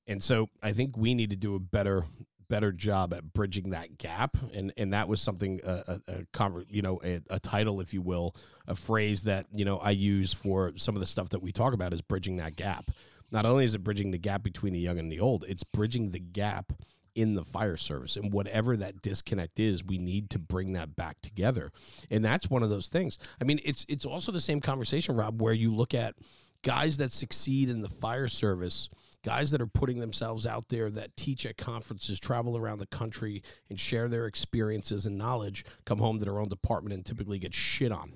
And 0.07 0.23
so 0.23 0.49
I 0.63 0.71
think 0.71 0.95
we 0.95 1.13
need 1.13 1.31
to 1.31 1.35
do 1.35 1.55
a 1.55 1.59
better 1.59 2.05
better 2.49 2.71
job 2.71 3.13
at 3.13 3.33
bridging 3.33 3.71
that 3.71 3.97
gap. 3.97 4.37
And 4.53 4.71
and 4.77 4.93
that 4.93 5.07
was 5.07 5.21
something 5.21 5.59
a, 5.65 5.99
a, 6.07 6.13
a 6.39 6.65
you 6.69 6.81
know 6.81 7.01
a, 7.03 7.21
a, 7.29 7.39
title 7.39 7.81
if 7.81 7.93
you 7.93 8.01
will 8.01 8.35
a 8.67 8.75
phrase 8.75 9.23
that 9.23 9.47
you 9.51 9.65
know 9.65 9.77
I 9.77 9.91
use 9.91 10.33
for 10.33 10.73
some 10.77 10.95
of 10.95 11.01
the 11.01 11.05
stuff 11.05 11.29
that 11.29 11.41
we 11.41 11.51
talk 11.51 11.73
about 11.73 11.93
is 11.93 12.01
bridging 12.01 12.37
that 12.37 12.55
gap. 12.55 12.91
Not 13.31 13.45
only 13.45 13.65
is 13.65 13.75
it 13.75 13.83
bridging 13.83 14.11
the 14.11 14.17
gap 14.17 14.43
between 14.43 14.71
the 14.71 14.79
young 14.79 14.99
and 14.99 15.11
the 15.11 15.19
old 15.19 15.43
it's 15.47 15.63
bridging 15.63 16.11
the 16.11 16.19
gap 16.19 16.73
in 17.15 17.33
the 17.33 17.43
fire 17.43 17.77
service. 17.77 18.15
And 18.15 18.31
whatever 18.31 18.77
that 18.77 19.01
disconnect 19.01 19.59
is 19.59 19.83
we 19.83 19.97
need 19.97 20.29
to 20.29 20.39
bring 20.39 20.73
that 20.73 20.95
back 20.95 21.19
together. 21.21 21.71
And 22.11 22.23
that's 22.23 22.47
one 22.47 22.61
of 22.61 22.69
those 22.69 22.87
things. 22.87 23.17
I 23.41 23.43
mean 23.43 23.59
it's 23.65 23.85
it's 23.89 24.05
also 24.05 24.31
the 24.31 24.39
same 24.39 24.61
conversation 24.61 25.15
rob 25.15 25.41
where 25.41 25.53
you 25.53 25.73
look 25.73 25.93
at 25.93 26.15
guys 26.67 26.97
that 26.97 27.13
succeed 27.13 27.69
in 27.69 27.81
the 27.81 27.87
fire 27.87 28.27
service 28.27 28.89
guys 29.25 29.51
that 29.51 29.61
are 29.61 29.67
putting 29.67 29.99
themselves 29.99 30.45
out 30.45 30.69
there 30.69 30.89
that 30.89 31.15
teach 31.17 31.45
at 31.45 31.57
conferences, 31.57 32.19
travel 32.19 32.57
around 32.57 32.79
the 32.79 32.87
country, 32.87 33.41
and 33.69 33.79
share 33.79 34.07
their 34.07 34.25
experiences 34.25 35.05
and 35.05 35.17
knowledge, 35.17 35.65
come 35.85 35.99
home 35.99 36.19
to 36.19 36.25
their 36.25 36.39
own 36.39 36.47
department 36.47 36.93
and 36.93 37.05
typically 37.05 37.39
get 37.39 37.53
shit 37.53 37.91
on. 37.91 38.13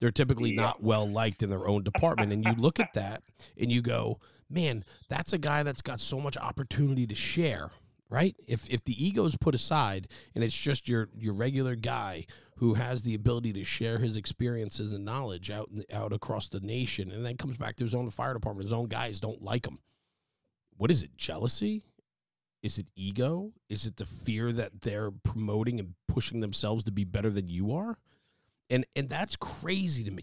They're 0.00 0.10
typically 0.10 0.50
yeah. 0.50 0.62
not 0.62 0.82
well 0.82 1.08
liked 1.08 1.42
in 1.42 1.50
their 1.50 1.66
own 1.66 1.82
department. 1.82 2.32
and 2.32 2.44
you 2.44 2.52
look 2.52 2.78
at 2.78 2.94
that 2.94 3.22
and 3.60 3.72
you 3.72 3.82
go, 3.82 4.20
man, 4.48 4.84
that's 5.08 5.32
a 5.32 5.38
guy 5.38 5.62
that's 5.62 5.82
got 5.82 5.98
so 5.98 6.20
much 6.20 6.36
opportunity 6.36 7.06
to 7.06 7.14
share 7.14 7.70
right 8.10 8.36
if 8.46 8.68
if 8.70 8.82
the 8.84 9.04
ego 9.04 9.24
is 9.24 9.36
put 9.36 9.54
aside 9.54 10.08
and 10.34 10.42
it's 10.42 10.56
just 10.56 10.88
your 10.88 11.08
your 11.16 11.34
regular 11.34 11.74
guy 11.74 12.24
who 12.56 12.74
has 12.74 13.02
the 13.02 13.14
ability 13.14 13.52
to 13.52 13.64
share 13.64 13.98
his 13.98 14.16
experiences 14.16 14.92
and 14.92 15.04
knowledge 15.04 15.50
out 15.50 15.70
out 15.92 16.12
across 16.12 16.48
the 16.48 16.60
nation 16.60 17.10
and 17.10 17.24
then 17.24 17.36
comes 17.36 17.56
back 17.58 17.76
to 17.76 17.84
his 17.84 17.94
own 17.94 18.10
fire 18.10 18.34
department 18.34 18.64
his 18.64 18.72
own 18.72 18.86
guys 18.86 19.20
don't 19.20 19.42
like 19.42 19.66
him 19.66 19.78
what 20.78 20.92
is 20.92 21.02
it? 21.02 21.16
Jealousy? 21.16 21.84
Is 22.62 22.78
it 22.78 22.86
ego? 22.94 23.52
Is 23.68 23.84
it 23.84 23.96
the 23.96 24.06
fear 24.06 24.52
that 24.52 24.80
they're 24.80 25.10
promoting 25.10 25.78
and 25.78 25.94
pushing 26.06 26.40
themselves 26.40 26.84
to 26.84 26.92
be 26.92 27.04
better 27.04 27.30
than 27.30 27.48
you 27.48 27.72
are? 27.72 27.98
And 28.70 28.86
and 28.96 29.08
that's 29.08 29.36
crazy 29.36 30.04
to 30.04 30.10
me. 30.10 30.22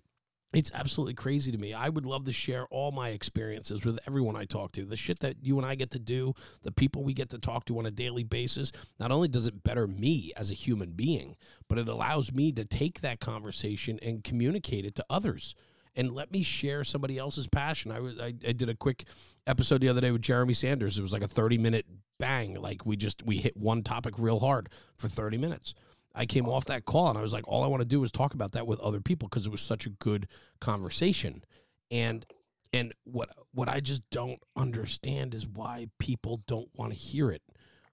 It's 0.55 0.71
absolutely 0.73 1.15
crazy 1.15 1.51
to 1.51 1.57
me. 1.57 1.73
I 1.73 1.89
would 1.89 2.05
love 2.05 2.23
to 2.25 2.31
share 2.31 2.65
all 2.67 2.93
my 2.93 3.09
experiences 3.09 3.83
with 3.83 3.99
everyone 4.07 4.37
I 4.37 4.45
talk 4.45 4.71
to. 4.73 4.85
The 4.85 4.95
shit 4.95 5.19
that 5.19 5.35
you 5.43 5.57
and 5.57 5.65
I 5.65 5.75
get 5.75 5.91
to 5.91 5.99
do, 5.99 6.33
the 6.63 6.71
people 6.71 7.03
we 7.03 7.13
get 7.13 7.29
to 7.31 7.37
talk 7.37 7.65
to 7.65 7.77
on 7.77 7.85
a 7.85 7.91
daily 7.91 8.23
basis, 8.23 8.71
not 8.97 9.11
only 9.11 9.27
does 9.27 9.47
it 9.47 9.63
better 9.63 9.85
me 9.85 10.31
as 10.37 10.51
a 10.51 10.53
human 10.53 10.91
being, 10.91 11.35
but 11.67 11.77
it 11.77 11.89
allows 11.89 12.31
me 12.31 12.53
to 12.53 12.63
take 12.63 13.01
that 13.01 13.19
conversation 13.19 13.99
and 14.01 14.23
communicate 14.23 14.85
it 14.85 14.95
to 14.95 15.05
others 15.09 15.55
and 15.95 16.13
let 16.13 16.31
me 16.31 16.41
share 16.41 16.83
somebody 16.83 17.17
else's 17.17 17.47
passion. 17.47 17.91
I 17.91 17.97
I, 18.23 18.27
I 18.47 18.51
did 18.53 18.69
a 18.69 18.75
quick 18.75 19.05
episode 19.47 19.81
the 19.81 19.89
other 19.89 20.01
day 20.01 20.11
with 20.11 20.21
Jeremy 20.21 20.53
Sanders. 20.53 20.97
It 20.97 21.01
was 21.01 21.13
like 21.13 21.21
a 21.21 21.27
30 21.27 21.57
minute 21.57 21.85
bang. 22.17 22.55
Like 22.55 22.85
we 22.85 22.95
just 22.95 23.23
we 23.23 23.37
hit 23.37 23.57
one 23.57 23.83
topic 23.83 24.15
real 24.17 24.39
hard 24.39 24.69
for 24.97 25.07
30 25.07 25.37
minutes. 25.37 25.73
I 26.15 26.25
came 26.25 26.45
awesome. 26.45 26.55
off 26.55 26.65
that 26.65 26.85
call 26.85 27.09
and 27.09 27.17
I 27.17 27.21
was 27.21 27.33
like, 27.33 27.47
all 27.47 27.63
I 27.63 27.67
want 27.67 27.81
to 27.81 27.87
do 27.87 28.03
is 28.03 28.11
talk 28.11 28.33
about 28.33 28.53
that 28.53 28.65
with 28.65 28.79
other 28.79 29.01
people 29.01 29.27
because 29.27 29.45
it 29.45 29.51
was 29.51 29.61
such 29.61 29.85
a 29.85 29.89
good 29.89 30.27
conversation. 30.59 31.43
And 31.91 32.25
and 32.73 32.93
what 33.03 33.29
what 33.53 33.69
I 33.69 33.79
just 33.79 34.09
don't 34.09 34.39
understand 34.55 35.33
is 35.33 35.47
why 35.47 35.87
people 35.99 36.41
don't 36.47 36.69
want 36.75 36.91
to 36.91 36.97
hear 36.97 37.31
it. 37.31 37.41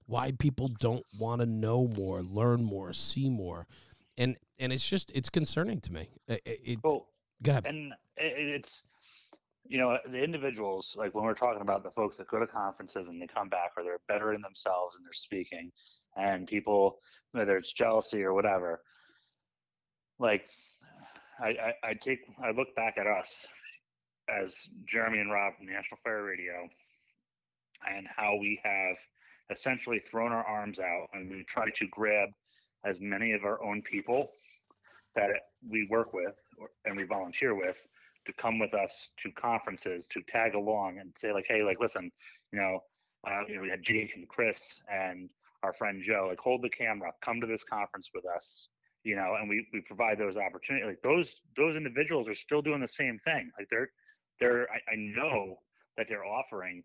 Why 0.07 0.33
people 0.33 0.69
don't 0.69 1.05
want 1.19 1.41
to 1.41 1.47
know 1.47 1.89
more, 1.89 2.23
learn 2.23 2.63
more, 2.63 2.93
see 2.93 3.29
more. 3.29 3.67
And 4.17 4.37
and 4.59 4.73
it's 4.73 4.89
just 4.89 5.11
it's 5.15 5.29
concerning 5.29 5.81
to 5.81 5.93
me. 5.93 6.11
It, 6.29 6.43
it, 6.45 6.79
well, 6.83 7.07
Go 7.43 7.51
ahead. 7.51 7.67
And 7.67 7.93
uh, 7.93 7.97
it's 8.17 8.85
you 9.69 9.79
know 9.79 9.99
the 10.09 10.23
individuals 10.23 10.95
like 10.99 11.15
when 11.15 11.25
we're 11.25 11.35
talking 11.35 11.63
about 11.63 11.83
the 11.83 11.91
folks 11.91 12.17
that 12.17 12.29
go 12.29 12.39
to 12.39 12.47
conferences 12.47 13.09
and 13.09 13.21
they 13.21 13.27
come 13.27 13.49
back 13.49 13.71
or 13.77 13.83
they're 13.83 14.01
better 14.09 14.33
in 14.33 14.43
themselves 14.43 14.97
and 14.97 15.07
they're 15.07 15.13
speaking 15.13 15.71
and 16.17 16.47
people 16.47 16.99
whether 17.33 17.57
it's 17.57 17.73
jealousy 17.73 18.23
or 18.23 18.35
whatever 18.35 18.83
like 20.19 20.47
I, 21.41 21.49
I, 21.49 21.75
I 21.85 21.95
take 21.95 22.21
i 22.43 22.51
look 22.51 22.75
back 22.75 22.99
at 22.99 23.07
us 23.07 23.47
as 24.29 24.69
jeremy 24.85 25.19
and 25.19 25.31
rob 25.31 25.55
from 25.57 25.67
national 25.67 25.99
fire 26.05 26.25
radio 26.25 26.69
and 27.89 28.07
how 28.15 28.37
we 28.37 28.61
have 28.65 28.97
essentially 29.51 29.99
thrown 29.99 30.33
our 30.33 30.45
arms 30.45 30.79
out 30.79 31.09
and 31.13 31.31
we 31.31 31.45
try 31.45 31.69
to 31.69 31.87
grab 31.89 32.29
as 32.85 33.01
many 33.01 33.33
of 33.33 33.45
our 33.45 33.63
own 33.63 33.83
people 33.83 34.31
that 35.15 35.31
we 35.69 35.87
work 35.91 36.13
with 36.13 36.41
and 36.85 36.97
we 36.97 37.05
volunteer 37.05 37.55
with 37.55 37.87
to 38.25 38.33
come 38.35 38.59
with 38.59 38.75
us 38.75 39.11
to 39.17 39.31
conferences 39.33 40.07
to 40.07 40.23
tag 40.23 40.55
along 40.55 40.99
and 40.99 41.13
say 41.17 41.33
like 41.33 41.47
hey 41.49 41.63
like 41.63 41.81
listen 41.81 42.11
you 42.53 42.59
know 42.59 42.79
uh, 43.27 43.41
you 43.49 43.57
know 43.57 43.63
we 43.63 43.69
had 43.69 43.83
jake 43.83 44.13
and 44.15 44.29
chris 44.29 44.81
and 44.91 45.29
our 45.63 45.73
friend 45.73 46.03
joe 46.03 46.27
like 46.29 46.41
hold 46.41 46.63
the 46.63 46.71
camera 46.71 47.11
come 47.23 47.41
to 47.41 47.47
this 47.47 47.65
conference 47.65 48.11
with 48.15 48.25
us 48.27 48.69
you 49.05 49.17
know 49.17 49.37
and 49.41 49.49
we 49.49 49.67
we 49.73 49.81
provide 49.81 50.19
those 50.19 50.37
opportunities 50.37 50.87
like 50.87 51.03
those 51.03 51.43
those 51.57 51.77
individuals 51.77 52.29
are 52.29 52.35
still 52.35 52.63
doing 52.63 52.81
the 52.81 52.89
same 52.89 53.19
thing 53.19 53.51
like 53.59 53.69
they're 53.71 53.91
they're 54.41 54.69
i, 54.71 54.93
I 54.93 54.97
know 54.97 55.57
that 55.97 56.09
they're 56.09 56.25
offering 56.25 56.83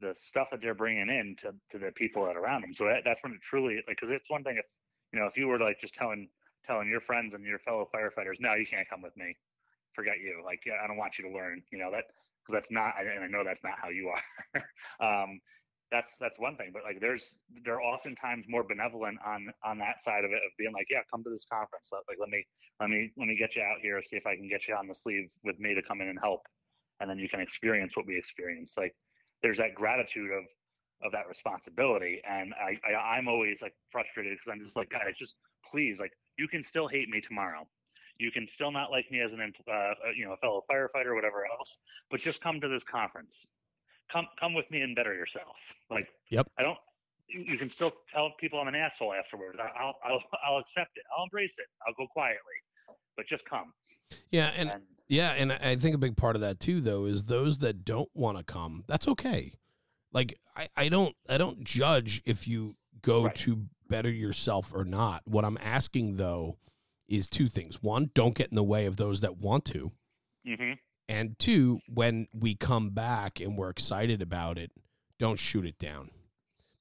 the 0.00 0.14
stuff 0.14 0.50
that 0.50 0.60
they're 0.60 0.74
bringing 0.74 1.08
in 1.08 1.36
to, 1.36 1.54
to 1.70 1.78
the 1.78 1.92
people 1.92 2.24
that 2.24 2.36
are 2.36 2.40
around 2.40 2.62
them 2.62 2.72
so 2.72 2.86
that, 2.86 3.02
that's 3.04 3.22
when 3.22 3.32
it 3.32 3.40
truly 3.40 3.76
like 3.76 3.96
because 3.96 4.10
it's 4.10 4.30
one 4.30 4.42
thing 4.42 4.56
if 4.58 4.66
you 5.12 5.20
know 5.20 5.26
if 5.26 5.36
you 5.36 5.46
were 5.46 5.58
like 5.58 5.78
just 5.78 5.94
telling 5.94 6.28
telling 6.64 6.88
your 6.88 7.00
friends 7.00 7.34
and 7.34 7.44
your 7.44 7.58
fellow 7.58 7.86
firefighters, 7.92 8.40
no, 8.40 8.54
you 8.54 8.66
can't 8.66 8.88
come 8.88 9.02
with 9.02 9.16
me. 9.16 9.36
Forget 9.94 10.16
you. 10.22 10.42
Like, 10.44 10.62
I 10.66 10.86
don't 10.86 10.96
want 10.96 11.18
you 11.18 11.28
to 11.28 11.34
learn, 11.34 11.62
you 11.70 11.78
know, 11.78 11.90
that, 11.90 12.04
because 12.42 12.54
that's 12.54 12.70
not, 12.70 12.94
and 12.98 13.24
I 13.24 13.28
know 13.28 13.44
that's 13.44 13.62
not 13.62 13.74
how 13.80 13.88
you 13.88 14.12
are. 14.12 14.62
um, 15.24 15.40
that's, 15.90 16.16
that's 16.16 16.38
one 16.38 16.56
thing, 16.56 16.70
but 16.72 16.82
like, 16.84 17.00
there's, 17.00 17.36
they're 17.64 17.82
oftentimes 17.82 18.46
more 18.48 18.64
benevolent 18.64 19.18
on, 19.26 19.52
on 19.62 19.78
that 19.78 20.00
side 20.00 20.24
of 20.24 20.30
it 20.30 20.36
of 20.36 20.52
being 20.58 20.72
like, 20.72 20.86
yeah, 20.90 21.00
come 21.10 21.22
to 21.22 21.30
this 21.30 21.44
conference. 21.44 21.90
Like, 21.92 22.16
let 22.18 22.30
me, 22.30 22.46
let 22.80 22.88
me, 22.88 23.12
let 23.18 23.28
me 23.28 23.36
get 23.36 23.56
you 23.56 23.62
out 23.62 23.78
here. 23.82 24.00
See 24.00 24.16
if 24.16 24.26
I 24.26 24.36
can 24.36 24.48
get 24.48 24.66
you 24.68 24.74
on 24.74 24.88
the 24.88 24.94
sleeve 24.94 25.30
with 25.44 25.60
me 25.60 25.74
to 25.74 25.82
come 25.82 26.00
in 26.00 26.08
and 26.08 26.18
help. 26.18 26.46
And 27.00 27.10
then 27.10 27.18
you 27.18 27.28
can 27.28 27.40
experience 27.40 27.96
what 27.96 28.06
we 28.06 28.16
experience. 28.16 28.74
Like, 28.78 28.94
there's 29.42 29.58
that 29.58 29.74
gratitude 29.74 30.30
of, 30.30 30.44
of 31.04 31.12
that 31.12 31.28
responsibility. 31.28 32.22
And 32.28 32.54
I, 32.54 32.78
I 32.88 33.18
am 33.18 33.28
always 33.28 33.60
like 33.60 33.74
frustrated 33.90 34.32
because 34.32 34.50
I'm 34.50 34.64
just 34.64 34.76
like, 34.76 34.88
God, 34.88 35.02
I 35.06 35.12
just 35.18 35.36
please 35.70 36.00
like 36.00 36.12
you 36.38 36.48
can 36.48 36.62
still 36.62 36.88
hate 36.88 37.08
me 37.08 37.20
tomorrow. 37.20 37.66
You 38.18 38.30
can 38.30 38.46
still 38.46 38.70
not 38.70 38.90
like 38.90 39.10
me 39.10 39.20
as 39.20 39.32
an 39.32 39.40
uh, 39.40 39.72
uh, 39.72 39.94
you 40.16 40.24
know 40.24 40.32
a 40.32 40.36
fellow 40.36 40.62
firefighter 40.70 41.06
or 41.06 41.14
whatever 41.14 41.44
else, 41.58 41.76
but 42.10 42.20
just 42.20 42.40
come 42.40 42.60
to 42.60 42.68
this 42.68 42.84
conference. 42.84 43.46
Come 44.10 44.26
come 44.38 44.54
with 44.54 44.70
me 44.70 44.80
and 44.82 44.94
better 44.94 45.14
yourself. 45.14 45.74
Like 45.90 46.08
yep, 46.30 46.48
I 46.58 46.62
don't. 46.62 46.78
You 47.28 47.56
can 47.56 47.70
still 47.70 47.92
tell 48.12 48.30
people 48.38 48.60
I'm 48.60 48.68
an 48.68 48.74
asshole 48.74 49.14
afterwards. 49.14 49.58
I'll 49.60 49.94
I'll 50.04 50.22
I'll 50.46 50.58
accept 50.58 50.90
it. 50.96 51.04
I'll 51.16 51.24
embrace 51.24 51.58
it. 51.58 51.66
I'll 51.86 51.94
go 51.94 52.06
quietly, 52.12 52.38
but 53.16 53.26
just 53.26 53.44
come. 53.46 53.72
Yeah, 54.30 54.52
and, 54.56 54.70
and 54.70 54.82
yeah, 55.08 55.32
and 55.32 55.52
I 55.52 55.76
think 55.76 55.94
a 55.94 55.98
big 55.98 56.16
part 56.16 56.36
of 56.36 56.42
that 56.42 56.60
too, 56.60 56.80
though, 56.80 57.06
is 57.06 57.24
those 57.24 57.58
that 57.58 57.84
don't 57.84 58.08
want 58.14 58.38
to 58.38 58.44
come. 58.44 58.84
That's 58.86 59.08
okay. 59.08 59.54
Like 60.12 60.38
I, 60.56 60.68
I 60.76 60.88
don't 60.88 61.14
I 61.28 61.38
don't 61.38 61.64
judge 61.64 62.22
if 62.24 62.46
you 62.46 62.76
go 63.00 63.24
right. 63.24 63.34
to 63.36 63.66
better 63.88 64.10
yourself 64.10 64.72
or 64.74 64.84
not. 64.84 65.22
What 65.26 65.44
I'm 65.44 65.58
asking 65.60 66.16
though 66.16 66.56
is 67.08 67.28
two 67.28 67.48
things. 67.48 67.82
One, 67.82 68.10
don't 68.14 68.34
get 68.34 68.50
in 68.50 68.56
the 68.56 68.62
way 68.62 68.86
of 68.86 68.96
those 68.96 69.20
that 69.20 69.38
want 69.38 69.64
to. 69.66 69.92
Mm-hmm. 70.46 70.72
And 71.08 71.38
two, 71.38 71.80
when 71.88 72.28
we 72.32 72.54
come 72.54 72.90
back 72.90 73.40
and 73.40 73.56
we're 73.56 73.70
excited 73.70 74.22
about 74.22 74.58
it, 74.58 74.70
don't 75.18 75.38
shoot 75.38 75.66
it 75.66 75.78
down 75.78 76.10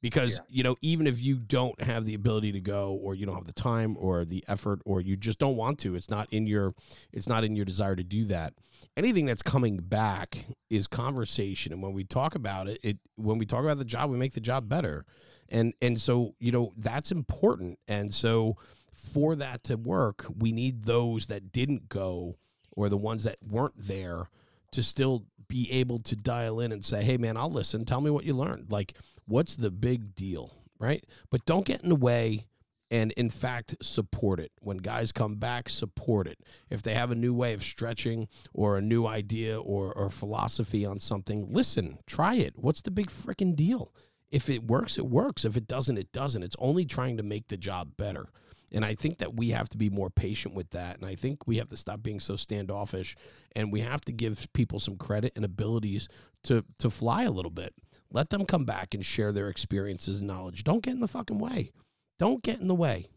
because 0.01 0.37
Yeah. 0.37 0.43
you 0.49 0.63
know 0.63 0.77
even 0.81 1.05
if 1.05 1.21
you 1.21 1.35
don't 1.37 1.79
have 1.83 2.05
the 2.05 2.15
ability 2.15 2.51
to 2.53 2.59
go 2.61 2.91
or 2.93 3.13
you 3.13 3.25
don't 3.27 3.35
have 3.35 3.45
the 3.45 3.53
time 3.53 3.95
or 3.99 4.25
the 4.25 4.43
effort 4.47 4.81
or 4.83 4.99
you 4.99 5.15
just 5.15 5.37
don't 5.37 5.55
want 5.55 5.77
to 5.79 5.93
it's 5.95 6.09
not 6.09 6.27
in 6.31 6.47
your 6.47 6.73
it's 7.13 7.27
not 7.27 7.43
in 7.43 7.55
your 7.55 7.65
desire 7.65 7.95
to 7.95 8.03
do 8.03 8.25
that 8.25 8.55
anything 8.97 9.27
that's 9.27 9.43
coming 9.43 9.77
back 9.77 10.45
is 10.71 10.87
conversation 10.87 11.71
and 11.71 11.83
when 11.83 11.93
we 11.93 12.03
talk 12.03 12.33
about 12.33 12.67
it 12.67 12.79
it 12.81 12.97
when 13.15 13.37
we 13.37 13.45
talk 13.45 13.63
about 13.63 13.77
the 13.77 13.85
job 13.85 14.09
we 14.09 14.17
make 14.17 14.33
the 14.33 14.39
job 14.39 14.67
better 14.67 15.05
and 15.49 15.75
and 15.83 16.01
so 16.01 16.33
you 16.39 16.51
know 16.51 16.73
that's 16.77 17.11
important 17.11 17.77
and 17.87 18.11
so 18.11 18.57
for 18.93 19.35
that 19.35 19.63
to 19.63 19.75
work 19.75 20.25
we 20.37 20.51
need 20.51 20.85
those 20.85 21.27
that 21.27 21.51
didn't 21.51 21.89
go 21.89 22.37
or 22.75 22.89
the 22.89 22.97
ones 22.97 23.23
that 23.23 23.37
weren't 23.47 23.87
there 23.87 24.29
to 24.71 24.81
still 24.81 25.25
be 25.47 25.69
able 25.71 25.99
to 25.99 26.15
dial 26.15 26.59
in 26.59 26.71
and 26.71 26.83
say 26.83 27.03
hey 27.03 27.17
man 27.17 27.37
i'll 27.37 27.51
listen. 27.51 27.85
Tell 27.85 28.01
me 28.01 28.09
what 28.09 28.25
you 28.25 28.33
learned. 28.33 28.71
Like 28.71 28.95
what's 29.27 29.55
the 29.55 29.71
big 29.71 30.15
deal 30.15 30.55
right? 30.79 31.05
But 31.29 31.45
don't 31.45 31.65
get 31.65 31.81
in 31.81 31.89
the 31.89 31.95
way 31.95 32.47
and 32.89 33.11
in 33.13 33.29
fact 33.29 33.75
support 33.81 34.39
it. 34.39 34.51
When 34.59 34.77
guys 34.77 35.11
come 35.11 35.35
back 35.35 35.69
support 35.69 36.27
it. 36.27 36.39
If 36.69 36.81
they 36.81 36.93
have 36.93 37.11
a 37.11 37.15
new 37.15 37.33
way 37.33 37.53
of 37.53 37.63
stretching 37.63 38.27
or 38.53 38.77
a 38.77 38.81
new 38.81 39.05
idea 39.05 39.59
or, 39.59 39.93
or 39.93 40.09
philosophy 40.09 40.85
on 40.85 40.99
something 40.99 41.47
listen 41.51 41.99
try 42.07 42.35
it. 42.35 42.53
What's 42.55 42.81
the 42.81 42.91
big 42.91 43.09
freaking 43.09 43.55
deal? 43.55 43.93
If 44.29 44.49
it 44.49 44.63
works 44.63 44.97
it 44.97 45.07
works. 45.07 45.43
If 45.43 45.57
it 45.57 45.67
doesn't 45.67 45.97
it 45.97 46.11
doesn't. 46.13 46.43
It's 46.43 46.55
only 46.59 46.85
trying 46.85 47.17
to 47.17 47.23
make 47.23 47.49
the 47.49 47.57
job 47.57 47.97
better 47.97 48.29
and 48.71 48.85
I 48.85 48.95
think 48.95 49.17
that 49.19 49.35
we 49.35 49.49
have 49.49 49.69
to 49.69 49.77
be 49.77 49.89
more 49.89 50.09
patient 50.09 50.55
with 50.55 50.69
that. 50.71 50.97
And 50.97 51.05
I 51.05 51.15
think 51.15 51.45
we 51.45 51.57
have 51.57 51.69
to 51.69 51.77
stop 51.77 52.01
being 52.01 52.19
so 52.19 52.35
standoffish 52.35 53.15
and 53.55 53.71
we 53.71 53.81
have 53.81 54.01
to 54.05 54.11
give 54.11 54.47
people 54.53 54.79
some 54.79 54.95
credit 54.95 55.33
and 55.35 55.43
abilities 55.43 56.07
to 56.43 56.63
to 56.79 56.89
fly 56.89 57.23
a 57.23 57.31
little 57.31 57.51
bit. 57.51 57.73
Let 58.11 58.29
them 58.29 58.45
come 58.45 58.65
back 58.65 58.93
and 58.93 59.05
share 59.05 59.31
their 59.31 59.49
experiences 59.49 60.19
and 60.19 60.27
knowledge. 60.27 60.63
Don't 60.63 60.83
get 60.83 60.93
in 60.93 60.99
the 60.99 61.07
fucking 61.07 61.39
way. 61.39 61.71
Don't 62.19 62.43
get 62.43 62.59
in 62.59 62.67
the 62.67 62.75
way. 62.75 63.07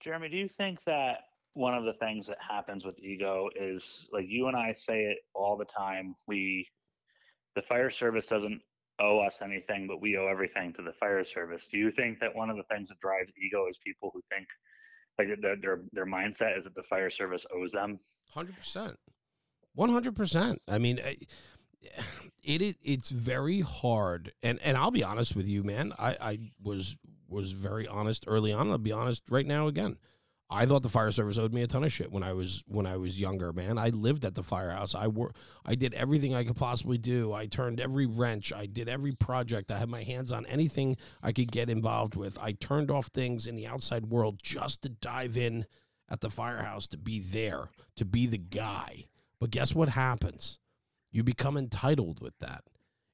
Jeremy, 0.00 0.28
do 0.28 0.36
you 0.36 0.48
think 0.48 0.82
that 0.84 1.20
one 1.56 1.72
of 1.72 1.84
the 1.84 1.94
things 1.94 2.26
that 2.26 2.36
happens 2.46 2.84
with 2.84 2.98
ego 2.98 3.48
is 3.56 4.06
like 4.12 4.26
you 4.28 4.46
and 4.46 4.56
I 4.56 4.72
say 4.72 5.04
it 5.04 5.18
all 5.32 5.56
the 5.56 5.64
time. 5.64 6.14
We, 6.26 6.68
the 7.54 7.62
fire 7.62 7.88
service 7.88 8.26
doesn't 8.26 8.60
owe 8.98 9.20
us 9.20 9.42
anything, 9.42 9.86
but 9.86 10.00
we 10.00 10.16
owe 10.16 10.26
everything 10.28 10.72
to 10.74 10.82
the 10.82 10.92
fire 10.92 11.22
service. 11.24 11.66
Do 11.70 11.78
you 11.78 11.90
think 11.90 12.18
that 12.20 12.34
one 12.34 12.50
of 12.50 12.56
the 12.56 12.62
things 12.64 12.88
that 12.88 12.98
drives 12.98 13.30
ego 13.40 13.66
is 13.68 13.78
people 13.78 14.10
who 14.14 14.22
think 14.30 14.46
like 15.18 15.28
their 15.40 15.56
their, 15.56 15.80
their 15.92 16.06
mindset 16.06 16.56
is 16.56 16.64
that 16.64 16.74
the 16.74 16.82
fire 16.82 17.10
service 17.10 17.44
owes 17.54 17.72
them? 17.72 17.98
Hundred 18.34 18.56
percent, 18.56 18.98
one 19.74 19.90
hundred 19.90 20.14
percent. 20.16 20.60
I 20.68 20.78
mean, 20.78 21.00
I- 21.04 21.16
it 22.42 22.62
is. 22.62 22.76
It's 22.82 23.10
very 23.10 23.60
hard, 23.60 24.32
and 24.42 24.58
and 24.62 24.76
I'll 24.76 24.90
be 24.90 25.04
honest 25.04 25.36
with 25.36 25.48
you, 25.48 25.62
man. 25.62 25.92
I 25.98 26.16
I 26.20 26.38
was 26.62 26.96
was 27.28 27.52
very 27.52 27.86
honest 27.86 28.24
early 28.26 28.52
on. 28.52 28.70
I'll 28.70 28.78
be 28.78 28.92
honest 28.92 29.24
right 29.30 29.46
now 29.46 29.66
again. 29.68 29.96
I 30.48 30.64
thought 30.64 30.82
the 30.82 30.88
fire 30.88 31.10
service 31.10 31.38
owed 31.38 31.52
me 31.52 31.62
a 31.62 31.66
ton 31.66 31.82
of 31.82 31.92
shit 31.92 32.12
when 32.12 32.22
I 32.22 32.32
was 32.32 32.62
when 32.68 32.86
I 32.86 32.96
was 32.96 33.18
younger, 33.18 33.52
man. 33.52 33.78
I 33.78 33.88
lived 33.88 34.24
at 34.24 34.36
the 34.36 34.44
firehouse. 34.44 34.94
I 34.94 35.08
wor- 35.08 35.32
I 35.64 35.74
did 35.74 35.92
everything 35.94 36.34
I 36.34 36.44
could 36.44 36.54
possibly 36.54 36.98
do. 36.98 37.32
I 37.32 37.46
turned 37.46 37.80
every 37.80 38.06
wrench. 38.06 38.52
I 38.52 38.66
did 38.66 38.88
every 38.88 39.12
project. 39.12 39.72
I 39.72 39.78
had 39.78 39.88
my 39.88 40.04
hands 40.04 40.30
on 40.30 40.46
anything 40.46 40.96
I 41.20 41.32
could 41.32 41.50
get 41.50 41.68
involved 41.68 42.14
with. 42.14 42.38
I 42.38 42.52
turned 42.52 42.92
off 42.92 43.08
things 43.08 43.46
in 43.46 43.56
the 43.56 43.66
outside 43.66 44.06
world 44.06 44.38
just 44.40 44.82
to 44.82 44.88
dive 44.88 45.36
in 45.36 45.66
at 46.08 46.20
the 46.20 46.30
firehouse 46.30 46.86
to 46.88 46.96
be 46.96 47.18
there, 47.18 47.70
to 47.96 48.04
be 48.04 48.26
the 48.26 48.38
guy. 48.38 49.06
But 49.40 49.50
guess 49.50 49.74
what 49.74 49.90
happens? 49.90 50.60
You 51.10 51.24
become 51.24 51.56
entitled 51.56 52.20
with 52.20 52.38
that. 52.38 52.62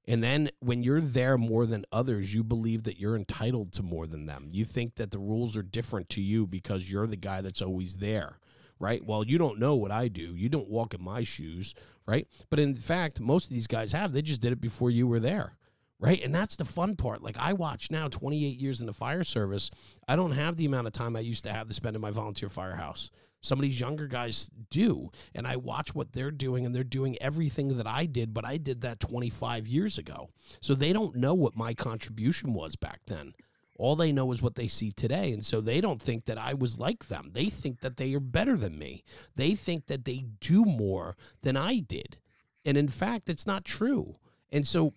And 0.07 0.23
then 0.23 0.51
when 0.59 0.83
you're 0.83 1.01
there 1.01 1.39
more 1.39 1.65
than 1.65 1.85
others, 1.93 2.35
you 2.35 2.43
believe 2.43 2.83
that 2.85 2.99
you're 2.99 3.17
entitled 3.17 3.73
to 3.75 3.83
more 3.83 4.07
than 4.07 4.27
them. 4.27 4.49
You 4.51 4.65
think 4.65 4.97
that 4.97 5.13
the 5.13 5.19
rules 5.19 5.57
are 5.57 5.63
different 5.63 6.09
to 6.11 6.21
you 6.21 6.47
because 6.47 6.91
you're 6.91 7.07
the 7.07 7.17
guy 7.17 7.41
that's 7.41 7.63
always 7.63 7.99
there, 7.99 8.39
right? 8.81 9.05
Well, 9.05 9.25
you 9.25 9.39
don't 9.39 9.61
know 9.61 9.77
what 9.77 9.93
I 9.93 10.09
do. 10.09 10.35
You 10.35 10.49
don't 10.49 10.69
walk 10.69 10.93
in 10.93 11.03
my 11.03 11.23
shoes, 11.23 11.75
right? 12.07 12.27
But 12.51 12.59
in 12.59 12.75
fact, 12.75 13.21
most 13.21 13.45
of 13.45 13.53
these 13.53 13.69
guys 13.69 13.93
have. 13.93 14.13
They 14.13 14.23
just 14.23 14.41
did 14.41 14.53
it 14.53 14.61
before 14.61 14.91
you 14.91 15.07
were 15.07 15.21
there, 15.21 15.57
right? 16.01 16.21
And 16.23 16.35
that's 16.35 16.57
the 16.57 16.65
fun 16.65 16.97
part. 16.97 17.23
Like 17.23 17.37
I 17.39 17.53
watch 17.53 17.93
now 17.93 18.09
28 18.09 18.59
years 18.59 18.81
in 18.81 18.87
the 18.87 18.93
fire 18.93 19.23
service. 19.23 19.71
I 20.09 20.17
don't 20.17 20.33
have 20.33 20.57
the 20.57 20.67
amount 20.67 20.89
of 20.89 20.93
time 20.93 21.15
I 21.15 21.21
used 21.21 21.45
to 21.45 21.53
have 21.53 21.69
to 21.69 21.75
spend 21.75 21.95
in 21.95 22.03
my 22.03 22.11
volunteer 22.11 22.49
firehouse. 22.49 23.11
Some 23.43 23.59
of 23.59 23.63
these 23.63 23.81
younger 23.81 24.07
guys 24.07 24.51
do. 24.71 25.11
And 25.35 25.47
I 25.47 25.57
watch 25.57 25.95
what 25.95 26.13
they're 26.13 26.31
doing, 26.31 26.65
and 26.65 26.75
they're 26.75 26.85
doing 26.85 27.21
everything 27.21 27.77
that 27.77 27.87
I 27.87 28.07
did, 28.07 28.33
but 28.33 28.45
I 28.45 28.57
did 28.57 28.81
that 28.81 29.01
25 29.01 29.69
years 29.69 29.99
ago. 29.99 30.31
So 30.61 30.75
they 30.75 30.93
don't 30.93 31.17
know 31.17 31.35
what 31.35 31.57
my 31.57 31.75
contribution 31.75 32.55
was 32.55 32.77
back 32.77 33.01
then. 33.07 33.35
All 33.77 33.97
they 33.97 34.13
know 34.13 34.31
is 34.33 34.43
what 34.43 34.55
they 34.55 34.69
see 34.69 34.93
today. 34.93 35.33
And 35.33 35.45
so 35.45 35.61
they 35.61 35.81
don't 35.81 36.01
think 36.01 36.27
that 36.27 36.39
I 36.39 36.55
was 36.55 36.79
like 36.79 37.09
them. 37.09 37.31
They 37.33 37.47
think 37.47 37.81
that 37.81 37.97
they 37.97 38.15
are 38.15 38.21
better 38.21 38.57
than 38.57 38.79
me. 38.79 39.03
They 39.35 39.55
think 39.55 39.87
that 39.87 40.05
they 40.05 40.25
do 40.41 40.65
more 40.65 41.17
than 41.43 41.57
I 41.57 41.81
did. 41.81 42.19
And 42.65 42.77
in 42.77 42.89
fact, 42.89 43.29
it's 43.29 43.47
not 43.47 43.65
true. 43.65 44.17
And 44.53 44.67
so 44.67 44.93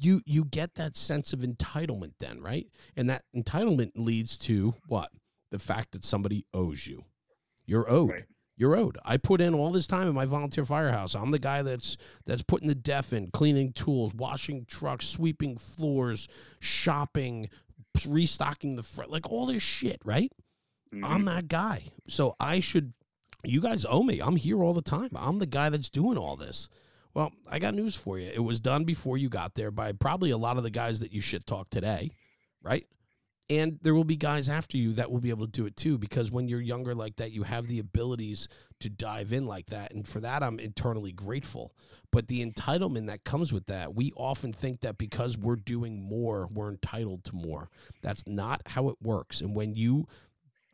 you 0.00 0.22
you 0.24 0.44
get 0.44 0.74
that 0.76 0.96
sense 0.96 1.32
of 1.32 1.40
entitlement 1.40 2.14
then, 2.18 2.40
right? 2.40 2.66
And 2.96 3.10
that 3.10 3.24
entitlement 3.36 3.92
leads 3.96 4.38
to 4.38 4.74
what? 4.86 5.10
The 5.50 5.58
fact 5.58 5.92
that 5.92 6.04
somebody 6.04 6.46
owes 6.54 6.86
you. 6.86 7.04
You're 7.64 7.88
owed. 7.90 8.10
Right. 8.10 8.24
You're 8.56 8.76
owed. 8.76 8.98
I 9.04 9.16
put 9.16 9.40
in 9.40 9.52
all 9.54 9.72
this 9.72 9.86
time 9.88 10.06
in 10.06 10.14
my 10.14 10.26
volunteer 10.26 10.64
firehouse. 10.64 11.14
I'm 11.16 11.32
the 11.32 11.38
guy 11.40 11.62
that's 11.62 11.96
that's 12.24 12.42
putting 12.42 12.68
the 12.68 12.74
def 12.74 13.12
in, 13.12 13.30
cleaning 13.32 13.72
tools, 13.72 14.14
washing 14.14 14.64
trucks, 14.66 15.06
sweeping 15.06 15.58
floors, 15.58 16.28
shopping, 16.60 17.48
restocking 18.06 18.76
the 18.76 18.82
front, 18.82 19.10
like 19.10 19.30
all 19.30 19.46
this 19.46 19.62
shit, 19.62 20.00
right? 20.04 20.30
I'm 20.92 21.22
Mhm. 21.22 21.24
that 21.26 21.48
guy. 21.48 21.90
So 22.08 22.36
I 22.38 22.60
should 22.60 22.92
you 23.42 23.60
guys 23.60 23.84
owe 23.84 24.02
me. 24.02 24.20
I'm 24.20 24.36
here 24.36 24.62
all 24.62 24.72
the 24.72 24.80
time. 24.82 25.10
I'm 25.16 25.38
the 25.38 25.46
guy 25.46 25.68
that's 25.68 25.90
doing 25.90 26.16
all 26.16 26.36
this. 26.36 26.68
Well, 27.12 27.32
I 27.48 27.58
got 27.58 27.74
news 27.74 27.94
for 27.94 28.18
you. 28.18 28.30
It 28.32 28.38
was 28.42 28.58
done 28.60 28.84
before 28.84 29.18
you 29.18 29.28
got 29.28 29.54
there 29.54 29.70
by 29.70 29.92
probably 29.92 30.30
a 30.30 30.38
lot 30.38 30.56
of 30.56 30.62
the 30.62 30.70
guys 30.70 31.00
that 31.00 31.12
you 31.12 31.20
shit 31.20 31.44
talk 31.46 31.68
today, 31.70 32.10
right? 32.62 32.86
And 33.50 33.78
there 33.82 33.94
will 33.94 34.04
be 34.04 34.16
guys 34.16 34.48
after 34.48 34.78
you 34.78 34.94
that 34.94 35.10
will 35.10 35.20
be 35.20 35.28
able 35.28 35.44
to 35.44 35.52
do 35.52 35.66
it 35.66 35.76
too 35.76 35.98
because 35.98 36.30
when 36.30 36.48
you're 36.48 36.60
younger 36.60 36.94
like 36.94 37.16
that, 37.16 37.32
you 37.32 37.42
have 37.42 37.66
the 37.66 37.78
abilities 37.78 38.48
to 38.80 38.88
dive 38.88 39.34
in 39.34 39.46
like 39.46 39.66
that. 39.66 39.92
And 39.92 40.08
for 40.08 40.20
that, 40.20 40.42
I'm 40.42 40.58
internally 40.58 41.12
grateful. 41.12 41.74
But 42.10 42.28
the 42.28 42.44
entitlement 42.44 43.06
that 43.08 43.24
comes 43.24 43.52
with 43.52 43.66
that, 43.66 43.94
we 43.94 44.12
often 44.16 44.52
think 44.52 44.80
that 44.80 44.96
because 44.96 45.36
we're 45.36 45.56
doing 45.56 46.00
more, 46.00 46.48
we're 46.50 46.70
entitled 46.70 47.24
to 47.24 47.34
more. 47.34 47.68
That's 48.00 48.26
not 48.26 48.62
how 48.66 48.88
it 48.88 48.96
works. 49.02 49.42
And 49.42 49.54
when 49.54 49.74
you 49.74 50.06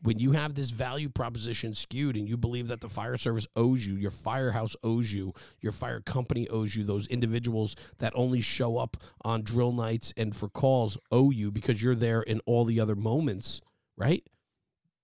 when 0.03 0.19
you 0.19 0.33
have 0.33 0.55
this 0.55 0.71
value 0.71 1.09
proposition 1.09 1.75
skewed 1.75 2.17
and 2.17 2.29
you 2.29 2.37
believe 2.37 2.69
that 2.69 2.81
the 2.81 2.89
fire 2.89 3.17
service 3.17 3.47
owes 3.55 3.87
you, 3.87 3.97
your 3.97 4.11
firehouse 4.11 4.75
owes 4.83 5.13
you, 5.13 5.33
your 5.61 5.73
fire 5.73 6.01
company 6.01 6.49
owes 6.49 6.75
you, 6.75 6.85
those 6.85 7.07
individuals 7.09 7.77
that 7.99 8.13
only 8.17 8.41
show 8.41 8.79
up 8.79 8.97
on 9.23 9.43
drill 9.43 9.73
nights 9.73 10.13
and 10.17 10.35
for 10.35 10.49
calls 10.49 10.99
owe 11.11 11.31
you 11.31 11.51
because 11.51 11.83
you're 11.83 11.95
there 11.95 12.23
in 12.23 12.41
all 12.47 12.65
the 12.65 12.81
other 12.81 12.97
moments, 12.97 13.61
right? 13.97 14.25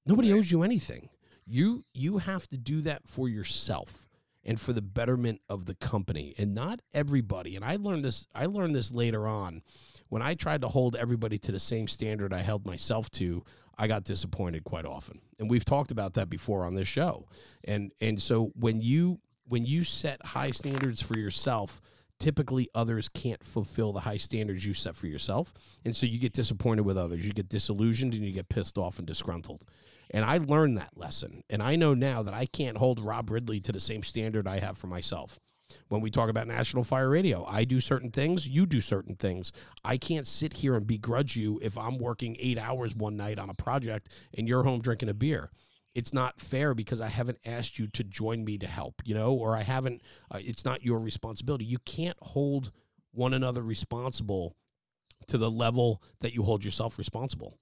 Nobody 0.07 0.33
owes 0.33 0.51
you 0.51 0.63
anything. 0.63 1.11
You 1.47 1.83
you 1.93 2.19
have 2.19 2.49
to 2.49 2.57
do 2.57 2.81
that 2.83 3.07
for 3.07 3.29
yourself 3.29 4.07
and 4.45 4.61
for 4.61 4.73
the 4.73 4.83
betterment 4.83 5.41
of 5.49 5.67
the 5.67 5.75
company 5.75 6.35
and 6.39 6.55
not 6.55 6.81
everybody. 6.95 7.55
And 7.55 7.65
I 7.65 7.77
learned 7.77 8.05
this 8.05 8.27
I 8.35 8.47
learned 8.47 8.75
this 8.75 8.91
later 8.91 9.27
on 9.27 9.63
when 10.09 10.23
I 10.23 10.35
tried 10.35 10.61
to 10.63 10.69
hold 10.69 10.97
everybody 10.97 11.39
to 11.39 11.53
the 11.53 11.61
same 11.61 11.89
standard 11.89 12.33
I 12.33 12.41
held 12.41 12.67
myself 12.67 13.11
to, 13.13 13.45
I 13.79 13.87
got 13.87 14.05
disappointed 14.05 14.65
quite 14.65 14.87
often. 14.87 15.21
And 15.39 15.51
we've 15.51 15.65
talked 15.65 15.91
about 15.91 16.15
that 16.15 16.31
before 16.31 16.65
on 16.65 16.75
this 16.75 16.89
show. 16.89 17.29
And 17.65 17.93
and 18.01 18.21
so 18.23 18.53
when 18.55 18.81
you 18.81 19.21
when 19.49 19.65
you 19.65 19.85
set 19.85 20.25
high 20.25 20.51
standards 20.51 21.03
for 21.03 21.17
yourself, 21.17 21.81
typically 22.19 22.69
others 22.75 23.09
can't 23.09 23.45
fulfill 23.45 23.93
the 23.93 24.01
high 24.01 24.17
standards 24.17 24.65
you 24.65 24.73
set 24.73 24.97
for 24.97 25.07
yourself. 25.07 25.53
And 25.85 25.95
so 25.95 26.07
you 26.07 26.19
get 26.19 26.33
disappointed 26.33 26.85
with 26.85 26.97
others. 26.97 27.27
You 27.27 27.33
get 27.33 27.49
disillusioned 27.49 28.15
and 28.15 28.25
you 28.25 28.33
get 28.33 28.49
pissed 28.49 28.79
off 28.79 28.99
and 28.99 29.07
disgruntled. 29.07 29.65
And 30.11 30.25
I 30.25 30.39
learned 30.39 30.79
that 30.79 30.97
lesson. 30.97 31.43
And 31.51 31.63
I 31.63 31.77
know 31.77 31.93
now 31.93 32.23
that 32.23 32.33
I 32.33 32.47
can't 32.47 32.77
hold 32.77 33.01
Rob 33.01 33.31
Ridley 33.31 33.61
to 33.61 33.73
the 33.73 33.81
same 33.81 34.03
standard 34.03 34.47
I 34.47 34.61
have 34.61 34.79
for 34.79 34.87
myself 34.87 35.39
when 35.89 36.01
we 36.01 36.11
talk 36.11 36.29
about 36.29 36.47
National 36.47 36.85
Fire 36.85 37.09
Radio. 37.09 37.45
I 37.45 37.65
do 37.65 37.81
certain 37.81 38.11
things, 38.11 38.47
you 38.49 38.67
do 38.67 38.81
certain 38.81 39.15
things. 39.15 39.53
I 39.85 39.97
can't 39.97 40.27
sit 40.27 40.55
here 40.55 40.75
and 40.75 40.87
begrudge 40.87 41.37
you 41.37 41.59
if 41.63 41.79
I'm 41.79 41.99
working 41.99 42.37
eight 42.39 42.59
hours 42.59 42.95
one 42.95 43.17
night 43.17 43.39
on 43.39 43.51
a 43.51 43.55
project 43.55 44.09
and 44.37 44.49
you're 44.49 44.65
home 44.65 44.81
drinking 44.81 45.09
a 45.09 45.15
beer. 45.15 45.51
It's 45.95 46.13
not 46.13 46.41
fair 46.41 46.75
because 46.75 47.01
I 47.01 47.09
haven't 47.09 47.39
asked 47.47 47.79
you 47.79 47.87
to 47.89 48.05
join 48.05 48.45
me 48.45 48.59
to 48.59 48.67
help, 48.67 49.01
you 49.05 49.15
know, 49.15 49.33
or 49.33 49.57
I 49.57 49.63
haven't, 49.63 50.03
uh, 50.31 50.39
it's 50.43 50.65
not 50.65 50.85
your 50.85 50.99
responsibility. 50.99 51.65
You 51.65 51.79
can't 51.79 52.19
hold 52.21 52.71
one 53.13 53.33
another 53.33 53.63
responsible 53.63 54.55
to 55.29 55.39
the 55.39 55.51
level 55.51 56.03
that 56.21 56.35
you 56.35 56.43
hold 56.43 56.65
yourself 56.65 56.99
responsible. 56.99 57.57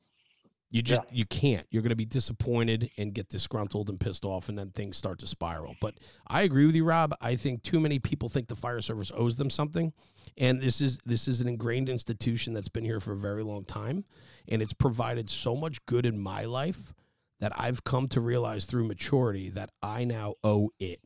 You 0.74 0.82
just 0.82 1.02
you 1.12 1.24
can't. 1.24 1.68
You're 1.70 1.82
going 1.82 1.90
to 1.90 1.96
be 1.96 2.04
disappointed 2.04 2.90
and 2.96 3.14
get 3.14 3.28
disgruntled 3.28 3.88
and 3.88 4.00
pissed 4.00 4.24
off, 4.24 4.48
and 4.48 4.58
then 4.58 4.70
things 4.70 4.96
start 4.96 5.20
to 5.20 5.26
spiral. 5.28 5.76
But 5.80 5.94
I 6.26 6.42
agree 6.42 6.66
with 6.66 6.74
you, 6.74 6.82
Rob. 6.82 7.14
I 7.20 7.36
think 7.36 7.62
too 7.62 7.78
many 7.78 8.00
people 8.00 8.28
think 8.28 8.48
the 8.48 8.56
fire 8.56 8.80
service 8.80 9.12
owes 9.14 9.36
them 9.36 9.50
something, 9.50 9.92
and 10.36 10.60
this 10.60 10.80
is 10.80 10.98
this 11.06 11.28
is 11.28 11.40
an 11.40 11.46
ingrained 11.46 11.88
institution 11.88 12.54
that's 12.54 12.68
been 12.68 12.84
here 12.84 12.98
for 12.98 13.12
a 13.12 13.16
very 13.16 13.44
long 13.44 13.64
time, 13.64 14.04
and 14.48 14.60
it's 14.60 14.72
provided 14.72 15.30
so 15.30 15.54
much 15.54 15.86
good 15.86 16.04
in 16.04 16.18
my 16.18 16.44
life 16.44 16.92
that 17.38 17.52
I've 17.54 17.84
come 17.84 18.08
to 18.08 18.20
realize 18.20 18.64
through 18.64 18.88
maturity 18.88 19.50
that 19.50 19.70
I 19.80 20.02
now 20.02 20.34
owe 20.42 20.70
it. 20.80 20.98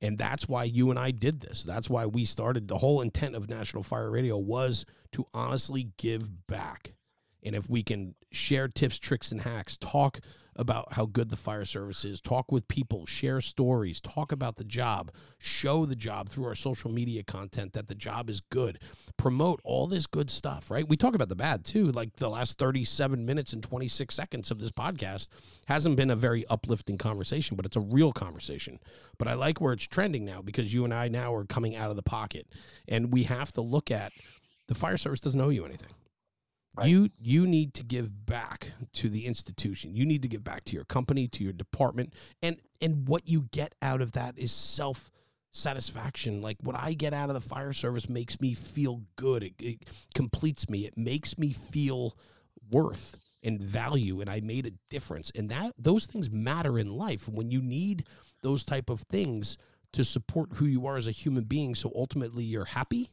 And 0.00 0.18
that's 0.18 0.48
why 0.48 0.64
you 0.64 0.90
and 0.90 0.98
I 0.98 1.12
did 1.12 1.40
this. 1.40 1.62
That's 1.62 1.88
why 1.88 2.04
we 2.06 2.24
started. 2.24 2.66
The 2.66 2.78
whole 2.78 3.00
intent 3.00 3.36
of 3.36 3.48
National 3.48 3.84
Fire 3.84 4.10
Radio 4.10 4.36
was 4.36 4.84
to 5.12 5.24
honestly 5.32 5.92
give 5.98 6.48
back 6.48 6.95
and 7.46 7.54
if 7.54 7.70
we 7.70 7.82
can 7.82 8.14
share 8.32 8.68
tips, 8.68 8.98
tricks, 8.98 9.30
and 9.32 9.42
hacks, 9.42 9.76
talk 9.76 10.20
about 10.56 10.94
how 10.94 11.04
good 11.04 11.28
the 11.28 11.36
fire 11.36 11.64
service 11.64 12.04
is, 12.04 12.20
talk 12.20 12.50
with 12.50 12.66
people, 12.66 13.06
share 13.06 13.40
stories, 13.40 14.00
talk 14.00 14.32
about 14.32 14.56
the 14.56 14.64
job, 14.64 15.12
show 15.38 15.84
the 15.84 15.94
job 15.94 16.28
through 16.28 16.46
our 16.46 16.54
social 16.54 16.90
media 16.90 17.22
content 17.22 17.74
that 17.74 17.88
the 17.88 17.94
job 17.94 18.30
is 18.30 18.40
good, 18.40 18.78
promote 19.16 19.60
all 19.64 19.86
this 19.86 20.06
good 20.06 20.30
stuff, 20.30 20.70
right? 20.70 20.88
We 20.88 20.96
talk 20.96 21.14
about 21.14 21.28
the 21.28 21.36
bad 21.36 21.64
too. 21.64 21.92
Like 21.92 22.16
the 22.16 22.30
last 22.30 22.58
37 22.58 23.24
minutes 23.24 23.52
and 23.52 23.62
26 23.62 24.14
seconds 24.14 24.50
of 24.50 24.60
this 24.60 24.70
podcast 24.70 25.28
hasn't 25.66 25.96
been 25.96 26.10
a 26.10 26.16
very 26.16 26.46
uplifting 26.48 26.98
conversation, 26.98 27.56
but 27.56 27.66
it's 27.66 27.76
a 27.76 27.80
real 27.80 28.12
conversation. 28.12 28.80
But 29.18 29.28
I 29.28 29.34
like 29.34 29.60
where 29.60 29.74
it's 29.74 29.86
trending 29.86 30.24
now 30.24 30.40
because 30.42 30.72
you 30.72 30.84
and 30.84 30.94
I 30.94 31.08
now 31.08 31.34
are 31.34 31.44
coming 31.44 31.76
out 31.76 31.90
of 31.90 31.96
the 31.96 32.02
pocket 32.02 32.46
and 32.88 33.12
we 33.12 33.24
have 33.24 33.52
to 33.52 33.60
look 33.60 33.90
at 33.90 34.12
the 34.68 34.74
fire 34.74 34.96
service 34.96 35.20
doesn't 35.20 35.40
owe 35.40 35.50
you 35.50 35.64
anything. 35.64 35.92
Right. 36.76 36.88
You 36.88 37.08
you 37.18 37.46
need 37.46 37.72
to 37.74 37.82
give 37.82 38.26
back 38.26 38.72
to 38.94 39.08
the 39.08 39.24
institution. 39.24 39.94
You 39.94 40.04
need 40.04 40.22
to 40.22 40.28
give 40.28 40.44
back 40.44 40.64
to 40.64 40.74
your 40.74 40.84
company, 40.84 41.26
to 41.28 41.42
your 41.42 41.54
department, 41.54 42.12
and 42.42 42.60
and 42.82 43.08
what 43.08 43.26
you 43.26 43.48
get 43.50 43.74
out 43.80 44.02
of 44.02 44.12
that 44.12 44.38
is 44.38 44.52
self 44.52 45.10
satisfaction. 45.52 46.42
Like 46.42 46.58
what 46.60 46.76
I 46.76 46.92
get 46.92 47.14
out 47.14 47.30
of 47.30 47.34
the 47.34 47.40
fire 47.40 47.72
service 47.72 48.10
makes 48.10 48.40
me 48.40 48.52
feel 48.52 49.02
good. 49.16 49.42
It, 49.42 49.54
it 49.58 49.88
completes 50.14 50.68
me. 50.68 50.84
It 50.86 50.98
makes 50.98 51.38
me 51.38 51.52
feel 51.52 52.16
worth 52.70 53.16
and 53.42 53.58
value, 53.58 54.20
and 54.20 54.28
I 54.28 54.40
made 54.40 54.66
a 54.66 54.72
difference. 54.90 55.32
And 55.34 55.48
that 55.48 55.72
those 55.78 56.04
things 56.04 56.28
matter 56.30 56.78
in 56.78 56.90
life. 56.90 57.26
When 57.26 57.50
you 57.50 57.62
need 57.62 58.06
those 58.42 58.64
type 58.64 58.90
of 58.90 59.00
things 59.02 59.56
to 59.92 60.04
support 60.04 60.50
who 60.54 60.66
you 60.66 60.86
are 60.86 60.98
as 60.98 61.06
a 61.06 61.12
human 61.12 61.44
being, 61.44 61.74
so 61.74 61.90
ultimately 61.94 62.44
you're 62.44 62.66
happy, 62.66 63.12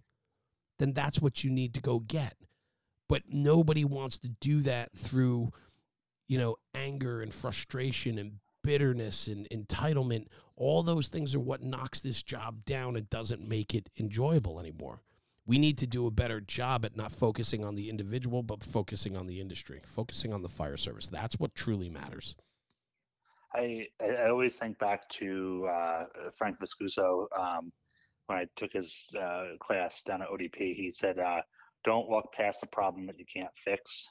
then 0.79 0.91
that's 0.91 1.21
what 1.21 1.45
you 1.45 1.49
need 1.49 1.73
to 1.75 1.81
go 1.81 1.99
get 1.99 2.35
but 3.09 3.23
nobody 3.27 3.85
wants 3.85 4.17
to 4.19 4.29
do 4.29 4.61
that 4.61 4.95
through 4.95 5.51
you 6.27 6.37
know 6.37 6.55
anger 6.73 7.21
and 7.21 7.33
frustration 7.33 8.17
and 8.17 8.39
bitterness 8.63 9.27
and 9.27 9.47
entitlement. 9.49 10.27
All 10.55 10.83
those 10.83 11.07
things 11.07 11.35
are 11.35 11.39
what 11.39 11.61
knocks 11.61 11.99
this 11.99 12.23
job 12.23 12.63
down 12.65 12.95
and 12.95 13.09
doesn't 13.09 13.47
make 13.47 13.75
it 13.75 13.89
enjoyable 13.99 14.59
anymore. 14.59 15.01
We 15.45 15.57
need 15.57 15.77
to 15.79 15.87
do 15.87 16.07
a 16.07 16.11
better 16.11 16.39
job 16.39 16.85
at 16.85 16.95
not 16.95 17.11
focusing 17.11 17.65
on 17.65 17.75
the 17.75 17.89
individual 17.89 18.43
but 18.43 18.63
focusing 18.63 19.17
on 19.17 19.27
the 19.27 19.41
industry 19.41 19.81
focusing 19.85 20.33
on 20.33 20.41
the 20.41 20.49
fire 20.49 20.77
service. 20.77 21.07
That's 21.07 21.37
what 21.37 21.55
truly 21.55 21.89
matters. 21.89 22.35
I 23.53 23.87
i 24.01 24.29
always 24.29 24.57
think 24.57 24.79
back 24.79 25.07
to 25.09 25.67
uh, 25.71 26.05
frank 26.35 26.57
viscuso 26.59 27.27
um, 27.37 27.71
when 28.27 28.37
i 28.37 28.45
took 28.55 28.73
his 28.73 29.07
uh, 29.19 29.55
class 29.59 30.01
down 30.03 30.21
at 30.21 30.29
odp 30.29 30.55
he 30.55 30.91
said 30.91 31.19
uh, 31.19 31.41
don't 31.83 32.09
walk 32.09 32.33
past 32.33 32.63
a 32.63 32.67
problem 32.67 33.07
that 33.07 33.19
you 33.19 33.25
can't 33.31 33.51
fix 33.63 34.07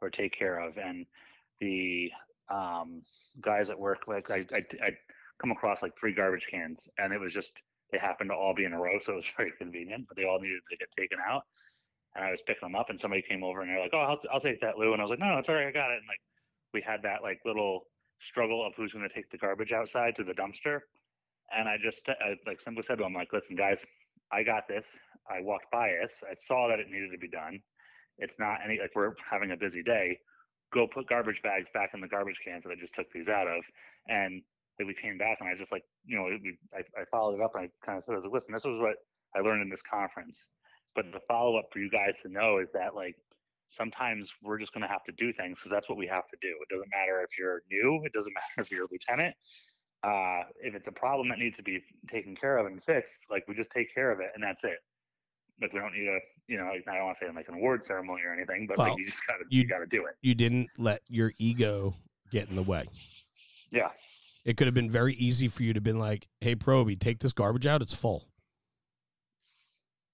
or 0.00 0.10
take 0.10 0.32
care 0.32 0.58
of. 0.58 0.76
And 0.76 1.06
the 1.60 2.10
um, 2.50 3.02
guys 3.40 3.70
at 3.70 3.78
work, 3.78 4.08
like 4.08 4.30
I, 4.30 4.46
I, 4.52 4.64
I 4.82 4.90
come 5.40 5.50
across 5.50 5.82
like 5.82 5.98
three 5.98 6.14
garbage 6.14 6.46
cans, 6.50 6.88
and 6.98 7.12
it 7.12 7.20
was 7.20 7.32
just 7.32 7.62
they 7.92 7.98
happened 7.98 8.30
to 8.30 8.36
all 8.36 8.54
be 8.54 8.64
in 8.64 8.72
a 8.72 8.80
row, 8.80 8.98
so 9.00 9.12
it 9.12 9.16
was 9.16 9.32
very 9.36 9.52
convenient. 9.58 10.06
But 10.08 10.16
they 10.16 10.24
all 10.24 10.40
needed 10.40 10.60
to 10.70 10.76
get 10.76 10.88
taken 10.98 11.18
out, 11.26 11.42
and 12.14 12.24
I 12.24 12.30
was 12.30 12.42
picking 12.42 12.68
them 12.68 12.74
up, 12.74 12.90
and 12.90 12.98
somebody 12.98 13.22
came 13.22 13.44
over 13.44 13.60
and 13.60 13.70
they're 13.70 13.80
like, 13.80 13.94
"Oh, 13.94 13.98
I'll, 13.98 14.20
I'll 14.32 14.40
take 14.40 14.60
that, 14.60 14.78
Lou," 14.78 14.92
and 14.92 15.00
I 15.00 15.04
was 15.04 15.10
like, 15.10 15.20
"No, 15.20 15.38
it's 15.38 15.48
all 15.48 15.54
right, 15.54 15.66
I 15.66 15.72
got 15.72 15.90
it." 15.90 15.98
And 15.98 16.08
like 16.08 16.20
we 16.72 16.82
had 16.82 17.02
that 17.02 17.22
like 17.22 17.40
little 17.44 17.82
struggle 18.20 18.66
of 18.66 18.74
who's 18.76 18.92
going 18.92 19.08
to 19.08 19.14
take 19.14 19.30
the 19.30 19.38
garbage 19.38 19.72
outside 19.72 20.14
to 20.16 20.24
the 20.24 20.32
dumpster, 20.32 20.80
and 21.56 21.68
I 21.68 21.76
just 21.82 22.08
I, 22.08 22.36
like 22.46 22.60
simply 22.60 22.82
said 22.82 22.98
to 22.98 23.04
them, 23.04 23.14
like, 23.14 23.32
"Listen, 23.32 23.56
guys, 23.56 23.84
I 24.32 24.42
got 24.42 24.68
this. 24.68 24.98
I 25.28 25.40
walked 25.40 25.70
by 25.70 25.92
us. 26.02 26.22
I 26.28 26.34
saw 26.34 26.68
that 26.68 26.80
it 26.80 26.90
needed 26.90 27.10
to 27.12 27.18
be 27.18 27.28
done. 27.28 27.60
It's 28.18 28.38
not 28.38 28.58
any 28.64 28.78
like 28.78 28.92
we're 28.94 29.14
having 29.28 29.52
a 29.52 29.56
busy 29.56 29.82
day. 29.82 30.18
Go 30.72 30.86
put 30.86 31.08
garbage 31.08 31.42
bags 31.42 31.68
back 31.72 31.90
in 31.94 32.00
the 32.00 32.08
garbage 32.08 32.40
cans 32.44 32.64
that 32.64 32.70
I 32.70 32.76
just 32.76 32.94
took 32.94 33.10
these 33.10 33.28
out 33.28 33.48
of. 33.48 33.64
And 34.08 34.42
then 34.78 34.86
we 34.86 34.94
came 34.94 35.18
back 35.18 35.38
and 35.40 35.48
I 35.48 35.54
just 35.54 35.72
like, 35.72 35.82
you 36.04 36.16
know, 36.16 36.28
I, 36.74 36.80
I 37.00 37.04
followed 37.10 37.34
it 37.34 37.42
up 37.42 37.52
and 37.54 37.64
I 37.64 37.70
kind 37.84 37.98
of 37.98 38.04
said, 38.04 38.12
I 38.12 38.16
was 38.16 38.24
like, 38.24 38.34
listen, 38.34 38.54
this 38.54 38.64
was 38.64 38.80
what 38.80 38.96
I 39.34 39.40
learned 39.40 39.62
in 39.62 39.68
this 39.68 39.82
conference. 39.82 40.50
But 40.94 41.06
the 41.12 41.20
follow 41.28 41.56
up 41.56 41.66
for 41.72 41.80
you 41.80 41.90
guys 41.90 42.20
to 42.22 42.28
know 42.28 42.58
is 42.58 42.70
that 42.72 42.94
like 42.94 43.16
sometimes 43.68 44.30
we're 44.42 44.58
just 44.58 44.72
going 44.72 44.82
to 44.82 44.88
have 44.88 45.04
to 45.04 45.12
do 45.12 45.32
things 45.32 45.58
because 45.58 45.70
that's 45.70 45.88
what 45.88 45.98
we 45.98 46.06
have 46.06 46.28
to 46.28 46.36
do. 46.40 46.48
It 46.48 46.72
doesn't 46.72 46.90
matter 46.90 47.22
if 47.22 47.38
you're 47.38 47.62
new. 47.70 48.02
It 48.04 48.12
doesn't 48.12 48.34
matter 48.58 48.60
if 48.62 48.70
you're 48.70 48.84
a 48.84 48.88
lieutenant 48.90 49.34
uh, 50.02 50.42
if 50.60 50.74
it's 50.74 50.88
a 50.88 50.92
problem 50.92 51.28
that 51.28 51.38
needs 51.38 51.58
to 51.58 51.62
be 51.62 51.82
taken 52.08 52.34
care 52.34 52.56
of 52.56 52.66
and 52.66 52.82
fixed, 52.82 53.26
like 53.30 53.46
we 53.48 53.54
just 53.54 53.70
take 53.70 53.92
care 53.94 54.10
of 54.10 54.20
it 54.20 54.30
and 54.34 54.42
that's 54.42 54.64
it. 54.64 54.78
Like 55.60 55.72
we 55.72 55.78
don't 55.80 55.92
need 55.92 56.08
a, 56.08 56.18
you 56.48 56.58
know, 56.58 56.64
I 56.64 56.80
don't 56.84 57.04
want 57.04 57.18
to 57.18 57.24
say 57.24 57.30
like 57.34 57.48
an 57.48 57.54
award 57.54 57.84
ceremony 57.84 58.22
or 58.24 58.32
anything, 58.32 58.66
but 58.66 58.78
well, 58.78 58.88
like 58.88 58.98
you 58.98 59.06
just 59.06 59.26
gotta, 59.26 59.44
you, 59.48 59.62
you 59.62 59.68
gotta 59.68 59.86
do 59.86 60.06
it. 60.06 60.16
You 60.22 60.34
didn't 60.34 60.68
let 60.78 61.02
your 61.08 61.32
ego 61.38 61.94
get 62.30 62.48
in 62.48 62.56
the 62.56 62.62
way. 62.62 62.84
Yeah. 63.70 63.88
It 64.44 64.56
could 64.56 64.66
have 64.66 64.74
been 64.74 64.90
very 64.90 65.14
easy 65.14 65.48
for 65.48 65.62
you 65.62 65.72
to 65.74 65.78
have 65.78 65.84
been 65.84 65.98
like, 65.98 66.26
"Hey, 66.40 66.56
Proby, 66.56 66.98
take 66.98 67.20
this 67.20 67.34
garbage 67.34 67.66
out. 67.66 67.82
It's 67.82 67.94
full." 67.94 68.24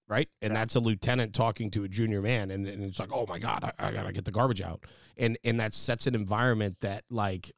Right, 0.08 0.28
and 0.42 0.52
yeah. 0.52 0.60
that's 0.60 0.74
a 0.74 0.80
lieutenant 0.80 1.34
talking 1.34 1.70
to 1.72 1.84
a 1.84 1.88
junior 1.88 2.22
man, 2.22 2.50
and, 2.50 2.66
and 2.66 2.82
it's 2.82 2.98
like, 2.98 3.10
"Oh 3.12 3.26
my 3.28 3.38
god, 3.38 3.72
I, 3.78 3.88
I 3.88 3.92
gotta 3.92 4.12
get 4.12 4.24
the 4.24 4.32
garbage 4.32 4.60
out," 4.60 4.80
and 5.16 5.38
and 5.44 5.60
that 5.60 5.74
sets 5.74 6.08
an 6.08 6.16
environment 6.16 6.78
that 6.80 7.04
like 7.08 7.52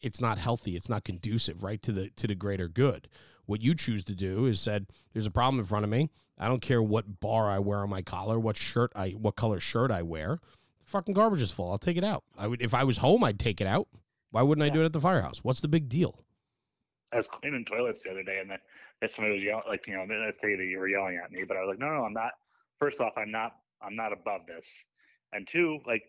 it's 0.00 0.20
not 0.20 0.38
healthy 0.38 0.76
it's 0.76 0.88
not 0.88 1.04
conducive 1.04 1.62
right 1.62 1.82
to 1.82 1.92
the 1.92 2.10
to 2.10 2.26
the 2.26 2.34
greater 2.34 2.68
good 2.68 3.08
what 3.52 3.60
you 3.60 3.74
choose 3.74 4.02
to 4.02 4.14
do 4.14 4.46
is 4.46 4.60
said 4.60 4.86
there's 5.12 5.26
a 5.26 5.30
problem 5.30 5.60
in 5.60 5.66
front 5.66 5.84
of 5.84 5.90
me. 5.90 6.10
I 6.38 6.48
don't 6.48 6.62
care 6.62 6.82
what 6.82 7.20
bar 7.20 7.50
i 7.50 7.58
wear 7.58 7.80
on 7.80 7.90
my 7.90 8.00
collar 8.00 8.40
what 8.40 8.56
shirt 8.56 8.90
i 8.96 9.10
what 9.10 9.36
color 9.36 9.60
shirt 9.60 9.90
i 9.90 10.00
wear 10.00 10.40
the 10.82 10.90
fucking 10.90 11.12
garbage 11.12 11.42
is 11.42 11.52
full. 11.52 11.70
I'll 11.70 11.78
take 11.78 11.98
it 11.98 12.02
out. 12.02 12.24
I 12.36 12.46
would 12.46 12.62
if 12.62 12.72
i 12.72 12.82
was 12.82 12.96
home 12.98 13.22
i'd 13.24 13.38
take 13.38 13.60
it 13.60 13.66
out. 13.66 13.88
Why 14.30 14.40
wouldn't 14.40 14.64
yeah. 14.66 14.72
i 14.72 14.74
do 14.74 14.80
it 14.80 14.86
at 14.86 14.94
the 14.94 15.00
firehouse? 15.02 15.44
What's 15.44 15.60
the 15.60 15.68
big 15.68 15.90
deal? 15.90 16.24
I 17.12 17.16
was 17.16 17.28
cleaning 17.28 17.66
toilets 17.66 18.02
the 18.02 18.10
other 18.10 18.22
day, 18.22 18.38
and 18.40 18.50
then 18.50 18.58
somebody 19.06 19.34
was 19.34 19.44
yelling, 19.44 19.64
like, 19.68 19.86
you 19.86 19.94
know, 19.94 20.06
let's 20.08 20.40
say 20.40 20.56
that 20.56 20.64
you 20.64 20.78
were 20.78 20.88
yelling 20.88 21.20
at 21.22 21.30
me, 21.30 21.44
but 21.46 21.58
I 21.58 21.60
was 21.60 21.68
like, 21.68 21.78
no, 21.78 21.88
no, 21.88 22.04
I'm 22.04 22.14
not. 22.14 22.32
First 22.78 23.02
off, 23.02 23.12
I'm 23.18 23.30
not, 23.30 23.56
I'm 23.82 23.94
not 23.94 24.14
above 24.14 24.46
this, 24.46 24.86
and 25.34 25.46
two, 25.46 25.80
like, 25.86 26.04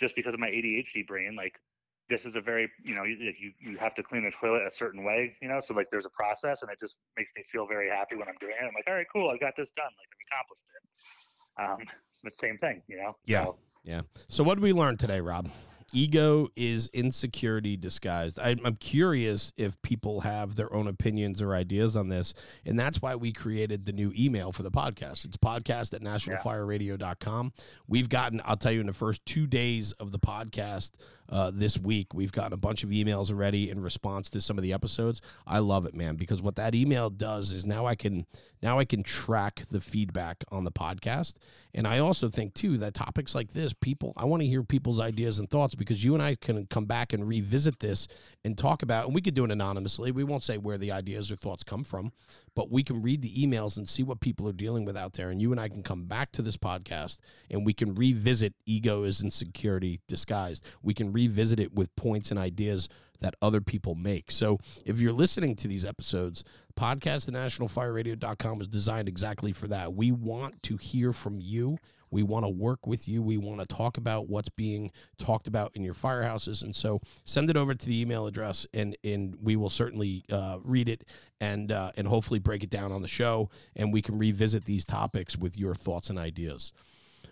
just 0.00 0.16
because 0.16 0.34
of 0.34 0.40
my 0.40 0.48
ADHD 0.48 1.06
brain, 1.06 1.36
like, 1.36 1.60
this 2.08 2.24
is 2.24 2.36
a 2.36 2.40
very 2.40 2.70
you 2.82 2.94
know 2.94 3.04
you, 3.04 3.16
you 3.38 3.52
you 3.60 3.76
have 3.78 3.94
to 3.94 4.02
clean 4.02 4.24
the 4.24 4.30
toilet 4.30 4.62
a 4.66 4.70
certain 4.70 5.04
way 5.04 5.36
you 5.42 5.48
know 5.48 5.60
so 5.60 5.74
like 5.74 5.88
there's 5.90 6.06
a 6.06 6.10
process 6.10 6.62
and 6.62 6.70
it 6.70 6.78
just 6.80 6.96
makes 7.16 7.30
me 7.36 7.42
feel 7.50 7.66
very 7.66 7.88
happy 7.88 8.16
when 8.16 8.28
i'm 8.28 8.34
doing 8.40 8.52
it 8.52 8.64
i'm 8.64 8.74
like 8.74 8.84
all 8.88 8.94
right 8.94 9.06
cool 9.14 9.30
i 9.30 9.36
got 9.36 9.54
this 9.56 9.70
done 9.72 9.86
like 9.98 10.08
i've 10.12 10.26
accomplished 10.28 11.86
it 11.86 11.92
um 11.92 11.98
but 12.24 12.32
same 12.32 12.56
thing 12.56 12.82
you 12.88 12.96
know 12.96 13.16
yeah 13.26 13.44
so, 13.44 13.56
yeah 13.84 14.00
so 14.28 14.42
what 14.42 14.54
did 14.54 14.62
we 14.62 14.72
learn 14.72 14.96
today 14.96 15.20
rob 15.20 15.48
ego 15.92 16.48
is 16.56 16.90
insecurity 16.92 17.76
disguised. 17.76 18.38
I, 18.38 18.56
am 18.64 18.76
curious 18.76 19.52
if 19.56 19.80
people 19.82 20.20
have 20.20 20.56
their 20.56 20.72
own 20.72 20.86
opinions 20.86 21.40
or 21.40 21.54
ideas 21.54 21.96
on 21.96 22.08
this. 22.08 22.34
And 22.64 22.78
that's 22.78 23.00
why 23.00 23.14
we 23.14 23.32
created 23.32 23.86
the 23.86 23.92
new 23.92 24.12
email 24.16 24.52
for 24.52 24.62
the 24.62 24.70
podcast. 24.70 25.24
It's 25.24 25.36
podcast 25.36 25.94
at 25.94 26.02
nationalfireradio.com. 26.02 27.52
We've 27.86 28.08
gotten, 28.08 28.42
I'll 28.44 28.56
tell 28.56 28.72
you, 28.72 28.80
in 28.80 28.86
the 28.86 28.92
first 28.92 29.24
two 29.24 29.46
days 29.46 29.92
of 29.92 30.12
the 30.12 30.18
podcast 30.18 30.92
uh, 31.30 31.50
this 31.52 31.78
week, 31.78 32.14
we've 32.14 32.32
gotten 32.32 32.52
a 32.52 32.58
bunch 32.58 32.82
of 32.82 32.90
emails 32.90 33.30
already 33.30 33.68
in 33.68 33.80
response 33.80 34.30
to 34.30 34.40
some 34.40 34.56
of 34.56 34.62
the 34.62 34.72
episodes. 34.72 35.20
I 35.46 35.58
love 35.58 35.84
it, 35.84 35.94
man, 35.94 36.16
because 36.16 36.40
what 36.40 36.56
that 36.56 36.74
email 36.74 37.10
does 37.10 37.52
is 37.52 37.66
now 37.66 37.86
I 37.86 37.94
can 37.94 38.26
now 38.62 38.78
I 38.78 38.84
can 38.84 39.02
track 39.02 39.62
the 39.70 39.80
feedback 39.80 40.42
on 40.50 40.64
the 40.64 40.72
podcast. 40.72 41.34
And 41.74 41.86
I 41.86 41.98
also 41.98 42.28
think 42.28 42.54
too 42.54 42.78
that 42.78 42.94
topics 42.94 43.34
like 43.34 43.52
this, 43.52 43.72
people 43.72 44.14
I 44.16 44.24
want 44.24 44.42
to 44.42 44.48
hear 44.48 44.62
people's 44.62 45.00
ideas 45.00 45.38
and 45.38 45.48
thoughts 45.48 45.74
because 45.74 46.02
you 46.02 46.14
and 46.14 46.22
I 46.22 46.34
can 46.34 46.66
come 46.66 46.86
back 46.86 47.12
and 47.12 47.28
revisit 47.28 47.80
this 47.80 48.08
and 48.44 48.56
talk 48.56 48.82
about, 48.82 49.06
and 49.06 49.14
we 49.14 49.20
could 49.20 49.34
do 49.34 49.44
it 49.44 49.50
anonymously. 49.50 50.10
We 50.10 50.24
won't 50.24 50.42
say 50.42 50.56
where 50.56 50.78
the 50.78 50.92
ideas 50.92 51.30
or 51.30 51.36
thoughts 51.36 51.62
come 51.62 51.84
from, 51.84 52.12
but 52.58 52.72
we 52.72 52.82
can 52.82 53.00
read 53.00 53.22
the 53.22 53.32
emails 53.36 53.76
and 53.76 53.88
see 53.88 54.02
what 54.02 54.18
people 54.18 54.48
are 54.48 54.52
dealing 54.52 54.84
with 54.84 54.96
out 54.96 55.12
there. 55.12 55.30
And 55.30 55.40
you 55.40 55.52
and 55.52 55.60
I 55.60 55.68
can 55.68 55.84
come 55.84 56.06
back 56.06 56.32
to 56.32 56.42
this 56.42 56.56
podcast 56.56 57.18
and 57.48 57.64
we 57.64 57.72
can 57.72 57.94
revisit 57.94 58.52
ego 58.66 59.04
is 59.04 59.22
insecurity 59.22 60.00
disguised. 60.08 60.64
We 60.82 60.92
can 60.92 61.12
revisit 61.12 61.60
it 61.60 61.72
with 61.72 61.94
points 61.94 62.32
and 62.32 62.40
ideas 62.40 62.88
that 63.20 63.36
other 63.40 63.60
people 63.60 63.94
make. 63.94 64.32
So 64.32 64.58
if 64.84 65.00
you're 65.00 65.12
listening 65.12 65.54
to 65.54 65.68
these 65.68 65.84
episodes, 65.84 66.42
podcast 66.76 67.28
at 67.28 67.34
nationalfireradio.com 67.34 68.58
was 68.58 68.66
designed 68.66 69.06
exactly 69.06 69.52
for 69.52 69.68
that. 69.68 69.94
We 69.94 70.10
want 70.10 70.60
to 70.64 70.78
hear 70.78 71.12
from 71.12 71.38
you 71.40 71.78
We 72.10 72.22
want 72.22 72.44
to 72.44 72.48
work 72.48 72.86
with 72.86 73.08
you. 73.08 73.22
We 73.22 73.36
want 73.36 73.60
to 73.60 73.66
talk 73.66 73.96
about 73.96 74.28
what's 74.28 74.48
being 74.48 74.90
talked 75.18 75.46
about 75.46 75.72
in 75.74 75.82
your 75.82 75.94
firehouses. 75.94 76.62
And 76.62 76.74
so 76.74 77.00
send 77.24 77.50
it 77.50 77.56
over 77.56 77.74
to 77.74 77.86
the 77.86 78.00
email 78.00 78.26
address, 78.26 78.66
and 78.72 78.96
and 79.04 79.36
we 79.40 79.56
will 79.56 79.70
certainly 79.70 80.24
uh, 80.30 80.58
read 80.62 80.88
it 80.88 81.04
and 81.40 81.72
uh, 81.72 81.92
and 81.96 82.08
hopefully 82.08 82.38
break 82.38 82.62
it 82.62 82.70
down 82.70 82.92
on 82.92 83.02
the 83.02 83.08
show, 83.08 83.50
and 83.76 83.92
we 83.92 84.02
can 84.02 84.18
revisit 84.18 84.64
these 84.64 84.84
topics 84.84 85.36
with 85.36 85.58
your 85.58 85.74
thoughts 85.74 86.10
and 86.10 86.18
ideas. 86.18 86.72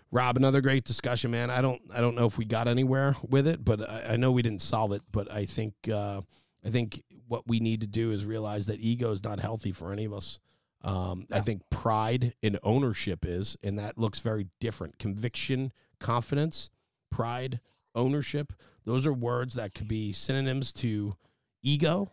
Rob, 0.09 0.37
another 0.37 0.61
great 0.61 0.85
discussion, 0.85 1.31
man. 1.31 1.49
I 1.49 1.61
don't 1.61 1.81
I 1.93 1.99
don't 1.99 2.15
know 2.15 2.25
if 2.25 2.37
we 2.37 2.45
got 2.45 2.67
anywhere 2.67 3.15
with 3.27 3.47
it, 3.47 3.65
but 3.65 3.81
I, 3.89 4.13
I 4.13 4.15
know 4.15 4.31
we 4.31 4.41
didn't 4.41 4.61
solve 4.61 4.93
it. 4.93 5.01
But 5.11 5.31
I 5.31 5.45
think 5.45 5.73
uh, 5.91 6.21
I 6.65 6.69
think 6.69 7.03
what 7.27 7.47
we 7.47 7.59
need 7.59 7.81
to 7.81 7.87
do 7.87 8.11
is 8.11 8.25
realize 8.25 8.67
that 8.67 8.79
ego 8.79 9.11
is 9.11 9.23
not 9.23 9.39
healthy 9.39 9.71
for 9.71 9.91
any 9.91 10.05
of 10.05 10.13
us. 10.13 10.39
Um, 10.83 11.27
I 11.31 11.41
think 11.41 11.63
pride 11.69 12.33
and 12.43 12.59
ownership 12.63 13.25
is, 13.25 13.57
and 13.63 13.77
that 13.79 13.97
looks 13.97 14.19
very 14.19 14.47
different. 14.59 14.99
Conviction, 14.99 15.73
confidence, 15.99 16.69
pride, 17.11 17.59
ownership. 17.95 18.53
Those 18.85 19.05
are 19.05 19.13
words 19.13 19.55
that 19.55 19.73
could 19.73 19.87
be 19.87 20.13
synonyms 20.13 20.71
to 20.73 21.15
ego, 21.63 22.11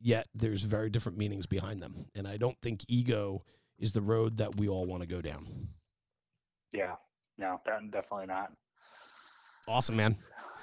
yet 0.00 0.26
there's 0.34 0.62
very 0.62 0.90
different 0.90 1.18
meanings 1.18 1.46
behind 1.46 1.82
them. 1.82 2.06
And 2.14 2.26
I 2.26 2.38
don't 2.38 2.58
think 2.62 2.84
ego 2.88 3.44
is 3.78 3.92
the 3.92 4.00
road 4.00 4.38
that 4.38 4.56
we 4.56 4.68
all 4.68 4.86
want 4.86 5.02
to 5.02 5.06
go 5.06 5.20
down. 5.20 5.46
Yeah, 6.72 6.94
no, 7.36 7.60
definitely 7.90 8.26
not. 8.26 8.52
Awesome, 9.68 9.96
man. 9.96 10.16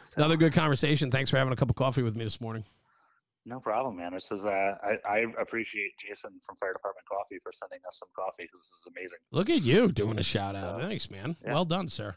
So, 0.03 0.15
Another 0.17 0.35
good 0.37 0.53
conversation. 0.53 1.09
Thanks 1.09 1.29
for 1.29 1.37
having 1.37 1.53
a 1.53 1.55
cup 1.55 1.69
of 1.69 1.75
coffee 1.75 2.01
with 2.01 2.15
me 2.15 2.23
this 2.23 2.41
morning. 2.41 2.65
No 3.47 3.59
problem, 3.59 3.97
man. 3.97 4.13
This 4.13 4.31
is 4.31 4.45
uh, 4.45 4.75
I, 4.83 4.97
I 5.07 5.25
appreciate 5.39 5.91
Jason 5.99 6.31
from 6.43 6.55
Fire 6.55 6.73
Department 6.73 7.05
Coffee 7.07 7.37
for 7.43 7.51
sending 7.53 7.79
us 7.87 7.99
some 7.99 8.09
coffee 8.15 8.43
because 8.43 8.61
this 8.61 8.81
is 8.81 8.87
amazing. 8.87 9.19
Look 9.31 9.49
at 9.51 9.61
you 9.61 9.91
doing 9.91 10.17
a 10.17 10.23
shout 10.23 10.55
out. 10.55 10.79
So, 10.81 10.87
Thanks, 10.87 11.11
man. 11.11 11.35
yeah. 11.43 11.53
Well 11.53 11.65
done, 11.65 11.87
sir. 11.87 12.15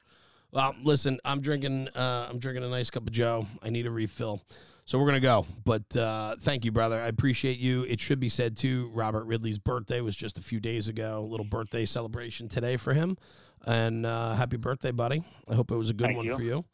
Well, 0.52 0.74
listen, 0.82 1.20
I'm 1.26 1.42
drinking. 1.42 1.88
Uh, 1.88 2.28
I'm 2.30 2.38
drinking 2.38 2.64
a 2.64 2.68
nice 2.68 2.88
cup 2.88 3.02
of 3.06 3.12
Joe. 3.12 3.46
I 3.62 3.68
need 3.68 3.84
a 3.86 3.90
refill, 3.90 4.40
so 4.86 4.98
we're 4.98 5.04
gonna 5.04 5.20
go. 5.20 5.44
But 5.66 5.94
uh, 5.94 6.36
thank 6.40 6.64
you, 6.64 6.72
brother. 6.72 6.98
I 6.98 7.08
appreciate 7.08 7.58
you. 7.58 7.82
It 7.82 8.00
should 8.00 8.20
be 8.20 8.30
said 8.30 8.56
too. 8.56 8.90
Robert 8.94 9.24
Ridley's 9.24 9.58
birthday 9.58 10.00
was 10.00 10.16
just 10.16 10.38
a 10.38 10.42
few 10.42 10.60
days 10.60 10.88
ago. 10.88 11.18
A 11.18 11.28
little 11.28 11.44
birthday 11.44 11.84
celebration 11.84 12.48
today 12.48 12.78
for 12.78 12.94
him, 12.94 13.18
and 13.66 14.06
uh, 14.06 14.34
happy 14.34 14.56
birthday, 14.56 14.92
buddy. 14.92 15.22
I 15.46 15.54
hope 15.54 15.70
it 15.70 15.76
was 15.76 15.90
a 15.90 15.94
good 15.94 16.06
Thank 16.06 16.16
one 16.16 16.26
you. 16.26 16.36
for 16.36 16.42
you. 16.42 16.64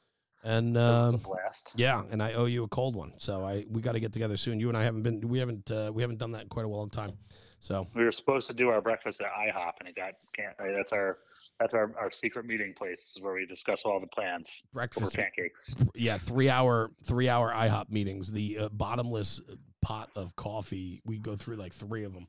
And 0.44 0.76
It 0.76 0.80
was 0.80 1.14
um, 1.14 1.14
a 1.14 1.18
blast. 1.18 1.72
yeah, 1.76 2.02
and 2.10 2.22
I 2.22 2.34
owe 2.34 2.44
you 2.44 2.64
a 2.64 2.68
cold 2.68 2.94
one. 2.96 3.14
So 3.18 3.42
I 3.42 3.64
we 3.70 3.80
got 3.80 3.92
to 3.92 4.00
get 4.00 4.12
together 4.12 4.36
soon. 4.36 4.60
You 4.60 4.68
and 4.68 4.76
I 4.76 4.84
haven't 4.84 5.02
been. 5.02 5.20
We 5.22 5.38
haven't. 5.38 5.70
Uh, 5.70 5.90
we 5.94 6.02
haven't 6.02 6.18
done 6.18 6.32
that 6.32 6.42
in 6.42 6.48
quite 6.48 6.66
a 6.66 6.68
long 6.68 6.90
time. 6.90 7.12
So 7.60 7.86
We 7.94 8.04
were 8.04 8.12
supposed 8.12 8.46
to 8.48 8.54
do 8.54 8.68
our 8.68 8.82
breakfast 8.82 9.22
at 9.22 9.28
IHOP, 9.28 9.72
and 9.80 9.88
it 9.88 9.96
got 9.96 10.12
can't. 10.36 10.54
uh, 10.60 10.76
That's 10.76 10.92
our 10.92 11.16
that's 11.58 11.72
our, 11.72 11.94
our 11.98 12.10
secret 12.10 12.44
meeting 12.44 12.74
place 12.76 13.16
where 13.22 13.32
we 13.32 13.46
discuss 13.46 13.82
all 13.86 14.00
the 14.00 14.06
plans 14.08 14.64
over 14.66 14.72
breakfast 14.74 15.14
pancakes. 15.16 15.74
yeah 15.94 16.18
three 16.18 16.50
hour 16.50 16.90
three 17.04 17.28
hour 17.28 17.50
ihop 17.52 17.88
meetings 17.90 18.30
the 18.30 18.58
uh, 18.58 18.68
bottomless 18.70 19.40
pot 19.80 20.10
of 20.16 20.34
coffee 20.36 21.00
we 21.06 21.16
go 21.18 21.36
through 21.36 21.54
like 21.56 21.72
three 21.72 22.02
of 22.04 22.12
them 22.12 22.26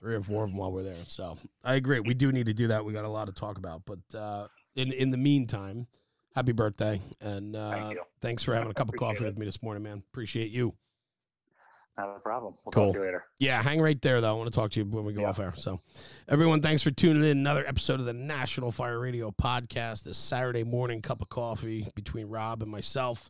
three 0.00 0.14
or 0.14 0.20
four 0.22 0.44
of 0.44 0.50
them 0.50 0.58
while 0.58 0.70
we're 0.70 0.82
there 0.82 0.94
so 1.06 1.36
i 1.64 1.74
agree 1.74 1.98
we 2.00 2.12
do 2.12 2.30
need 2.30 2.44
to 2.46 2.52
do 2.52 2.68
that 2.68 2.84
we 2.84 2.92
got 2.92 3.06
a 3.06 3.08
lot 3.08 3.26
to 3.26 3.32
talk 3.32 3.56
about 3.56 3.80
but 3.86 3.98
uh 4.16 4.46
in 4.76 4.92
in 4.92 5.10
the 5.10 5.16
meantime 5.16 5.86
happy 6.34 6.52
birthday 6.52 7.00
and 7.20 7.56
uh 7.56 7.70
Thank 7.70 7.98
thanks 8.20 8.42
for 8.44 8.54
having 8.54 8.70
a 8.70 8.74
cup 8.74 8.88
of 8.88 8.96
coffee 8.96 9.24
it. 9.24 9.28
with 9.28 9.38
me 9.38 9.46
this 9.46 9.62
morning 9.62 9.82
man 9.82 10.02
appreciate 10.12 10.50
you 10.50 10.74
Not 11.96 12.16
a 12.16 12.20
problem. 12.20 12.54
We'll 12.64 12.72
Cool. 12.72 12.84
talk 12.86 12.92
to 12.94 12.98
you 13.00 13.04
later. 13.06 13.24
yeah 13.38 13.62
hang 13.62 13.80
right 13.80 14.00
there 14.02 14.20
though 14.20 14.30
i 14.30 14.32
want 14.38 14.50
to 14.52 14.54
talk 14.54 14.70
to 14.72 14.80
you 14.80 14.86
when 14.86 15.04
we 15.04 15.12
go 15.12 15.22
Yeah. 15.22 15.28
off 15.30 15.40
air 15.40 15.54
so 15.56 15.80
everyone 16.28 16.62
thanks 16.62 16.82
for 16.82 16.90
tuning 16.90 17.24
in 17.24 17.38
another 17.38 17.66
episode 17.66 17.98
of 18.00 18.06
the 18.06 18.12
national 18.12 18.70
fire 18.70 18.98
radio 19.00 19.30
podcast 19.32 20.04
this 20.04 20.18
saturday 20.18 20.64
morning 20.64 21.02
cup 21.02 21.20
of 21.20 21.28
coffee 21.28 21.88
between 21.94 22.28
rob 22.28 22.62
and 22.62 22.70
myself 22.70 23.28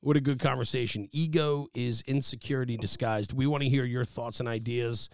what 0.00 0.16
a 0.16 0.20
good 0.20 0.40
conversation 0.40 1.08
ego 1.12 1.68
is 1.74 2.02
insecurity 2.06 2.76
disguised 2.76 3.32
we 3.32 3.46
want 3.46 3.62
to 3.62 3.68
hear 3.68 3.84
your 3.84 4.04
thoughts 4.04 4.40
and 4.40 4.48
ideas 4.48 5.08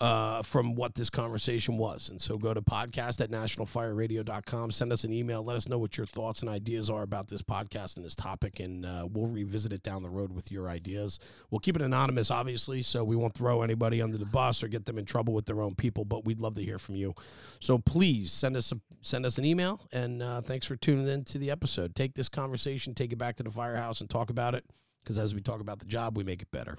uh, 0.00 0.42
from 0.42 0.74
what 0.74 0.94
this 0.94 1.10
conversation 1.10 1.78
was. 1.78 2.08
And 2.08 2.20
so 2.20 2.36
go 2.36 2.52
to 2.52 2.60
podcast 2.60 3.20
at 3.20 3.30
nationalfireradio.com. 3.30 4.70
Send 4.70 4.92
us 4.92 5.04
an 5.04 5.12
email. 5.12 5.42
Let 5.42 5.56
us 5.56 5.68
know 5.68 5.78
what 5.78 5.96
your 5.96 6.06
thoughts 6.06 6.40
and 6.40 6.48
ideas 6.48 6.90
are 6.90 7.02
about 7.02 7.28
this 7.28 7.42
podcast 7.42 7.96
and 7.96 8.04
this 8.04 8.14
topic. 8.14 8.60
And 8.60 8.84
uh, 8.84 9.06
we'll 9.10 9.26
revisit 9.26 9.72
it 9.72 9.82
down 9.82 10.02
the 10.02 10.10
road 10.10 10.32
with 10.32 10.52
your 10.52 10.68
ideas. 10.68 11.18
We'll 11.50 11.60
keep 11.60 11.76
it 11.76 11.82
anonymous, 11.82 12.30
obviously, 12.30 12.82
so 12.82 13.04
we 13.04 13.16
won't 13.16 13.34
throw 13.34 13.62
anybody 13.62 14.02
under 14.02 14.18
the 14.18 14.26
bus 14.26 14.62
or 14.62 14.68
get 14.68 14.86
them 14.86 14.98
in 14.98 15.04
trouble 15.04 15.32
with 15.32 15.46
their 15.46 15.62
own 15.62 15.74
people. 15.74 16.04
But 16.04 16.24
we'd 16.24 16.40
love 16.40 16.54
to 16.56 16.62
hear 16.62 16.78
from 16.78 16.96
you. 16.96 17.14
So 17.60 17.78
please 17.78 18.32
send 18.32 18.56
us 18.56 18.72
a, 18.72 18.80
send 19.02 19.24
us 19.24 19.38
an 19.38 19.44
email. 19.44 19.80
And 19.92 20.22
uh, 20.22 20.42
thanks 20.42 20.66
for 20.66 20.76
tuning 20.76 21.08
in 21.08 21.24
to 21.24 21.38
the 21.38 21.50
episode. 21.50 21.94
Take 21.94 22.14
this 22.14 22.28
conversation, 22.28 22.94
take 22.94 23.12
it 23.12 23.16
back 23.16 23.36
to 23.36 23.42
the 23.42 23.50
firehouse, 23.50 24.00
and 24.00 24.10
talk 24.10 24.30
about 24.30 24.54
it. 24.54 24.64
Because 25.02 25.18
as 25.18 25.34
we 25.34 25.40
talk 25.40 25.60
about 25.60 25.78
the 25.78 25.86
job, 25.86 26.16
we 26.16 26.24
make 26.24 26.42
it 26.42 26.50
better. 26.50 26.78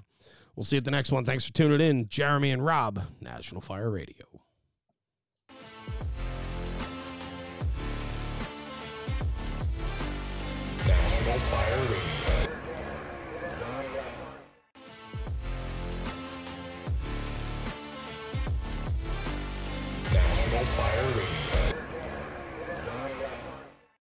We'll 0.58 0.64
see 0.64 0.74
you 0.74 0.78
at 0.78 0.84
the 0.84 0.90
next 0.90 1.12
one. 1.12 1.24
Thanks 1.24 1.46
for 1.46 1.52
tuning 1.52 1.80
in. 1.80 2.08
Jeremy 2.08 2.50
and 2.50 2.64
Rob, 2.64 3.00
National 3.20 3.60
Fire 3.60 3.88
Radio. 3.88 4.26
National 10.84 11.38
Fire 11.38 11.80
Radio. 11.82 12.56
National 20.12 20.64
Fire 20.64 21.06
Radio. 21.16 21.37